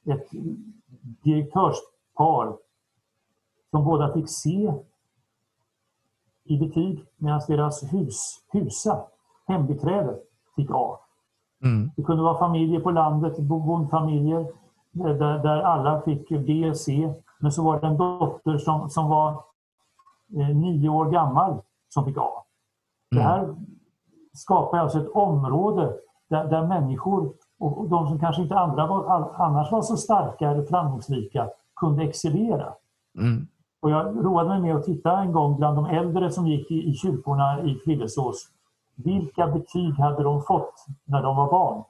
ett 0.06 0.28
direktörspar 1.24 2.58
som 3.72 3.86
båda 3.86 4.14
fick 4.14 4.30
C 4.30 4.74
i 6.44 6.58
betyg 6.58 7.06
medan 7.18 7.42
deras 7.48 7.94
hus, 7.94 8.46
husa, 8.52 9.04
hembiträde, 9.48 10.20
fick 10.56 10.70
A. 10.72 11.00
Mm. 11.64 11.92
Det 11.96 12.04
kunde 12.04 12.24
vara 12.24 12.38
familjer 12.38 12.80
på 12.80 12.92
landet, 12.92 13.40
bondfamiljer, 13.40 14.48
där, 14.92 15.40
där 15.44 15.62
alla 15.62 16.02
fick 16.02 16.30
B 16.30 16.70
och 16.70 16.78
C. 16.78 17.14
Men 17.40 17.52
så 17.52 17.64
var 17.64 17.82
det 17.82 17.88
en 17.88 17.98
dotter 17.98 18.58
som, 18.58 18.90
som 18.90 19.10
var 19.10 19.32
eh, 20.40 20.56
nio 20.56 20.90
år 20.90 21.12
gammal 21.12 21.62
som 21.90 22.06
fick 22.06 22.18
A. 22.18 22.44
Det 23.12 23.22
mm. 23.22 23.28
här 23.28 23.56
skapar 24.38 24.78
alltså 24.78 25.00
ett 25.00 25.12
område 25.14 25.94
där, 26.30 26.44
där 26.44 26.68
människor 26.68 27.34
och 27.60 27.90
de 27.90 28.08
som 28.08 28.20
kanske 28.20 28.42
inte 28.42 28.60
andra 28.60 28.88
var, 28.88 29.32
annars 29.36 29.72
var 29.72 29.82
så 29.82 29.98
starka 29.98 30.52
eller 30.52 30.64
framgångsrika 30.64 31.50
kunde 31.76 32.04
excellera. 32.04 32.74
Mm. 33.18 33.48
Och 33.82 33.92
jag 33.92 34.26
roade 34.26 34.50
mig 34.50 34.62
med 34.62 34.76
att 34.76 34.84
titta 34.84 35.20
en 35.20 35.32
gång 35.32 35.58
bland 35.58 35.78
de 35.78 35.86
äldre 35.86 36.32
som 36.32 36.48
gick 36.48 36.72
i, 36.72 36.90
i 36.90 36.94
kyrkorna 36.94 37.62
i 37.62 37.76
Frillesås. 37.76 38.48
Vilka 38.96 39.48
betyg 39.48 39.94
hade 39.94 40.24
de 40.24 40.42
fått 40.42 40.86
när 41.06 41.24
de 41.24 41.36
var 41.36 41.52
barn? 41.52 41.84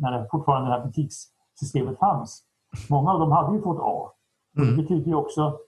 När 0.00 0.28
fortfarande 0.30 0.70
det 0.70 0.76
här 0.76 0.86
betygssystemet 0.86 1.98
fanns. 1.98 2.42
Många 2.90 3.12
av 3.12 3.20
dem 3.20 3.32
hade 3.32 3.56
ju 3.56 3.62
fått 3.62 3.80
A. 3.80 4.10
Mm. 4.56 4.70
Det 4.70 4.82
betyder 4.82 5.06
ju 5.06 5.14
också 5.14 5.58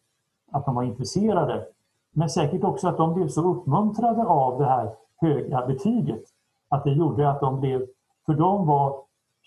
att 0.53 0.65
de 0.65 0.75
var 0.75 0.83
intresserade. 0.83 1.67
Men 2.13 2.31
säkert 2.31 2.65
också 2.65 2.89
att 2.89 2.97
de 2.97 3.15
blev 3.15 3.29
så 3.29 3.51
uppmuntrade 3.51 4.25
av 4.25 4.59
det 4.59 4.67
här 4.67 4.95
höga 5.21 5.67
betyget. 5.67 6.23
Att 6.69 6.85
det 6.85 6.93
gjorde 6.93 7.31
att 7.31 7.41
de 7.41 7.61
blev, 7.61 7.87
för 8.27 8.35
dem 8.35 8.67
var 8.67 9.05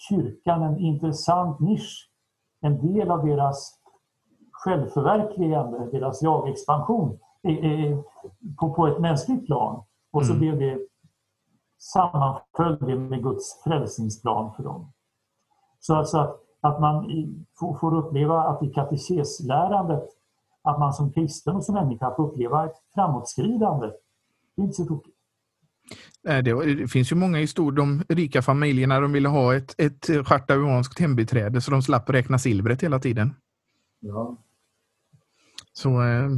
kyrkan 0.09 0.63
en 0.63 0.77
intressant 0.77 1.59
nisch. 1.59 2.09
En 2.61 2.93
del 2.93 3.11
av 3.11 3.25
deras 3.25 3.79
självförverkligande, 4.51 5.89
deras 5.91 6.21
jag-expansion 6.21 7.19
på, 8.59 8.73
på 8.73 8.87
ett 8.87 8.99
mänskligt 8.99 9.45
plan. 9.45 9.83
Och 10.11 10.25
så 10.25 10.33
mm. 10.33 10.39
blev 10.39 10.59
det 10.59 10.87
sammanföll 11.77 12.97
med 12.97 13.23
Guds 13.23 13.63
frälsningsplan 13.63 14.53
för 14.53 14.63
dem. 14.63 14.91
Så 15.79 15.95
alltså 15.95 16.17
att, 16.17 16.39
att 16.61 16.81
man 16.81 17.05
får 17.79 17.95
uppleva 17.95 18.43
att 18.43 18.63
i 18.63 18.69
katekeslärandet 18.69 20.09
att 20.63 20.79
man 20.79 20.93
som 20.93 21.11
kristen 21.11 21.55
och 21.55 21.63
som 21.63 21.75
människa 21.75 22.15
får 22.15 22.27
uppleva 22.27 22.65
ett 22.65 22.75
framåtskridande. 22.93 23.87
Det 24.55 24.61
är 24.61 24.63
inte 24.63 24.75
så 24.75 24.85
tokigt. 24.85 25.17
Det, 26.23 26.91
finns 26.91 27.11
ju 27.11 27.15
många 27.15 27.37
historier. 27.37 27.77
De 27.77 28.03
rika 28.09 28.41
familjerna 28.41 28.99
de 28.99 29.11
ville 29.11 29.29
ha 29.29 29.55
ett, 29.55 29.75
ett 29.77 30.27
chartauanskt 30.27 30.99
hembiträde 30.99 31.61
så 31.61 31.71
de 31.71 31.81
slapp 31.81 32.09
räkna 32.09 32.39
silvret 32.39 32.83
hela 32.83 32.99
tiden. 32.99 33.33
Ja. 33.99 34.37
Så 35.73 36.01
eh, 36.01 36.29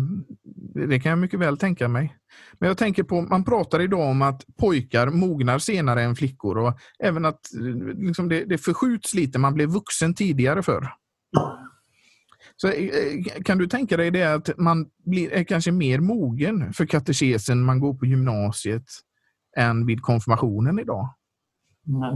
det 0.87 0.99
kan 0.99 1.09
jag 1.09 1.19
mycket 1.19 1.39
väl 1.39 1.57
tänka 1.57 1.87
mig. 1.87 2.17
Men 2.59 2.67
jag 2.67 2.77
tänker 2.77 3.03
på, 3.03 3.21
man 3.21 3.43
pratar 3.43 3.81
idag 3.81 4.09
om 4.09 4.21
att 4.21 4.43
pojkar 4.59 5.09
mognar 5.09 5.59
senare 5.59 6.01
än 6.03 6.15
flickor 6.15 6.57
och 6.57 6.79
även 6.99 7.25
att 7.25 7.53
eh, 7.53 7.95
liksom 7.95 8.29
det, 8.29 8.45
det 8.45 8.57
förskjuts 8.57 9.13
lite, 9.13 9.39
man 9.39 9.53
blev 9.53 9.69
vuxen 9.69 10.13
tidigare 10.13 10.63
förr. 10.63 10.89
Så 12.55 12.71
kan 13.45 13.57
du 13.57 13.67
tänka 13.67 13.97
dig 13.97 14.11
det 14.11 14.23
att 14.23 14.57
man 14.57 14.89
blir, 15.05 15.31
är 15.31 15.43
kanske 15.43 15.71
mer 15.71 15.99
mogen 15.99 16.73
för 16.73 16.85
katekesen 16.85 17.63
man 17.63 17.79
går 17.79 17.93
på 17.93 18.05
gymnasiet 18.05 18.85
än 19.57 19.85
vid 19.85 20.01
konfirmationen 20.01 20.79
idag? 20.79 21.07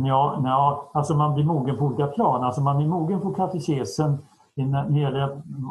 Ja, 0.05 0.41
ja, 0.43 0.91
alltså 0.93 1.15
man 1.15 1.33
blir 1.33 1.45
mogen 1.45 1.77
på 1.77 1.85
olika 1.85 2.07
plan. 2.07 2.43
Alltså 2.43 2.61
man 2.61 2.81
är 2.81 2.87
mogen 2.87 3.21
på 3.21 3.33
katekesen 3.33 4.17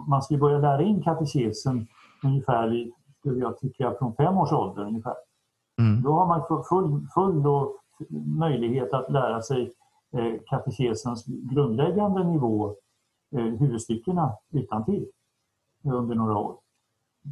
man 0.07 0.23
ska 0.23 0.37
börja 0.37 0.59
lära 0.59 0.83
in 0.83 1.03
katekesen 1.03 1.87
ungefär, 2.25 2.91
skulle 3.19 3.41
jag 3.41 3.59
tycka, 3.59 3.95
från 3.99 4.14
fem 4.14 4.39
års 4.39 4.53
ålder 4.53 4.83
ungefär. 4.83 5.14
Mm. 5.81 6.03
Då 6.03 6.12
har 6.12 6.27
man 6.27 6.64
full, 6.69 7.07
full 7.14 7.47
och 7.47 7.77
möjlighet 8.39 8.95
att 8.95 9.12
lära 9.12 9.43
sig 9.43 9.73
eh, 10.12 10.35
katekesens 10.47 11.25
grundläggande 11.27 12.25
nivå, 12.25 12.75
eh, 13.37 13.45
huvudstyckena 13.45 14.33
utan 14.53 14.85
till 14.85 15.07
under 15.85 16.14
några 16.14 16.39
år 16.39 16.57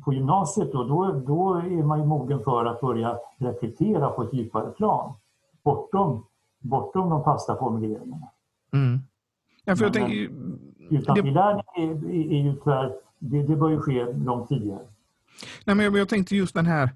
på 0.05 0.13
gymnasiet 0.13 0.73
då, 0.73 0.85
då, 0.85 1.23
då 1.27 1.55
är 1.55 1.83
man 1.83 2.01
ju 2.01 2.07
mogen 2.07 2.45
för 2.45 2.65
att 2.65 2.81
börja 2.81 3.19
reflektera 3.39 4.11
på 4.11 4.23
ett 4.23 4.35
djupare 4.35 4.71
plan. 4.71 5.15
Bortom, 5.65 6.27
bortom 6.59 7.11
de 7.11 7.25
fasta 7.25 7.57
formuleringarna. 7.57 8.29
Mm. 8.73 8.99
Ja, 9.65 9.77
för 9.77 9.85
jag 9.85 9.93
tänker, 9.93 10.15
utan 10.91 11.15
det... 11.15 11.21
är, 11.21 11.63
är, 12.11 12.43
ju 12.43 12.55
tyvärr, 12.55 12.93
det, 13.19 13.43
det 13.43 13.57
bör 13.57 13.71
ju 13.71 13.81
ske 13.81 14.13
långt 14.13 14.49
tidigare. 14.49 14.83
Nej, 15.65 15.77
men 15.77 15.85
jag, 15.85 15.97
jag 15.97 16.09
tänkte 16.09 16.37
just 16.37 16.55
den 16.55 16.67
här, 16.67 16.91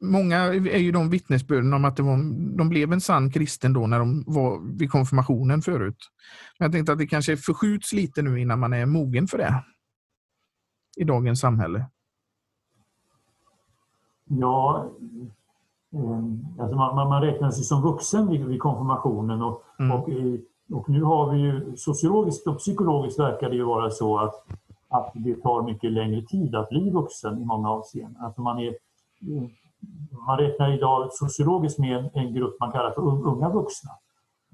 många 0.00 0.38
är 0.54 0.78
ju 0.78 0.92
de 0.92 1.10
vittnesbörden 1.10 1.74
om 1.74 1.84
att 1.84 1.96
det 1.96 2.02
var, 2.02 2.16
de 2.56 2.68
blev 2.68 2.92
en 2.92 3.00
sann 3.00 3.30
kristen 3.30 3.72
då 3.72 3.86
när 3.86 3.98
de 3.98 4.24
var 4.26 4.78
vid 4.78 4.90
konfirmationen 4.90 5.62
förut. 5.62 5.98
Men 6.58 6.66
jag 6.66 6.72
tänkte 6.72 6.92
att 6.92 6.98
det 6.98 7.06
kanske 7.06 7.36
förskjuts 7.36 7.92
lite 7.92 8.22
nu 8.22 8.40
innan 8.40 8.58
man 8.58 8.72
är 8.72 8.86
mogen 8.86 9.26
för 9.26 9.38
det 9.38 9.62
i 10.96 11.04
dagens 11.04 11.40
samhälle? 11.40 11.86
Ja, 14.24 14.86
eh, 15.92 16.62
alltså 16.62 16.76
man, 16.76 16.94
man, 16.94 17.08
man 17.08 17.22
räknar 17.22 17.50
sig 17.50 17.64
som 17.64 17.82
vuxen 17.82 18.28
vid, 18.28 18.44
vid 18.44 18.60
konfirmationen 18.60 19.42
och, 19.42 19.62
mm. 19.78 19.92
och, 19.92 20.08
och, 20.72 20.88
nu 20.88 21.02
har 21.02 21.32
vi 21.32 21.38
ju 21.38 21.76
sociologiskt 21.76 22.46
och 22.46 22.58
psykologiskt 22.58 23.18
verkar 23.18 23.50
det 23.50 23.56
ju 23.56 23.64
vara 23.64 23.90
så 23.90 24.18
att, 24.18 24.34
att 24.88 25.10
det 25.14 25.34
tar 25.34 25.62
mycket 25.62 25.92
längre 25.92 26.22
tid 26.22 26.54
att 26.54 26.68
bli 26.68 26.90
vuxen 26.90 27.42
i 27.42 27.44
många 27.44 27.70
avseenden. 27.70 28.22
Alltså 28.22 28.40
man, 28.40 28.58
är, 28.58 28.74
man 30.26 30.38
räknar 30.38 30.72
idag 30.72 31.12
sociologiskt 31.12 31.78
med 31.78 31.98
en, 31.98 32.10
en 32.14 32.34
grupp 32.34 32.56
man 32.60 32.72
kallar 32.72 32.90
för 32.90 33.02
unga 33.02 33.48
vuxna. 33.48 33.90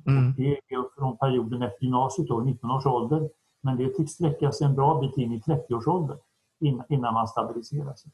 Mm. 0.06 0.34
Det 0.36 0.52
är 0.52 0.98
från 0.98 1.16
perioden 1.16 1.62
efter 1.62 1.84
gymnasiet, 1.84 2.28
då, 2.28 2.40
19 2.40 2.70
års 2.70 2.86
ålder, 2.86 3.28
men 3.60 3.76
det 3.76 3.88
tycks 3.88 4.12
sträcka 4.12 4.52
sig 4.52 4.66
en 4.66 4.74
bra 4.74 5.00
bit 5.00 5.16
in 5.16 5.32
i 5.32 5.40
30-årsåldern 5.40 6.18
innan 6.60 7.14
man 7.14 7.28
stabiliserar 7.28 7.94
sig. 7.94 8.12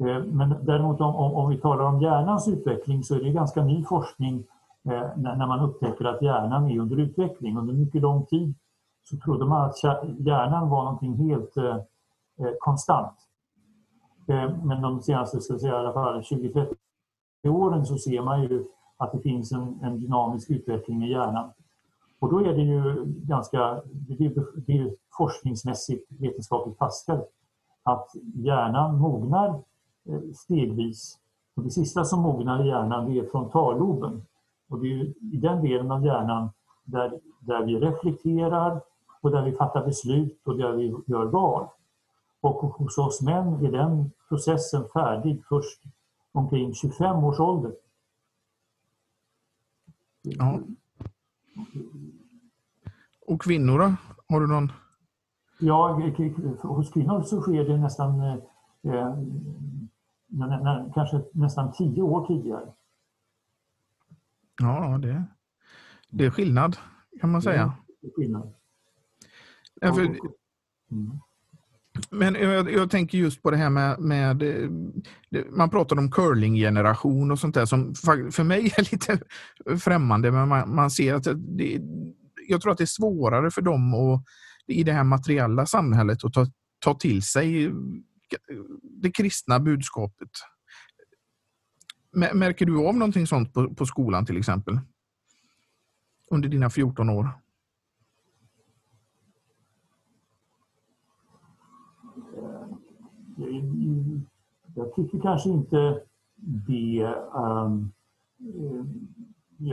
Eh, 0.00 0.24
men 0.24 0.54
däremot 0.62 1.00
om, 1.00 1.14
om, 1.14 1.50
vi 1.50 1.56
talar 1.56 1.84
om 1.84 2.00
hjärnans 2.00 2.48
utveckling 2.48 3.04
så 3.04 3.14
är 3.14 3.20
det 3.20 3.30
ganska 3.30 3.64
ny 3.64 3.84
forskning 3.84 4.44
eh, 4.84 5.08
när 5.16 5.46
man 5.46 5.60
upptäcker 5.60 6.04
att 6.04 6.22
hjärnan 6.22 6.70
är 6.70 6.78
under 6.78 6.96
utveckling. 6.96 7.58
Under 7.58 7.74
mycket 7.74 8.02
lång 8.02 8.26
tid 8.26 8.54
så 9.02 9.16
trodde 9.16 9.44
man 9.44 9.70
att 9.70 9.84
hjärnan 10.18 10.70
var 10.70 10.84
någonting 10.84 11.14
helt 11.14 11.56
eh, 11.56 11.76
konstant. 12.58 13.16
Men 14.62 14.82
de 14.82 15.02
senaste 15.02 15.40
ska 15.40 15.58
säga, 15.58 15.72
i 15.72 15.76
alla 15.76 15.92
fall 15.92 16.20
20-30 16.20 16.74
åren 17.44 17.86
så 17.86 17.96
ser 17.96 18.22
man 18.22 18.42
ju 18.42 18.64
att 18.96 19.12
det 19.12 19.18
finns 19.18 19.52
en, 19.52 19.78
en 19.82 20.00
dynamisk 20.00 20.50
utveckling 20.50 21.04
i 21.04 21.10
hjärnan. 21.10 21.50
Och 22.20 22.30
då 22.30 22.38
är 22.38 22.54
det 22.54 22.62
ju 22.62 23.04
ganska, 23.06 23.82
det 23.84 24.16
blir 24.66 24.94
forskningsmässigt 25.18 26.06
vetenskapligt 26.08 26.78
fastställt 26.78 27.28
att 27.82 28.08
hjärnan 28.34 28.98
mognar 28.98 29.48
eh, 30.08 30.20
stegvis. 30.34 31.18
Och 31.54 31.62
det 31.62 31.70
sista 31.70 32.04
som 32.04 32.22
mognar 32.22 32.64
i 32.64 32.68
hjärnan 32.68 33.12
det 33.12 33.18
är 33.18 33.30
frontalloben. 33.30 34.22
Och 34.68 34.78
det 34.78 34.86
är 34.86 35.04
i 35.34 35.36
den 35.36 35.62
delen 35.62 35.90
av 35.90 36.04
hjärnan 36.04 36.50
där, 36.84 37.20
där 37.40 37.64
vi 37.64 37.80
reflekterar 37.80 38.80
och 39.20 39.30
där 39.30 39.44
vi 39.44 39.52
fattar 39.52 39.86
beslut 39.86 40.40
och 40.46 40.56
där 40.56 40.72
vi 40.72 40.94
gör 41.06 41.24
val. 41.24 41.66
Och 42.40 42.54
hos 42.54 42.98
oss 42.98 43.22
män 43.22 43.66
är 43.66 43.72
den 43.72 44.10
processen 44.28 44.84
färdig 44.92 45.42
först 45.48 45.82
omkring 46.32 46.74
25 46.74 47.24
års 47.24 47.40
ålder. 47.40 47.72
Ja. 50.22 50.60
Och 53.30 53.42
kvinnor 53.42 53.78
då? 53.78 53.94
Har 54.28 54.40
du 54.40 54.46
någon? 54.46 54.72
Ja, 55.58 56.00
hos 56.62 56.92
kvinnor 56.92 57.22
så 57.22 57.42
sker 57.42 57.64
det 57.64 57.76
nästan 57.76 58.20
eh, 58.20 58.36
eh 58.94 59.16
kanske 60.94 61.22
nästan 61.32 61.72
tio 61.72 62.02
år 62.02 62.26
tidigare. 62.26 62.72
Ja, 64.60 64.98
det, 65.02 65.24
det 66.10 66.26
är 66.26 66.30
skillnad 66.30 66.76
kan 67.20 67.30
man 67.30 67.42
säga. 67.42 67.72
Det 68.00 68.06
är 68.06 68.12
skillnad. 68.12 68.52
Ja, 69.80 69.94
för, 69.94 70.02
mm. 70.02 71.20
Men 72.10 72.34
jag, 72.34 72.72
jag, 72.72 72.90
tänker 72.90 73.18
just 73.18 73.42
på 73.42 73.50
det 73.50 73.56
här 73.56 73.70
med, 73.70 74.00
med 74.00 74.42
eh, 74.42 74.70
man 75.50 75.70
pratar 75.70 75.98
om 75.98 76.10
curlinggeneration 76.10 77.30
och 77.30 77.38
sånt 77.38 77.54
där 77.54 77.66
som 77.66 77.94
för 78.32 78.44
mig 78.44 78.72
är 78.76 78.92
lite 78.92 79.20
främmande. 79.78 80.30
Men 80.30 80.48
man, 80.48 80.74
man 80.74 80.90
ser 80.90 81.14
att 81.14 81.26
det, 81.36 81.80
jag 82.50 82.60
tror 82.60 82.72
att 82.72 82.78
det 82.78 82.84
är 82.84 82.86
svårare 82.86 83.50
för 83.50 83.62
dem 83.62 83.94
att, 83.94 84.24
i 84.66 84.82
det 84.82 84.92
här 84.92 85.04
materiella 85.04 85.66
samhället 85.66 86.24
att 86.24 86.32
ta, 86.32 86.46
ta 86.78 86.94
till 86.94 87.22
sig 87.22 87.64
eh, 87.64 87.72
det 88.82 89.10
kristna 89.10 89.60
budskapet. 89.60 90.30
Märker 92.12 92.66
du 92.66 92.86
av 92.86 92.96
någonting 92.96 93.26
sånt 93.26 93.54
på, 93.54 93.74
på 93.74 93.86
skolan 93.86 94.26
till 94.26 94.36
exempel? 94.36 94.80
Under 96.30 96.48
dina 96.48 96.70
14 96.70 97.10
år? 97.10 97.28
Jag 104.74 104.94
tycker 104.94 105.20
kanske 105.20 105.48
inte 105.48 106.00
det 106.36 107.14
um, 107.34 107.92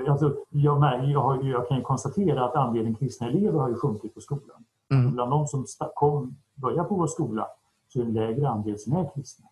Alltså, 0.08 0.36
jag, 0.50 1.06
jag, 1.10 1.22
har, 1.22 1.44
jag 1.44 1.68
kan 1.68 1.84
konstatera 1.84 2.46
att 2.46 2.56
andelen 2.56 2.96
kristna 2.96 3.28
elever 3.28 3.60
har 3.60 3.70
ju 3.70 3.76
sjunkit 3.76 4.14
på 4.14 4.22
skolan. 4.22 4.64
Mm. 4.90 5.12
Bland 5.12 5.32
de 5.32 5.48
som 5.48 5.66
kom, 5.96 6.36
började 6.56 6.90
på 6.90 6.96
vår 6.96 7.08
skola 7.08 7.48
så 7.88 8.00
är 8.00 8.04
det 8.04 8.10
en 8.10 8.14
lägre 8.14 8.50
andel 8.50 8.80
som 8.80 8.96
är 8.96 9.10
kristna. 9.16 9.46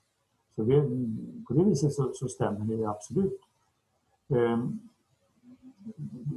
Så 0.55 0.63
det, 0.63 0.81
på 1.47 1.53
det 1.53 1.63
viset 1.63 1.93
så, 1.93 2.11
så 2.13 2.27
stämmer 2.27 2.77
det 2.77 2.85
absolut. 2.85 3.41
Um, 4.27 4.79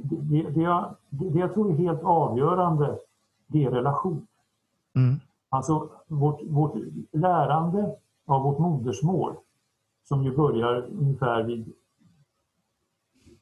det, 0.03 0.41
det, 0.41 0.61
jag, 0.61 0.95
det, 1.09 1.39
jag, 1.39 1.53
tror 1.53 1.71
är 1.71 1.77
helt 1.77 2.03
avgörande, 2.03 2.99
det 3.47 3.63
är 3.63 3.71
relation. 3.71 4.27
Mm. 4.95 5.15
Alltså 5.49 5.89
vårt, 6.07 6.41
vårt 6.43 6.73
lärande 7.11 7.95
av 8.25 8.43
vårt 8.43 8.59
modersmål 8.59 9.33
som 10.03 10.23
ju 10.23 10.35
börjar 10.35 10.87
ungefär 10.99 11.43
vid 11.43 11.73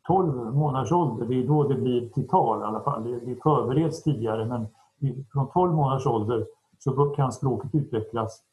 12 0.07 0.55
månaders 0.55 0.91
ålder, 0.91 1.25
det 1.25 1.35
är 1.35 1.47
då 1.47 1.63
det 1.63 1.75
blir 1.75 2.09
till 2.09 2.27
tal 2.27 2.61
i 2.61 2.63
alla 2.63 2.79
fall. 2.81 3.03
Det, 3.03 3.19
det 3.19 3.35
förbereds 3.43 4.03
tidigare 4.03 4.45
men 4.45 4.67
från 5.31 5.51
12 5.51 5.73
månaders 5.73 6.05
ålder 6.05 6.47
så 6.79 7.05
kan 7.05 7.31
språket 7.31 7.75
utvecklas. 7.75 8.43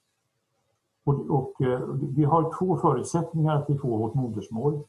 Och, 1.04 1.30
och, 1.30 1.60
eh, 1.60 1.80
vi 2.16 2.24
har 2.24 2.58
två 2.58 2.76
förutsättningar 2.76 3.56
att 3.56 3.70
vi 3.70 3.78
får 3.78 3.98
vårt 3.98 4.14
modersmål. 4.14 4.82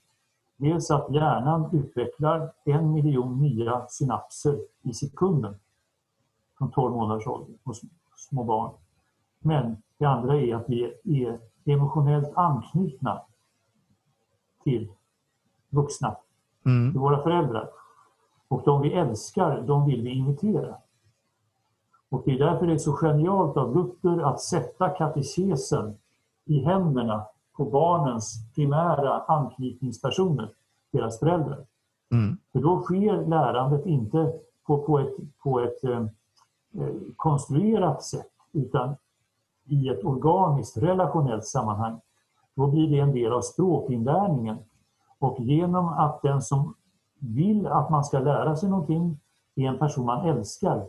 Dels 0.58 0.92
att 0.92 1.12
hjärnan 1.12 1.70
utvecklar 1.74 2.52
en 2.64 2.94
miljon 2.94 3.42
nya 3.42 3.86
synapser 3.90 4.60
i 4.82 4.94
sekunden 4.94 5.56
från 6.58 6.72
12 6.72 6.96
månaders 6.96 7.28
ålder 7.28 7.56
hos 7.64 7.82
små 8.16 8.44
barn. 8.44 8.72
Men 9.40 9.78
det 9.98 10.06
andra 10.06 10.36
är 10.36 10.56
att 10.56 10.70
vi 10.70 10.94
är 11.04 11.40
emotionellt 11.66 12.32
anknutna 12.36 13.22
till 14.64 14.92
vuxna 15.70 16.16
mm. 16.66 16.92
till 16.92 17.00
våra 17.00 17.24
föräldrar. 17.24 17.70
Och 18.48 18.62
de 18.66 18.82
vi 18.82 18.94
älskar, 18.94 19.62
de 19.62 19.86
vill 19.86 20.02
vi 20.02 20.10
imitera. 20.10 20.76
Och 22.10 22.22
det 22.26 22.32
är 22.32 22.40
därför 22.40 22.68
det 22.68 22.74
är 22.74 22.78
så 22.78 22.94
genialt 22.94 23.58
av 23.58 23.76
Luther 23.76 24.24
att 24.24 24.42
sätta 24.42 24.90
katekesen 24.90 25.98
i 26.46 26.60
händerna 26.60 27.26
på 27.58 27.66
barnens 27.66 28.54
primära 28.56 29.20
anknytningspersoner, 29.20 30.50
deras 30.92 31.20
föräldrar. 31.20 31.66
Mm. 32.12 32.38
För 32.52 32.60
då 32.60 32.82
sker 32.82 33.26
lärandet 33.26 33.86
inte 33.86 34.34
på, 34.66 34.78
på 34.78 35.00
ett, 35.00 35.14
på 35.44 35.60
ett 35.60 35.84
eh, 35.84 36.02
eh, 36.82 36.96
konstruerat 37.16 38.04
sätt 38.04 38.32
utan 38.52 38.96
i 39.66 39.90
ett 39.90 40.04
organiskt, 40.04 40.78
relationellt 40.78 41.46
sammanhang. 41.46 42.00
Då 42.56 42.68
blir 42.68 42.90
det 42.90 43.00
en 43.00 43.12
del 43.12 43.34
av 43.34 43.42
språkinlärningen. 43.42 44.58
Och 45.20 45.40
genom 45.40 45.88
att 45.88 46.22
den 46.22 46.42
som 46.42 46.76
vill 47.20 47.68
att 47.68 47.90
man 47.90 48.04
ska 48.04 48.20
lära 48.20 48.56
sig 48.56 48.70
någonting 48.70 49.20
är 49.56 49.64
en 49.64 49.80
person 49.80 50.06
man 50.06 50.30
älskar 50.30 50.86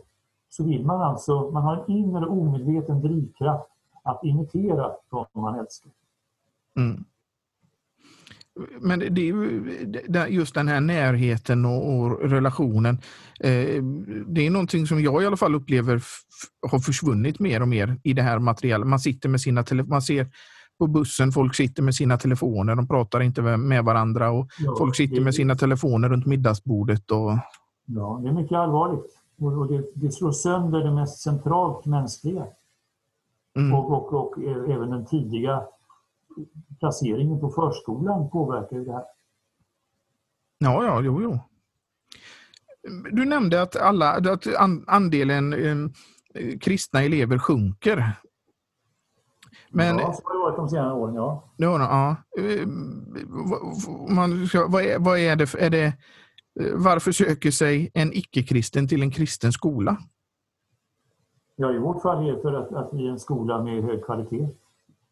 så 0.49 0.63
vill 0.63 0.85
man 0.85 1.01
alltså, 1.01 1.51
man 1.51 1.63
har 1.63 1.77
en 1.77 1.91
inre 1.91 2.25
omedveten 2.25 3.01
drivkraft 3.01 3.69
att 4.03 4.23
imitera 4.23 4.91
de 5.09 5.41
man 5.41 5.59
älskar. 5.59 5.91
Mm. 6.75 7.05
Men 8.81 8.99
det 8.99 9.29
är 9.29 10.27
just 10.27 10.55
den 10.55 10.67
här 10.67 10.81
närheten 10.81 11.65
och, 11.65 11.93
och 11.93 12.29
relationen. 12.29 12.95
Eh, 13.39 13.83
det 14.27 14.47
är 14.47 14.49
någonting 14.49 14.87
som 14.87 15.01
jag 15.01 15.23
i 15.23 15.25
alla 15.25 15.37
fall 15.37 15.55
upplever 15.55 16.01
har 16.71 16.79
försvunnit 16.79 17.39
mer 17.39 17.61
och 17.61 17.67
mer 17.67 17.99
i 18.03 18.13
det 18.13 18.21
här 18.21 18.39
materialet. 18.39 18.87
Man 18.87 18.99
sitter 18.99 19.29
med 19.29 19.41
sina 19.41 19.65
man 19.85 20.01
ser 20.01 20.27
på 20.79 20.87
bussen, 20.87 21.31
folk 21.31 21.55
sitter 21.55 21.83
med 21.83 21.95
sina 21.95 22.17
telefoner, 22.17 22.75
de 22.75 22.87
pratar 22.87 23.19
inte 23.19 23.41
med 23.41 23.83
varandra 23.83 24.31
och 24.31 24.47
ja, 24.59 24.75
folk 24.77 24.95
sitter 24.95 25.21
med 25.21 25.35
sina 25.35 25.55
telefoner 25.55 26.09
runt 26.09 26.25
middagsbordet. 26.25 27.11
Och... 27.11 27.31
Ja, 27.85 28.19
det 28.23 28.29
är 28.29 28.33
mycket 28.33 28.57
allvarligt. 28.57 29.17
Och 29.39 29.67
det, 29.67 29.83
det 29.95 30.11
slår 30.11 30.31
sönder 30.31 30.79
det 30.79 30.91
mest 30.91 31.19
centralt 31.19 31.85
mänskliga. 31.85 32.47
Mm. 33.55 33.73
Och, 33.73 33.91
och, 33.91 34.13
och, 34.13 34.43
även 34.43 34.89
den 34.89 35.05
tidiga 35.05 35.63
placeringen 36.79 37.39
på 37.39 37.49
förskolan 37.49 38.29
påverkar 38.29 38.77
det 38.77 38.93
här. 38.93 39.03
Ja, 40.57 40.83
ja, 40.83 41.01
jo, 41.01 41.21
jo. 41.21 41.39
Du 43.11 43.25
nämnde 43.25 43.61
att, 43.61 43.75
alla, 43.75 44.11
att 44.11 44.47
andelen 44.87 45.53
eh, 45.53 46.57
kristna 46.59 47.03
elever 47.03 47.37
sjunker. 47.37 48.13
Men, 49.69 49.97
ja, 49.97 50.13
så 50.13 50.21
har 50.23 50.33
det 50.33 50.39
varit 50.39 50.55
de 50.55 50.69
senare 50.69 50.93
åren, 50.93 51.15
ja. 51.15 51.43
ja, 51.57 51.79
ja. 51.79 52.15
Man, 54.15 54.47
vad, 54.67 54.83
är, 54.83 54.99
vad 54.99 55.19
är 55.19 55.35
det? 55.35 55.55
Är 55.55 55.69
det 55.69 55.93
varför 56.73 57.11
söker 57.11 57.51
sig 57.51 57.91
en 57.93 58.13
icke-kristen 58.13 58.87
till 58.87 59.01
en 59.01 59.11
kristen 59.11 59.51
skola? 59.51 59.97
Ja, 61.55 61.73
i 61.73 61.77
vårt 61.77 62.01
fall 62.01 62.29
är 62.29 62.33
det 62.33 62.41
för 62.41 62.53
att, 62.53 62.73
att 62.73 62.93
vi 62.93 63.07
är 63.07 63.11
en 63.11 63.19
skola 63.19 63.63
med 63.63 63.83
hög 63.83 64.05
kvalitet. 64.05 64.47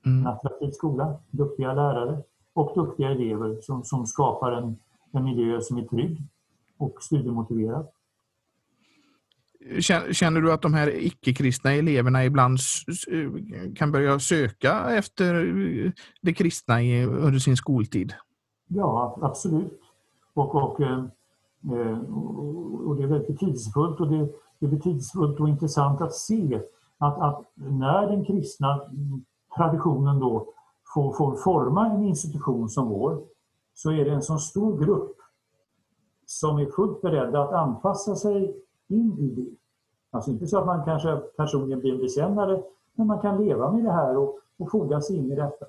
Mm. 0.05 0.19
En 0.19 0.27
attraktiv 0.27 0.71
skola, 0.71 1.19
duktiga 1.31 1.73
lärare 1.73 2.23
och 2.53 2.71
duktiga 2.75 3.11
elever 3.11 3.61
som, 3.61 3.83
som 3.83 4.05
skapar 4.05 4.51
en, 4.51 4.77
en 5.11 5.23
miljö 5.23 5.61
som 5.61 5.77
är 5.77 5.83
trygg 5.83 6.21
och 6.77 7.03
studiemotiverad. 7.03 7.87
Känner 10.11 10.41
du 10.41 10.51
att 10.51 10.61
de 10.61 10.73
här 10.73 11.05
icke-kristna 11.05 11.71
eleverna 11.71 12.25
ibland 12.25 12.59
kan 13.75 13.91
börja 13.91 14.19
söka 14.19 14.91
efter 14.91 15.35
eh, 15.35 15.91
det 16.21 16.33
kristna 16.33 16.75
under 17.07 17.39
sin 17.39 17.57
skoltid? 17.57 18.13
Ja, 18.67 19.19
absolut. 19.21 19.81
Och, 20.33 20.55
och, 20.55 20.81
eh, 20.81 21.03
eh, 21.71 21.99
och 22.85 22.95
det 22.95 23.03
är 23.03 23.07
väldigt 23.07 23.27
betydelsefullt 23.27 23.99
och 23.99 24.11
det, 24.11 24.29
det 24.59 24.65
är 24.65 24.69
betydelsefullt 24.69 25.39
och 25.39 25.49
intressant 25.49 26.01
att 26.01 26.13
se 26.13 26.61
att, 26.97 27.19
att 27.19 27.45
när 27.55 28.07
den 28.07 28.25
kristna 28.25 28.81
traditionen 29.57 30.19
då 30.19 30.47
får, 30.93 31.13
får 31.13 31.35
forma 31.35 31.87
en 31.87 32.03
institution 32.03 32.69
som 32.69 32.89
vår 32.89 33.23
så 33.73 33.91
är 33.91 34.05
det 34.05 34.11
en 34.11 34.21
så 34.21 34.37
stor 34.37 34.85
grupp 34.85 35.17
som 36.25 36.57
är 36.57 36.65
fullt 36.65 37.01
beredda 37.01 37.43
att 37.43 37.53
anpassa 37.53 38.15
sig 38.15 38.64
in 38.87 39.17
i 39.19 39.41
det. 39.41 39.55
Alltså 40.11 40.31
inte 40.31 40.47
så 40.47 40.59
att 40.59 40.65
man 40.65 40.85
kanske 40.85 41.15
personligen 41.15 41.79
blir 41.79 41.93
en 41.93 41.99
bekännare, 41.99 42.63
men 42.95 43.07
man 43.07 43.21
kan 43.21 43.45
leva 43.45 43.71
med 43.71 43.83
det 43.83 43.91
här 43.91 44.17
och, 44.17 44.39
och 44.59 44.71
foga 44.71 45.01
sig 45.01 45.17
in 45.17 45.31
i 45.31 45.35
detta. 45.35 45.65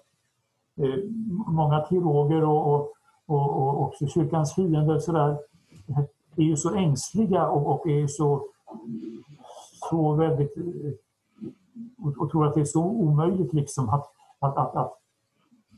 Eh, 0.76 1.04
många 1.46 1.80
teologer 1.80 2.44
och, 2.44 2.74
och, 2.74 2.92
och, 3.26 3.58
och 3.58 3.82
också 3.82 4.06
kyrkans 4.06 4.54
fiender 4.54 4.98
så 4.98 5.12
där, 5.12 5.30
eh, 5.88 6.04
är 6.36 6.42
ju 6.42 6.56
så 6.56 6.74
ängsliga 6.74 7.48
och, 7.48 7.66
och 7.66 7.86
är 7.86 8.06
så, 8.06 8.48
så 9.90 10.14
väldigt 10.14 10.56
eh, 10.56 10.92
och, 11.98 12.18
och 12.18 12.30
tror 12.30 12.46
att 12.46 12.54
det 12.54 12.60
är 12.60 12.64
så 12.64 12.84
omöjligt 12.84 13.52
liksom 13.52 13.88
att, 13.88 14.06
att, 14.38 14.56
att, 14.56 14.76
att, 14.76 14.92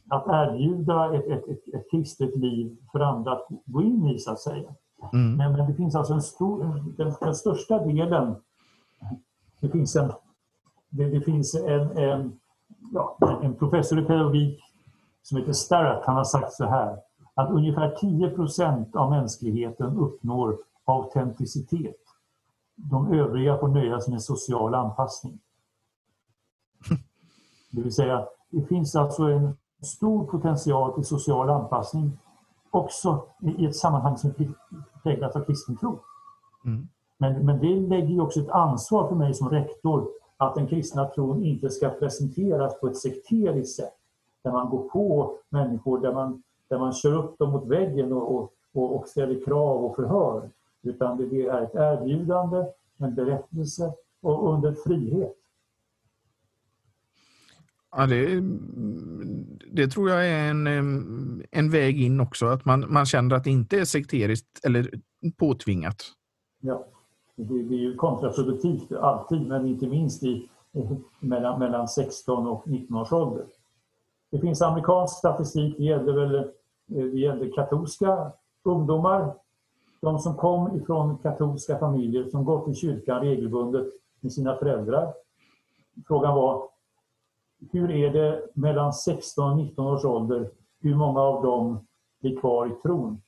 att 0.09 0.27
erbjuda 0.27 1.15
ett, 1.15 1.27
ett, 1.27 1.49
ett, 1.49 1.75
ett 1.75 1.91
kristet 1.91 2.37
liv 2.37 2.77
för 2.93 3.01
andra 3.01 3.33
att 3.33 3.47
gå 3.65 3.83
in 3.83 4.07
i 4.09 4.19
så 4.19 4.31
att 4.31 4.41
säga. 4.41 4.75
Mm. 5.13 5.37
Men, 5.37 5.53
men, 5.53 5.67
det 5.67 5.75
finns 5.75 5.95
alltså 5.95 6.15
en 6.15 6.23
stor, 6.23 6.83
den, 6.97 7.15
den 7.21 7.35
största 7.35 7.85
delen, 7.85 8.37
det 9.61 9.69
finns 9.69 9.97
en, 9.97 10.13
det, 10.89 11.05
det 11.05 11.21
finns 11.21 11.55
en, 11.55 11.99
en, 11.99 12.41
ja, 12.93 13.19
en 13.43 13.55
professor 13.55 13.99
i 13.99 14.05
pedagogik 14.05 14.61
som 15.23 15.39
heter 15.39 15.53
Starrett, 15.53 16.05
han 16.07 16.17
har 16.17 16.25
sagt 16.25 16.53
så 16.53 16.65
här 16.65 16.99
att 17.35 17.51
ungefär 17.51 17.91
10 17.91 18.31
procent 18.31 18.97
av 18.97 19.11
mänskligheten 19.11 19.97
uppnår 19.97 20.59
autenticitet. 20.85 21.97
De 22.77 23.13
övriga 23.13 23.59
får 23.59 23.69
nöja 23.69 24.01
sig 24.01 24.13
med 24.13 24.23
social 24.23 24.75
anpassning. 24.75 25.39
Det 27.71 27.83
vill 27.83 27.93
säga, 27.93 28.27
det 28.51 28.67
finns 28.67 28.97
alltså 28.97 29.23
en 29.23 29.57
stor 29.83 30.27
potential 30.27 30.95
till 30.95 31.05
social 31.05 31.51
anpassning 31.51 32.19
också 32.71 33.23
i 33.59 33.67
ett 33.67 33.77
sammanhang 33.77 34.19
som 34.19 34.33
präglat 35.03 35.37
av 35.37 35.45
kristen 35.45 35.77
tro. 35.77 35.99
Mm. 36.65 36.89
Men, 37.19 37.47
men 37.47 37.59
det 37.59 37.75
lägger 37.89 38.09
ju 38.09 38.21
också 38.21 38.41
ett 38.41 38.51
ansvar 38.51 39.09
för 39.09 39.15
mig 39.15 39.35
som 39.35 39.51
rektor 39.51 40.09
att 40.37 40.55
den 40.55 40.67
kristna 40.67 41.05
tron 41.05 41.45
inte 41.45 41.71
ska 41.71 41.89
presenteras 41.89 42.81
på 42.81 42.87
ett 42.87 42.97
sekteriskt 42.97 43.77
sätt 43.77 43.95
där 44.43 44.53
man 44.53 44.71
går 44.71 44.89
på 44.89 45.37
människor, 45.49 45.99
där 45.99 46.13
man, 46.13 46.43
där 46.69 46.79
man 46.79 46.93
kör 46.93 47.15
upp 47.15 47.39
dem 47.39 47.53
mot 47.53 47.67
väggen 47.67 48.13
och, 48.13 48.53
och, 48.73 48.97
och 48.97 49.09
ställer 49.09 49.45
krav 49.45 49.85
och 49.85 49.97
förhör. 49.97 50.51
Utan 50.83 51.17
det 51.17 51.47
är 51.47 51.63
ett 51.63 51.75
erbjudande, 51.75 52.65
en 52.99 53.15
berättelse 53.15 53.93
och 54.23 54.53
under 54.53 54.73
frihet. 54.73 55.38
Ja, 57.97 58.07
det, 58.07 58.43
det 59.73 59.89
tror 59.89 60.11
jag 60.11 60.29
är 60.29 60.51
en, 60.51 60.67
en 61.51 61.71
väg 61.71 62.03
in 62.03 62.21
också, 62.21 62.47
att 62.47 62.65
man, 62.65 62.93
man 62.93 63.07
känner 63.07 63.37
att 63.37 63.45
det 63.45 63.51
inte 63.51 63.81
är 63.81 63.85
sekteriskt 63.85 64.65
eller 64.65 64.91
påtvingat. 65.37 65.97
Ja, 66.61 66.87
det, 67.37 67.63
det 67.63 67.75
är 67.75 67.79
ju 67.79 67.95
kontraproduktivt 67.95 68.93
alltid, 68.93 69.47
men 69.47 69.67
inte 69.67 69.87
minst 69.87 70.23
i, 70.23 70.49
mellan, 71.21 71.59
mellan 71.59 71.89
16 71.89 72.47
och 72.47 72.69
19 72.69 72.97
års 72.97 73.13
ålder. 73.13 73.47
Det 74.31 74.39
finns 74.39 74.63
amerikansk 74.63 75.19
statistik, 75.19 75.75
det 75.79 75.85
gällde 75.85 76.13
väl 76.13 76.35
eh, 76.35 76.45
det 76.87 77.19
gällde 77.19 77.51
katolska 77.51 78.33
ungdomar, 78.63 79.35
de 80.01 80.19
som 80.19 80.35
kom 80.35 80.77
ifrån 80.77 81.19
katolska 81.19 81.79
familjer 81.79 82.25
som 82.25 82.45
gått 82.45 82.69
i 82.69 82.75
kyrkan 82.75 83.21
regelbundet 83.21 83.87
med 84.21 84.33
sina 84.33 84.57
föräldrar. 84.57 85.13
Frågan 86.07 86.35
var 86.35 86.69
hur 87.71 87.91
är 87.91 88.13
det 88.13 88.47
mellan 88.55 88.93
16 88.93 89.51
och 89.51 89.57
19 89.57 89.87
års 89.87 90.05
ålder? 90.05 90.51
Hur 90.81 90.95
många 90.95 91.21
av 91.21 91.43
dem 91.43 91.87
blir 92.21 92.37
kvar 92.41 92.67
i 92.67 92.83
tron? 92.83 93.23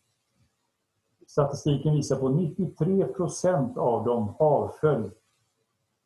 Statistiken 1.27 1.95
visar 1.95 2.17
på 2.17 2.29
93 2.29 3.07
procent 3.07 3.79
av 3.79 4.05
dem 4.05 4.35
avföll 4.39 5.11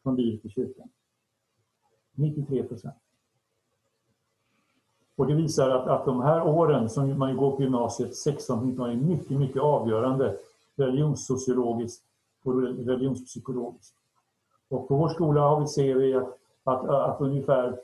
från 0.03 0.17
livet 0.17 0.45
i 0.45 0.49
kyrkan. 0.49 0.89
93 2.15 2.63
procent. 2.63 2.95
Och 5.17 5.27
det 5.27 5.35
visar 5.35 5.71
att, 5.71 5.89
att 5.89 6.05
de 6.05 6.23
här 6.23 6.43
åren 6.43 6.91
som 6.91 7.19
man 7.19 7.37
går 7.37 7.57
på 7.57 7.63
gymnasiet, 7.63 8.11
16-19 8.11 8.91
är 8.91 8.97
mycket, 8.97 9.39
mycket 9.39 9.63
avgörande 9.63 10.39
religionssociologiskt 10.77 12.05
och 12.43 12.63
religionspsykologiskt. 12.63 13.95
Och 14.69 14.89
på 14.89 14.97
vår 14.97 15.09
skola 15.09 15.41
har 15.41 15.61
vi, 15.61 15.67
ser 15.67 15.95
vi 15.95 16.15
att, 16.15 16.39
att, 16.65 16.89
att 16.89 17.21
ungefär 17.21 17.81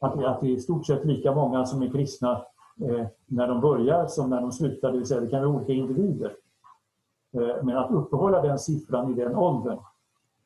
att, 0.00 0.24
att 0.24 0.40
det 0.40 0.46
är 0.46 0.50
i 0.50 0.60
stort 0.60 0.86
sett 0.86 1.04
lika 1.04 1.34
många 1.34 1.66
som 1.66 1.82
är 1.82 1.90
kristna 1.90 2.32
eh, 2.80 3.06
när 3.26 3.48
de 3.48 3.60
börjar 3.60 4.06
som 4.06 4.30
när 4.30 4.40
de 4.40 4.52
slutar, 4.52 4.92
det 4.92 4.98
vill 4.98 5.06
säga 5.06 5.20
det 5.20 5.30
kan 5.30 5.40
vara 5.40 5.56
olika 5.56 5.72
individer. 5.72 6.36
Eh, 7.34 7.64
men 7.64 7.76
att 7.76 7.90
uppehålla 7.90 8.42
den 8.42 8.58
siffran 8.58 9.12
i 9.12 9.14
den 9.14 9.34
åldern, 9.34 9.78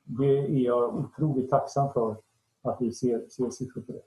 det 0.05 0.39
är 0.39 0.65
jag 0.65 0.97
otroligt 0.97 1.51
tacksam 1.51 1.93
för 1.93 2.17
att 2.63 2.77
vi 2.81 2.93
ser, 2.93 3.29
ser 3.29 3.51
siffror 3.51 3.83
på 3.83 3.93
det. 3.93 4.03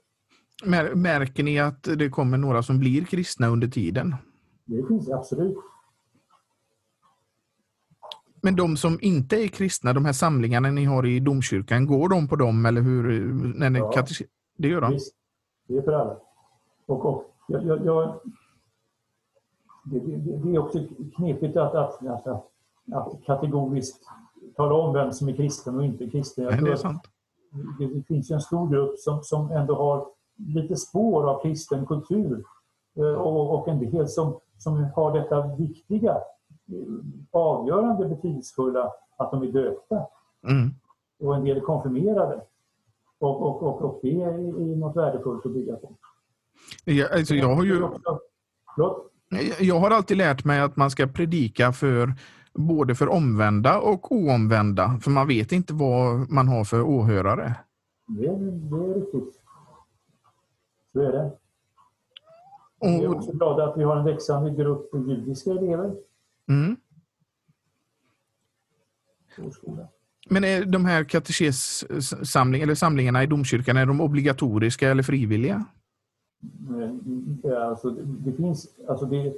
Märker 0.94 1.42
ni 1.42 1.58
att 1.58 1.82
det 1.82 2.08
kommer 2.08 2.38
några 2.38 2.62
som 2.62 2.78
blir 2.78 3.04
kristna 3.04 3.48
under 3.48 3.68
tiden? 3.68 4.14
Det 4.64 4.86
finns 4.88 5.10
absolut. 5.10 5.56
Men 8.42 8.56
de 8.56 8.76
som 8.76 8.98
inte 9.02 9.36
är 9.36 9.48
kristna, 9.48 9.92
de 9.92 10.04
här 10.04 10.12
samlingarna 10.12 10.70
ni 10.70 10.84
har 10.84 11.06
i 11.06 11.20
domkyrkan, 11.20 11.86
går 11.86 12.08
de 12.08 12.28
på 12.28 12.36
dem 12.36 12.66
eller 12.66 12.80
hur? 12.80 13.32
När 13.58 13.70
ni 13.70 13.78
ja. 13.78 13.92
Det 14.58 14.68
gör 14.68 14.80
de? 14.80 14.98
Det 15.68 15.76
är 15.76 15.82
för 15.82 15.92
alla. 15.92 16.16
Och, 16.86 17.06
och 17.06 17.24
jag, 17.46 17.64
jag, 17.64 17.84
jag 17.84 18.20
det, 19.84 19.98
det, 19.98 20.36
det, 20.36 20.54
är 20.54 20.58
också 20.58 20.78
knepigt 21.16 21.56
att, 21.56 21.74
att, 21.74 22.06
att, 22.06 22.26
att, 22.92 23.24
kategoriskt 23.24 24.04
tala 24.56 24.74
om 24.74 24.94
vem 24.94 25.12
som 25.12 25.28
är 25.28 25.32
kristen 25.32 25.76
och 25.76 25.84
inte 25.84 26.10
kristen. 26.10 26.44
Jag 26.44 26.64
det 26.64 26.72
är 26.72 26.76
sant. 26.76 27.02
Det, 27.78 27.86
det 27.86 28.02
finns 28.02 28.30
en 28.30 28.40
stor 28.40 28.68
grupp 28.70 28.98
som, 28.98 29.22
som 29.22 29.50
ändå 29.50 29.74
har 29.74 30.06
lite 30.36 30.76
spår 30.76 31.30
av 31.30 31.42
kristen 31.42 31.86
kultur 31.86 32.44
eh, 32.96 33.12
och, 33.12 33.54
och 33.54 33.68
en 33.68 33.90
del 33.90 34.08
som, 34.08 34.40
som 34.58 34.88
har 34.96 35.12
detta 35.12 35.46
viktiga, 35.56 36.12
eh, 36.12 36.94
avgörande 37.30 38.08
betydelsefulla 38.08 38.92
att 39.16 39.30
de 39.30 39.42
är 39.42 39.46
döpta. 39.46 40.06
Mm. 40.48 40.70
Och 41.20 41.36
en 41.36 41.44
del 41.44 41.56
är 41.56 41.60
konfirmerade. 41.60 42.40
Och, 43.18 43.42
och, 43.42 43.62
och, 43.62 43.82
och 43.82 44.00
det 44.02 44.22
är 44.22 44.76
något 44.76 44.96
värdefullt 44.96 45.46
att 45.46 45.52
bygga 45.52 45.76
på. 45.76 45.96
Ja, 46.84 47.06
alltså 47.12 47.34
jag 47.34 47.54
har 47.54 47.64
ju... 47.64 47.88
Jag 49.60 49.80
har 49.80 49.90
alltid 49.90 50.16
lärt 50.16 50.44
mig 50.44 50.60
att 50.60 50.76
man 50.76 50.90
ska 50.90 51.06
predika 51.06 51.72
för 51.72 52.14
både 52.54 52.94
för 52.94 53.08
omvända 53.08 53.80
och 53.80 54.12
oomvända, 54.12 54.98
för 55.02 55.10
man 55.10 55.26
vet 55.28 55.52
inte 55.52 55.74
vad 55.74 56.30
man 56.30 56.48
har 56.48 56.64
för 56.64 56.82
åhörare. 56.82 57.54
Det, 58.06 58.26
det 58.36 58.76
är 58.76 58.94
riktigt. 58.94 59.40
Så 60.92 61.00
är 61.00 61.12
det. 61.12 61.32
Och... 62.78 62.88
Vi 62.88 63.04
är 63.04 63.16
också 63.16 63.32
glada 63.32 63.64
att 63.64 63.78
vi 63.78 63.82
har 63.82 63.96
en 63.96 64.04
växande 64.04 64.50
grupp 64.50 64.94
judiska 64.94 65.50
elever. 65.50 65.96
Mm. 66.48 66.76
Men 70.28 70.44
är 70.44 70.64
de 70.64 70.84
här 70.84 71.04
katekessamlingarna 71.04 72.62
eller 72.62 72.74
samlingarna 72.74 73.22
i 73.22 73.26
domkyrkan, 73.26 73.76
är 73.76 73.86
de 73.86 74.00
obligatoriska 74.00 74.90
eller 74.90 75.02
frivilliga? 75.02 75.64
Alltså, 77.68 77.90
det 78.00 78.32
finns, 78.32 78.68
alltså 78.88 79.06
det, 79.06 79.34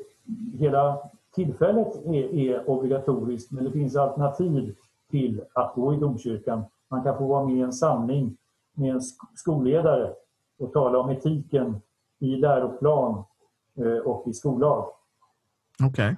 hela 0.59 0.99
tillfället 1.34 2.07
är, 2.07 2.34
är 2.34 2.70
obligatoriskt 2.70 3.51
men 3.51 3.64
det 3.64 3.72
finns 3.72 3.97
alternativ 3.97 4.74
till 5.11 5.41
att 5.53 5.74
gå 5.74 5.95
i 5.95 5.97
domkyrkan. 5.97 6.64
Man 6.91 7.03
kan 7.03 7.18
få 7.18 7.26
vara 7.26 7.47
med 7.47 7.57
i 7.57 7.61
en 7.61 7.72
samling 7.72 8.36
med 8.74 8.95
en 8.95 9.01
skolledare 9.34 10.12
och 10.59 10.72
tala 10.72 10.99
om 10.99 11.11
etiken 11.11 11.80
i 12.18 12.36
läroplan 12.36 13.24
eh, 13.78 13.99
och 13.99 14.28
i 14.28 14.32
skollag. 14.32 14.88
Okej. 15.82 15.88
Okay. 15.88 16.16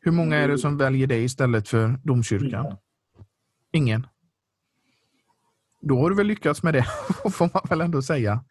Hur 0.00 0.12
många 0.12 0.36
är 0.36 0.48
det 0.48 0.58
som 0.58 0.76
väljer 0.76 1.06
det 1.06 1.18
istället 1.18 1.68
för 1.68 1.98
domkyrkan? 2.02 2.76
Ingen. 3.72 4.06
Då 5.80 5.96
har 5.96 6.10
du 6.10 6.16
väl 6.16 6.26
lyckats 6.26 6.62
med 6.62 6.74
det, 6.74 6.82
får 7.32 7.50
man 7.54 7.62
väl 7.68 7.80
ändå 7.80 8.02
säga. 8.02 8.44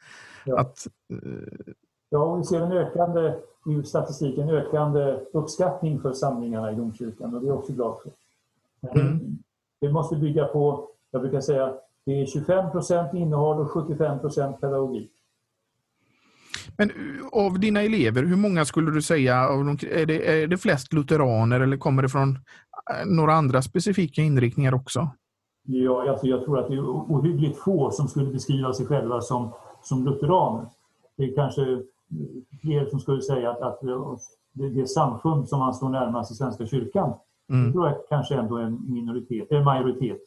Ja. 0.45 0.59
Att, 0.59 0.88
eh... 1.09 1.74
ja, 2.09 2.36
vi 2.36 2.43
ser 2.43 2.61
en 2.61 2.72
ökande, 2.72 3.34
i 3.65 3.84
statistiken, 3.84 4.49
ökande 4.49 5.19
uppskattning 5.34 6.01
för 6.01 6.13
samlingarna 6.13 6.72
i 6.72 6.76
domkyrkan 6.76 7.36
och 7.36 7.41
det 7.41 7.47
är 7.47 7.49
jag 7.49 7.57
också 7.57 7.74
glad 7.74 7.97
för. 8.01 8.11
Mm. 8.99 9.19
Det, 9.19 9.88
det 9.88 9.93
måste 9.93 10.15
bygga 10.15 10.45
på, 10.45 10.89
jag 11.11 11.22
brukar 11.22 11.41
säga, 11.41 11.74
det 12.05 12.22
är 12.22 12.26
25 12.26 12.72
procent 12.72 13.13
innehåll 13.13 13.61
och 13.61 13.72
75 13.72 14.19
procent 14.19 14.61
pedagogik. 14.61 15.11
Men 16.78 16.89
eh, 16.89 17.28
av 17.32 17.59
dina 17.59 17.82
elever, 17.82 18.24
hur 18.24 18.36
många 18.36 18.66
skulle 18.66 18.91
du 18.91 19.01
säga, 19.01 19.36
är 19.36 20.05
det, 20.05 20.41
är 20.41 20.47
det 20.47 20.57
flest 20.57 20.93
lutheraner 20.93 21.59
eller 21.59 21.78
kommer 21.78 22.03
det 22.03 22.09
från 22.09 22.30
eh, 22.30 23.05
några 23.05 23.34
andra 23.34 23.62
specifika 23.62 24.22
inriktningar 24.22 24.74
också? 24.74 25.09
Ja, 25.64 26.09
alltså 26.09 26.28
jag 26.28 26.45
tror 26.45 26.59
att 26.59 26.68
det 26.68 26.74
är 26.74 26.89
ohyggligt 26.89 27.57
få 27.57 27.91
som 27.91 28.07
skulle 28.07 28.32
beskriva 28.32 28.74
sig 28.74 28.86
själva 28.86 29.22
som, 29.22 29.51
som 29.84 30.05
lutheraner. 30.05 30.66
Det 31.18 31.24
är 31.24 31.36
kanske 31.36 31.62
fler 32.62 32.86
som 32.86 32.99
skulle 32.99 33.22
säga 33.22 33.51
att, 33.51 33.62
att 33.62 33.80
det, 34.51 34.70
det 34.70 34.88
samfund 34.88 35.49
som 35.49 35.59
man 35.59 35.74
står 35.74 35.89
närmast 35.89 36.32
i 36.32 36.36
Svenska 36.36 36.66
kyrkan, 36.66 37.14
mm. 37.49 37.66
det 37.66 37.72
tror 37.72 37.88
jag 37.88 37.97
kanske 38.09 38.36
ändå 38.36 38.57
är 38.57 38.64
en 38.64 38.93
minoritet, 38.93 39.51
en 39.51 39.64
majoritet. 39.64 40.18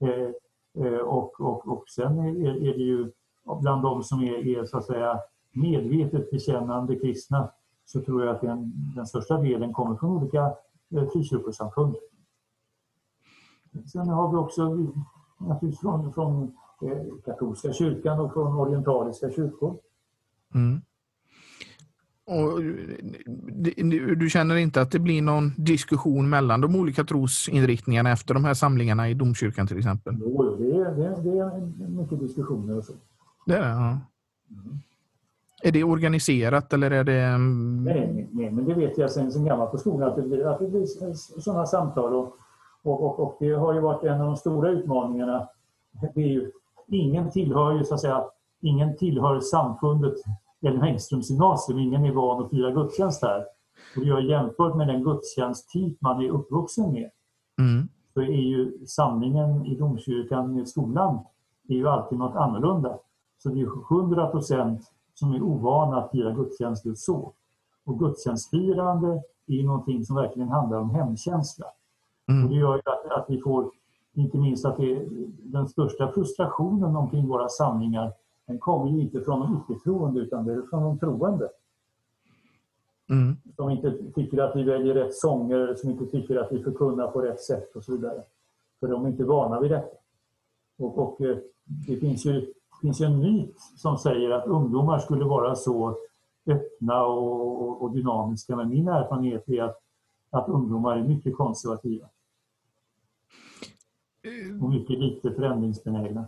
Eh, 0.00 0.30
Eh, 0.78 0.98
och, 0.98 1.40
och, 1.40 1.68
och 1.68 1.84
sen 1.88 2.18
är, 2.18 2.46
är 2.46 2.72
det 2.78 2.82
ju 2.82 3.10
bland 3.60 3.82
de 3.82 4.02
som 4.02 4.20
är, 4.20 4.58
är, 4.58 4.64
så 4.64 4.78
att 4.78 4.86
säga 4.86 5.20
medvetet 5.52 6.30
bekännande 6.30 6.96
kristna 6.96 7.50
så 7.84 8.00
tror 8.00 8.24
jag 8.24 8.34
att 8.34 8.40
den, 8.40 8.72
den 8.96 9.06
största 9.06 9.38
delen 9.38 9.72
kommer 9.72 9.96
från 9.96 10.10
olika 10.10 10.52
eh, 10.90 11.10
frikyrkosamfund. 11.12 11.96
Sen 13.92 14.08
har 14.08 14.30
vi 14.30 14.36
också 14.36 14.76
naturligtvis 15.38 15.80
från, 15.80 16.12
från 16.12 16.42
eh, 16.82 17.14
katolska 17.24 17.72
kyrkan 17.72 18.20
och 18.20 18.32
från 18.32 18.56
orientaliska 18.56 19.30
kyrkor. 19.30 19.76
Mm. 20.54 20.80
Och 22.24 22.62
du 24.16 24.30
känner 24.30 24.56
inte 24.56 24.80
att 24.80 24.90
det 24.90 24.98
blir 24.98 25.22
någon 25.22 25.52
diskussion 25.56 26.30
mellan 26.30 26.60
de 26.60 26.76
olika 26.76 27.04
trosinriktningarna 27.04 28.10
efter 28.10 28.34
de 28.34 28.44
här 28.44 28.54
samlingarna 28.54 29.08
i 29.08 29.14
domkyrkan 29.14 29.66
till 29.66 29.78
exempel? 29.78 30.16
Jo, 30.20 30.56
det 30.58 30.64
är, 30.64 30.96
det 30.96 31.04
är, 31.04 31.22
det 31.22 31.38
är 31.38 31.88
mycket 31.88 32.20
diskussioner 32.20 32.78
och 32.78 32.84
så. 32.84 32.92
Det 33.46 33.54
är 33.54 33.60
det, 33.60 33.68
ja. 33.68 34.00
Mm. 34.50 34.78
Är 35.62 35.72
det 35.72 35.84
organiserat 35.84 36.72
eller 36.72 36.90
är 36.90 37.04
det... 37.04 37.20
Mm, 37.20 37.84
nej, 37.84 38.28
nej 38.32 38.50
men 38.50 38.64
det 38.64 38.74
vet 38.74 38.98
jag 38.98 39.10
sen, 39.10 39.32
sen 39.32 39.44
gammalt 39.44 39.70
på 39.70 39.78
skolan 39.78 40.08
att 40.08 40.16
det 40.16 40.22
blir, 40.22 40.46
att 40.46 40.58
det 40.58 40.68
blir 40.68 40.86
sådana 41.40 41.66
samtal. 41.66 42.14
Och, 42.14 42.36
och, 42.82 43.02
och, 43.04 43.20
och, 43.20 43.36
det 43.40 43.52
har 43.52 43.74
ju 43.74 43.80
varit 43.80 44.04
en 44.04 44.20
av 44.20 44.26
de 44.26 44.36
stora 44.36 44.70
utmaningarna. 44.70 45.48
Det 46.14 46.22
är 46.22 46.28
ju, 46.28 46.50
ingen 46.86 47.30
tillhör 47.30 47.72
ju 47.72 47.84
så 47.84 47.94
att 47.94 48.00
säga, 48.00 48.24
ingen 48.60 48.96
tillhör 48.96 49.40
samfundet 49.40 50.14
Ellen 50.62 50.82
Engströms 50.82 51.30
gymnasium. 51.30 51.78
Ingen 51.78 52.04
är 52.04 52.12
van 52.12 52.44
att 52.44 52.50
fira 52.50 52.70
gudstjänst 52.70 53.22
här. 53.22 53.44
Och 53.96 54.04
jag 54.04 54.24
jämfört 54.24 54.76
med 54.76 54.88
den 54.88 55.04
gudstjänsttyp 55.04 56.00
man 56.00 56.24
är 56.24 56.30
uppvuxen 56.30 56.92
med 56.92 57.10
mm. 57.58 57.88
så 58.14 58.20
är 58.20 58.26
ju 58.26 58.86
samlingen 58.86 59.66
i 59.66 59.76
domkyrkan 59.76 60.58
i 60.58 60.66
skolan 60.66 61.24
är 61.68 61.74
ju 61.74 61.88
alltid 61.88 62.18
något 62.18 62.36
annorlunda. 62.36 62.98
Så 63.38 63.48
det 63.48 63.60
är 63.60 63.96
100 63.96 64.26
procent 64.26 64.80
som 65.14 65.32
är 65.32 65.42
ovana 65.42 65.96
att 65.96 66.10
fira 66.10 66.30
gudstjänst 66.30 66.86
just 66.86 67.04
så. 67.04 67.32
Och 67.84 67.98
gudstjänstfirande 67.98 69.22
är 69.46 69.62
någonting 69.62 70.04
som 70.04 70.16
verkligen 70.16 70.48
handlar 70.48 70.78
om 70.78 70.90
hemkänsla. 70.90 71.66
Mm. 72.28 72.44
Och 72.44 72.50
det 72.50 72.56
gör 72.56 72.82
att, 72.84 73.06
att 73.10 73.24
vi 73.28 73.40
får, 73.40 73.70
inte 74.14 74.38
minst 74.38 74.64
att 74.64 74.76
det 74.76 74.92
är 74.92 75.06
den 75.42 75.68
största 75.68 76.12
frustrationen 76.12 76.96
omkring 76.96 77.28
våra 77.28 77.48
samlingar 77.48 78.12
den 78.46 78.58
kommer 78.58 78.90
ju 78.90 79.00
inte 79.00 79.20
från 79.20 79.40
de 79.40 79.62
icke-troende 79.62 80.20
utan 80.20 80.44
det 80.44 80.52
är 80.52 80.62
från 80.62 80.82
de 80.82 80.98
troende. 80.98 81.48
Mm. 83.10 83.36
Som 83.56 83.70
inte 83.70 83.98
tycker 84.14 84.42
att 84.42 84.56
vi 84.56 84.62
väljer 84.62 84.94
rätt 84.94 85.14
sånger, 85.14 85.74
som 85.74 85.90
inte 85.90 86.06
tycker 86.06 86.36
att 86.36 86.52
vi 86.52 86.62
förkunnar 86.62 87.06
på 87.10 87.20
rätt 87.20 87.40
sätt 87.40 87.76
och 87.76 87.84
så 87.84 87.92
vidare. 87.92 88.22
För 88.80 88.88
de 88.88 89.04
är 89.04 89.08
inte 89.08 89.24
vana 89.24 89.60
vid 89.60 89.70
detta. 89.70 89.96
Och, 90.78 90.98
och 90.98 91.20
eh, 91.20 91.36
det 91.64 91.96
finns 91.96 92.26
ju, 92.26 92.52
finns 92.82 93.00
en 93.00 93.18
myt 93.18 93.60
som 93.76 93.98
säger 93.98 94.30
att 94.30 94.46
ungdomar 94.46 94.98
skulle 94.98 95.24
vara 95.24 95.54
så 95.54 95.96
öppna 96.46 97.04
och, 97.04 97.82
och, 97.82 97.92
dynamiska. 97.92 98.56
Men 98.56 98.68
min 98.68 98.88
erfarenhet 98.88 99.48
är 99.48 99.62
att, 99.62 99.76
att 100.30 100.48
ungdomar 100.48 100.96
är 100.96 101.08
mycket 101.08 101.36
konservativa. 101.36 102.08
Och 104.60 104.70
mycket 104.70 104.98
lite 104.98 105.34
förändringsbenägna. 105.34 106.24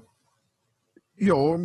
Ja, 1.17 1.59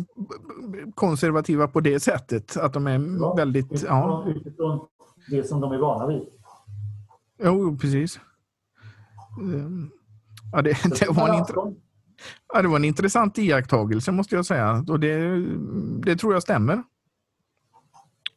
konservativa 0.94 1.68
på 1.68 1.80
det 1.80 2.00
sättet. 2.00 2.56
Att 2.56 2.72
de 2.72 2.86
är 2.86 3.18
ja, 3.20 3.34
väldigt... 3.34 3.72
Utifrån, 3.72 3.98
ja. 3.98 4.24
utifrån 4.28 4.86
det 5.30 5.44
som 5.44 5.60
de 5.60 5.72
är 5.72 5.78
vana 5.78 6.06
vid. 6.06 6.26
Jo, 7.42 7.76
precis. 7.80 8.20
Ehm, 9.40 9.90
ja, 10.52 10.62
det, 10.62 10.76
det, 11.00 11.08
var 11.10 11.28
en 11.28 11.38
intressant, 11.38 11.78
ja, 12.52 12.62
det 12.62 12.68
var 12.68 12.76
en 12.76 12.84
intressant 12.84 13.38
iakttagelse 13.38 14.12
måste 14.12 14.34
jag 14.34 14.46
säga. 14.46 14.84
Och 14.88 15.00
det, 15.00 15.46
det 16.04 16.16
tror 16.16 16.32
jag 16.32 16.42
stämmer. 16.42 16.82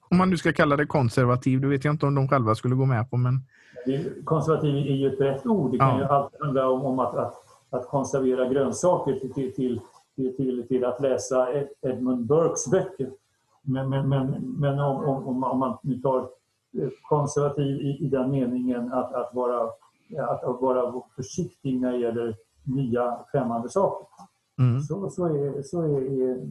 Om 0.10 0.18
man 0.18 0.30
nu 0.30 0.38
ska 0.38 0.54
kalla 0.54 0.78
det 0.78 0.86
konservativ, 0.86 1.62
det 1.62 1.68
vet 1.68 1.86
jag 1.86 1.94
inte 1.94 2.06
om 2.06 2.16
de 2.16 2.28
själva 2.28 2.56
skulle 2.56 2.76
gå 2.76 2.86
med 2.86 3.10
på. 3.10 3.18
Men... 3.18 3.42
Konservativ 4.24 4.76
är 4.76 4.96
ju 4.96 5.14
ett 5.14 5.22
rätt 5.22 5.46
ord. 5.46 5.72
Det 5.72 5.78
kan 5.78 5.90
ja. 5.90 5.98
ju 5.98 6.04
alltid 6.04 6.40
handla 6.42 6.70
om, 6.70 6.86
om 6.86 7.00
att, 7.00 7.16
att, 7.16 7.36
att 7.70 7.88
konservera 7.88 8.50
grönsaker 8.50 9.20
till, 9.34 9.54
till 9.54 9.82
till, 10.16 10.66
till 10.68 10.86
att 10.86 11.02
läsa 11.02 11.48
Edmund 11.82 12.26
Burkes 12.26 12.72
böcker. 12.72 13.12
Men, 13.62 13.90
men, 13.90 14.10
men, 14.10 14.32
men 14.60 14.80
om, 14.80 15.04
om, 15.06 15.44
om, 15.44 15.60
man 15.60 15.78
nu 15.84 16.00
tar 16.00 16.30
konservativ 17.02 17.82
i, 17.82 18.06
i 18.06 18.08
den 18.08 18.32
meningen 18.32 18.94
att, 18.94 19.14
att, 19.14 19.30
vara, 19.34 19.70
att 20.18 20.62
vara 20.62 21.02
försiktig 21.16 21.82
när 21.82 21.92
det 21.92 21.98
gäller 21.98 22.36
nya 22.64 23.20
främmande 23.32 23.70
saker. 23.70 24.08
Mm. 24.60 24.82
Så, 24.82 25.10
så, 25.10 25.26
är, 25.26 25.62
så 25.62 25.82
är, 25.82 26.50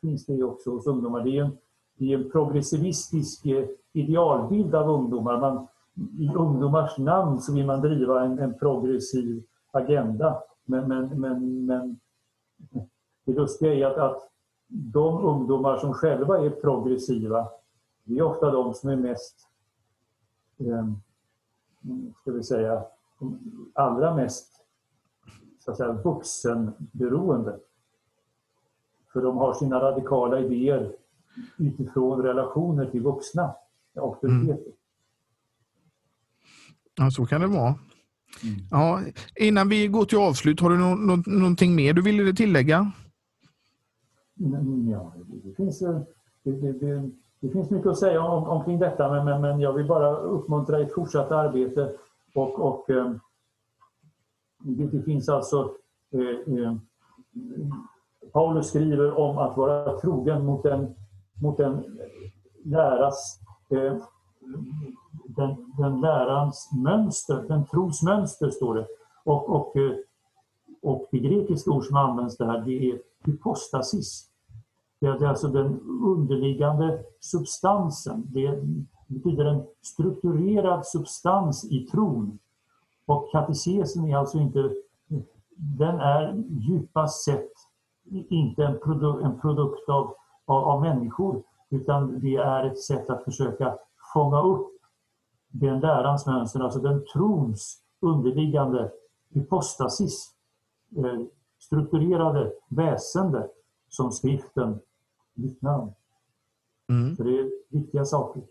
finns 0.00 0.26
det 0.26 0.42
också 0.42 0.70
hos 0.70 0.86
ungdomar. 0.86 1.24
Det 1.24 1.38
är 1.38 1.44
en, 1.44 1.56
det 1.98 2.12
är 2.12 2.18
en 2.18 2.30
progressivistisk 2.30 3.46
eh, 3.46 3.66
idealbild 3.92 4.74
av 4.74 4.90
ungdomar. 4.90 5.40
Man, 5.40 5.66
I 6.18 6.28
ungdomars 6.34 6.98
namn 6.98 7.40
så 7.40 7.54
vill 7.54 7.66
man 7.66 7.80
driva 7.80 8.24
en, 8.24 8.38
en 8.38 8.58
progressiv 8.58 9.44
agenda. 9.70 10.42
Men, 10.64 10.88
men, 10.88 11.20
men, 11.20 11.66
men 11.66 12.00
det 13.24 13.32
lustiga 13.32 13.74
är 13.74 13.86
att, 13.86 13.98
att 13.98 14.30
de 14.68 15.24
ungdomar 15.24 15.76
som 15.76 15.92
själva 15.92 16.44
är 16.44 16.50
progressiva, 16.50 17.48
det 18.04 18.18
är 18.18 18.22
ofta 18.22 18.50
de 18.50 18.74
som 18.74 18.90
är 18.90 18.96
mest, 18.96 19.48
eh, 20.58 20.88
ska 22.20 22.32
vi 22.32 22.42
säga, 22.42 22.84
allra 23.74 24.14
mest 24.14 24.53
så 25.64 25.70
att 25.70 25.76
säga, 25.76 25.92
vuxenberoende. 25.92 27.58
För 29.12 29.22
de 29.22 29.36
har 29.36 29.54
sina 29.54 29.80
radikala 29.80 30.40
idéer 30.40 30.92
utifrån 31.56 32.22
relationer 32.22 32.90
till 32.90 33.00
vuxna 33.00 33.54
auktoriteter. 33.96 34.52
Mm. 34.52 34.72
Ja, 36.94 37.10
så 37.10 37.26
kan 37.26 37.40
det 37.40 37.46
vara. 37.46 37.74
Mm. 38.42 38.54
Ja, 38.70 39.00
innan 39.40 39.68
vi 39.68 39.88
går 39.88 40.04
till 40.04 40.18
avslut, 40.18 40.60
har 40.60 40.70
du 40.70 40.78
no 40.78 40.94
no 40.94 41.22
någonting 41.26 41.74
mer 41.74 41.92
du 41.92 42.02
vill 42.02 42.36
tillägga? 42.36 42.92
Mm, 44.40 44.90
ja, 44.90 45.12
det 45.44 45.54
finns, 45.54 45.78
det, 46.42 46.72
det, 46.72 47.10
det, 47.40 47.48
finns 47.48 47.70
mycket 47.70 47.86
att 47.86 47.98
säga 47.98 48.22
om, 48.22 48.44
omkring 48.44 48.78
detta 48.78 49.10
men, 49.12 49.24
men, 49.24 49.40
men 49.40 49.60
jag 49.60 49.72
vill 49.72 49.86
bara 49.86 50.16
uppmuntra 50.16 50.80
ett 50.80 50.94
fortsatt 50.94 51.30
arbete 51.30 51.92
och, 52.34 52.60
och 52.60 52.90
eh, 52.90 53.12
det, 54.64 54.86
det 54.86 55.02
finns 55.02 55.28
alltså 55.28 55.74
eh, 56.12 56.54
eh, 56.54 56.76
Paulus 58.32 58.68
skriver 58.68 59.18
om 59.18 59.38
att 59.38 59.56
vara 59.56 60.00
trogen 60.00 60.46
mot 60.46 60.62
den 60.62 60.94
mot 61.42 61.56
den 61.56 61.98
läras 62.64 63.40
eh, 63.70 63.96
den, 65.36 65.72
den 65.78 66.00
lärans 66.00 66.70
mönster, 66.84 67.44
den 67.48 67.66
tros 67.66 68.02
mönster 68.02 68.50
står 68.50 68.74
det. 68.74 68.86
Och, 69.24 69.50
och, 69.50 69.76
eh, 69.76 69.92
och 70.82 71.06
det 71.10 71.18
grekiska 71.18 71.70
ord 71.70 71.84
som 71.84 71.96
används 71.96 72.36
där 72.36 72.60
det 72.60 72.90
är 72.90 73.00
hypostasis. 73.24 74.30
Det 75.00 75.06
är 75.06 75.24
alltså 75.24 75.48
den 75.48 75.80
underliggande 76.04 77.04
substansen. 77.20 78.24
Det 78.26 78.62
betyder 79.06 79.44
en 79.44 79.62
strukturerad 79.82 80.86
substans 80.86 81.64
i 81.72 81.80
tron. 81.80 82.38
Och 83.06 83.30
katekesen 83.32 84.04
är 84.04 84.16
alltså 84.16 84.38
inte, 84.38 84.70
den 85.56 86.00
är 86.00 86.42
djupast 86.48 87.24
sett 87.24 87.50
inte 88.10 88.64
en, 88.64 88.78
produ 88.78 89.22
en 89.22 89.40
produkt 89.40 89.88
av, 89.88 90.14
av, 90.44 90.64
av 90.64 90.80
människor 90.80 91.42
utan 91.70 92.20
det 92.20 92.36
är 92.36 92.64
ett 92.64 92.82
sätt 92.82 93.10
att 93.10 93.24
försöka 93.24 93.78
fånga 94.14 94.42
upp 94.42 94.70
den 95.48 95.80
lärans 95.80 96.26
mönster, 96.26 96.60
alltså 96.60 96.80
den 96.80 97.04
trons 97.12 97.82
underliggande 98.00 98.92
hypostasis, 99.30 100.34
eh, 100.96 101.20
strukturerade 101.58 102.52
väsende 102.68 103.48
som 103.88 104.12
skriften 104.12 104.80
vittnar 105.34 105.78
om. 105.78 105.94
Mm. 106.88 107.16
Så 107.16 107.22
det 107.22 107.38
är 107.38 107.50
viktiga 107.68 108.04
saker. 108.04 108.42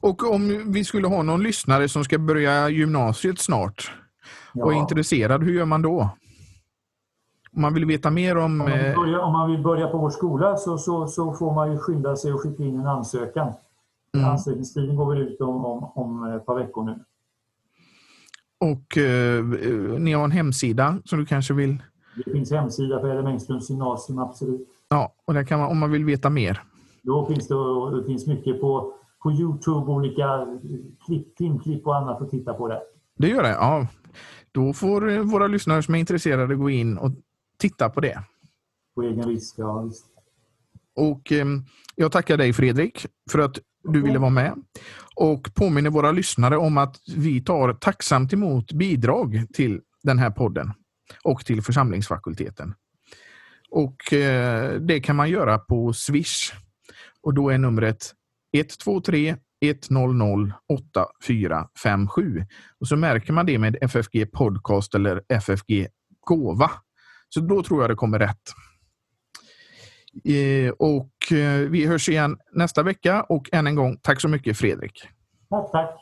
Och 0.00 0.32
om 0.32 0.72
vi 0.72 0.84
skulle 0.84 1.08
ha 1.08 1.22
någon 1.22 1.42
lyssnare 1.42 1.88
som 1.88 2.04
ska 2.04 2.18
börja 2.18 2.68
gymnasiet 2.68 3.38
snart 3.38 3.92
ja. 4.54 4.64
och 4.64 4.72
är 4.72 4.76
intresserad, 4.76 5.44
hur 5.44 5.52
gör 5.52 5.64
man 5.64 5.82
då? 5.82 6.10
Om 7.56 7.62
man 7.62 7.74
vill 7.74 7.84
veta 7.84 8.10
mer 8.10 8.36
om... 8.36 8.44
Om 8.44 8.58
man 8.58 8.66
vill 8.66 8.86
eh, 8.86 8.94
börja, 8.94 9.30
man 9.30 9.50
vill 9.50 9.62
börja 9.62 9.86
på 9.86 9.98
vår 9.98 10.10
skola 10.10 10.56
så, 10.56 10.78
så, 10.78 11.06
så 11.06 11.34
får 11.34 11.54
man 11.54 11.72
ju 11.72 11.78
skynda 11.78 12.16
sig 12.16 12.32
och 12.32 12.40
skicka 12.40 12.62
in 12.62 12.80
en 12.80 12.86
ansökan. 12.86 13.52
Mm. 14.14 14.30
Ansökningstiden 14.30 14.96
går 14.96 15.14
väl 15.14 15.22
ut 15.22 15.40
om, 15.40 15.64
om, 15.64 15.92
om 15.94 16.24
ett 16.24 16.46
par 16.46 16.54
veckor 16.54 16.84
nu. 16.84 16.98
Och 18.60 18.98
eh, 18.98 19.44
ni 19.98 20.12
har 20.12 20.24
en 20.24 20.30
hemsida 20.30 20.98
som 21.04 21.18
du 21.18 21.26
kanske 21.26 21.54
vill... 21.54 21.82
Det 22.24 22.32
finns 22.32 22.50
hemsida 22.50 23.00
för 23.00 23.08
Ellen 23.08 23.26
Engströms 23.26 23.70
gymnasium, 23.70 24.18
absolut. 24.18 24.68
Ja, 24.88 25.14
och 25.24 25.34
där 25.34 25.44
kan 25.44 25.60
man, 25.60 25.70
om 25.70 25.78
man 25.78 25.90
vill 25.90 26.04
veta 26.04 26.30
mer. 26.30 26.62
Då 27.02 27.26
finns 27.26 27.48
det, 27.48 27.54
det 27.96 28.04
finns 28.06 28.26
mycket 28.26 28.60
på, 28.60 28.92
på 29.22 29.32
Youtube, 29.32 29.92
olika 29.92 30.46
klipp, 31.06 31.38
filmklipp 31.38 31.86
och 31.86 31.96
annat 31.96 32.22
att 32.22 32.30
titta 32.30 32.54
på 32.54 32.68
där. 32.68 32.80
Det 33.18 33.28
gör 33.28 33.42
det? 33.42 33.48
Ja. 33.48 33.86
Då 34.52 34.72
får 34.72 35.10
eh, 35.10 35.20
våra 35.20 35.46
lyssnare 35.46 35.82
som 35.82 35.94
är 35.94 35.98
intresserade 35.98 36.54
gå 36.54 36.70
in 36.70 36.98
och 36.98 37.10
titta 37.58 37.90
på 37.90 38.00
det. 38.00 38.24
På 38.94 39.02
egen 39.02 39.24
risk, 39.24 39.54
ja. 39.58 39.82
Visst. 39.82 40.06
Och 40.96 41.32
eh, 41.32 41.46
jag 41.94 42.12
tackar 42.12 42.36
dig 42.36 42.52
Fredrik 42.52 43.06
för 43.30 43.38
att 43.38 43.58
du 43.82 44.02
ville 44.02 44.18
vara 44.18 44.30
med. 44.30 44.54
Och 45.16 45.54
påminner 45.54 45.90
våra 45.90 46.12
lyssnare 46.12 46.56
om 46.56 46.78
att 46.78 46.96
vi 47.16 47.44
tar 47.44 47.72
tacksamt 47.72 48.32
emot 48.32 48.72
bidrag 48.72 49.46
till 49.52 49.80
den 50.02 50.18
här 50.18 50.30
podden 50.30 50.72
och 51.24 51.44
till 51.44 51.62
församlingsfakulteten. 51.62 52.74
Och 53.70 54.12
eh, 54.12 54.72
Det 54.80 55.00
kan 55.00 55.16
man 55.16 55.30
göra 55.30 55.58
på 55.58 55.92
Swish. 55.92 56.52
Och 57.22 57.34
Då 57.34 57.50
är 57.50 57.58
numret 57.58 58.14
123 58.52 59.36
100 59.60 60.56
8457. 60.68 62.44
Och 62.80 62.88
så 62.88 62.96
märker 62.96 63.32
man 63.32 63.46
det 63.46 63.58
med 63.58 63.76
FFG 63.80 64.32
Podcast 64.32 64.94
eller 64.94 65.22
FFG 65.28 65.88
Gåva. 66.26 66.70
Så 67.28 67.40
då 67.40 67.62
tror 67.62 67.82
jag 67.82 67.90
det 67.90 67.94
kommer 67.94 68.18
rätt. 68.18 68.52
Eh, 70.24 70.70
och 70.70 71.32
eh, 71.32 71.68
vi 71.68 71.86
hörs 71.86 72.08
igen 72.08 72.38
nästa 72.52 72.82
vecka 72.82 73.22
och 73.22 73.48
än 73.52 73.66
en 73.66 73.74
gång 73.74 73.96
tack 74.02 74.20
så 74.20 74.28
mycket 74.28 74.58
Fredrik. 74.58 75.02
Tack, 75.50 75.72
tack. 75.72 76.00